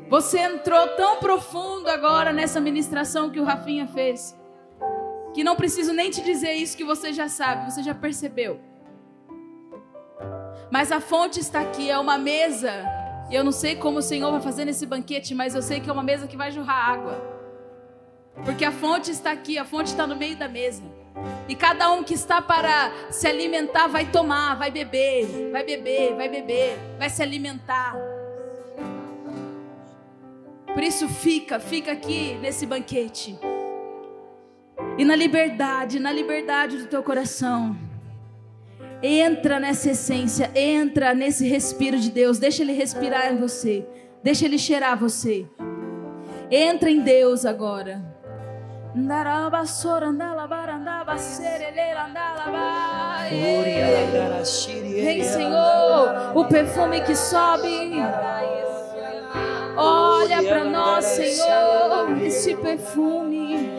Você 0.09 0.39
entrou 0.39 0.87
tão 0.89 1.17
profundo 1.17 1.89
agora 1.89 2.31
nessa 2.31 2.59
ministração 2.59 3.29
que 3.29 3.39
o 3.39 3.43
Rafinha 3.43 3.87
fez. 3.87 4.35
Que 5.33 5.43
não 5.43 5.55
preciso 5.55 5.93
nem 5.93 6.09
te 6.09 6.21
dizer 6.23 6.53
isso 6.53 6.77
que 6.77 6.83
você 6.83 7.11
já 7.13 7.27
sabe, 7.27 7.71
você 7.71 7.83
já 7.83 7.93
percebeu. 7.93 8.59
Mas 10.71 10.91
a 10.91 10.99
fonte 10.99 11.39
está 11.39 11.61
aqui, 11.61 11.89
é 11.91 11.97
uma 11.97 12.17
mesa. 12.17 12.71
E 13.29 13.35
eu 13.35 13.43
não 13.43 13.51
sei 13.51 13.75
como 13.75 13.99
o 13.99 14.01
Senhor 14.01 14.31
vai 14.31 14.41
fazer 14.41 14.65
nesse 14.65 14.85
banquete, 14.85 15.35
mas 15.35 15.53
eu 15.53 15.61
sei 15.61 15.79
que 15.79 15.89
é 15.89 15.93
uma 15.93 16.03
mesa 16.03 16.27
que 16.27 16.37
vai 16.37 16.51
jorrar 16.51 16.89
água. 16.89 17.21
Porque 18.43 18.65
a 18.65 18.71
fonte 18.71 19.11
está 19.11 19.31
aqui, 19.31 19.57
a 19.57 19.65
fonte 19.65 19.87
está 19.87 20.07
no 20.07 20.15
meio 20.15 20.35
da 20.37 20.47
mesa. 20.47 20.83
E 21.47 21.55
cada 21.55 21.91
um 21.91 22.03
que 22.03 22.13
está 22.13 22.41
para 22.41 22.91
se 23.09 23.27
alimentar 23.27 23.87
vai 23.87 24.05
tomar, 24.05 24.55
vai 24.55 24.71
beber, 24.71 25.51
vai 25.51 25.63
beber, 25.63 26.15
vai 26.15 26.29
beber, 26.29 26.77
vai 26.97 27.09
se 27.09 27.21
alimentar. 27.21 27.95
Por 30.73 30.83
isso 30.83 31.07
fica, 31.07 31.59
fica 31.59 31.91
aqui 31.91 32.37
nesse 32.41 32.65
banquete. 32.65 33.39
E 34.97 35.05
na 35.05 35.15
liberdade, 35.15 35.99
na 35.99 36.11
liberdade 36.11 36.77
do 36.77 36.87
teu 36.87 37.01
coração. 37.01 37.77
Entra 39.01 39.59
nessa 39.59 39.91
essência, 39.91 40.51
entra 40.55 41.13
nesse 41.13 41.47
respiro 41.47 41.97
de 41.99 42.09
Deus, 42.09 42.39
deixa 42.39 42.63
ele 42.63 42.73
respirar 42.73 43.31
em 43.31 43.37
você, 43.37 43.85
deixa 44.23 44.45
ele 44.45 44.57
cheirar 44.57 44.97
você. 44.97 45.45
Entra 46.49 46.89
em 46.89 47.01
Deus 47.01 47.45
agora. 47.45 48.14
Vem, 55.03 55.21
Senhor, 55.21 56.31
o 56.33 56.45
perfume 56.45 57.01
que 57.01 57.13
sobe. 57.13 58.01
Olha 59.75 60.41
para 60.43 60.63
nós, 60.63 61.03
Senhor, 61.03 62.21
esse 62.21 62.55
perfume. 62.55 63.69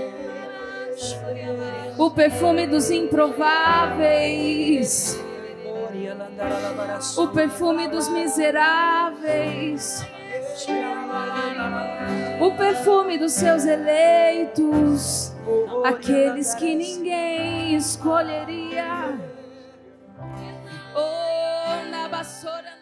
O 1.97 2.11
perfume 2.11 2.67
dos 2.67 2.91
improváveis. 2.91 5.19
O 7.17 7.29
perfume 7.29 7.89
dos 7.89 8.09
miseráveis. 8.09 10.05
O 12.41 12.51
perfume 12.53 13.19
dos 13.19 13.33
seus 13.33 13.65
eleitos. 13.65 15.33
Aqueles 15.85 16.55
que 16.55 16.75
ninguém 16.75 17.77
escolheria. 17.77 19.19
Oh, 20.95 21.91
na 21.91 22.09
vassoura. 22.09 22.76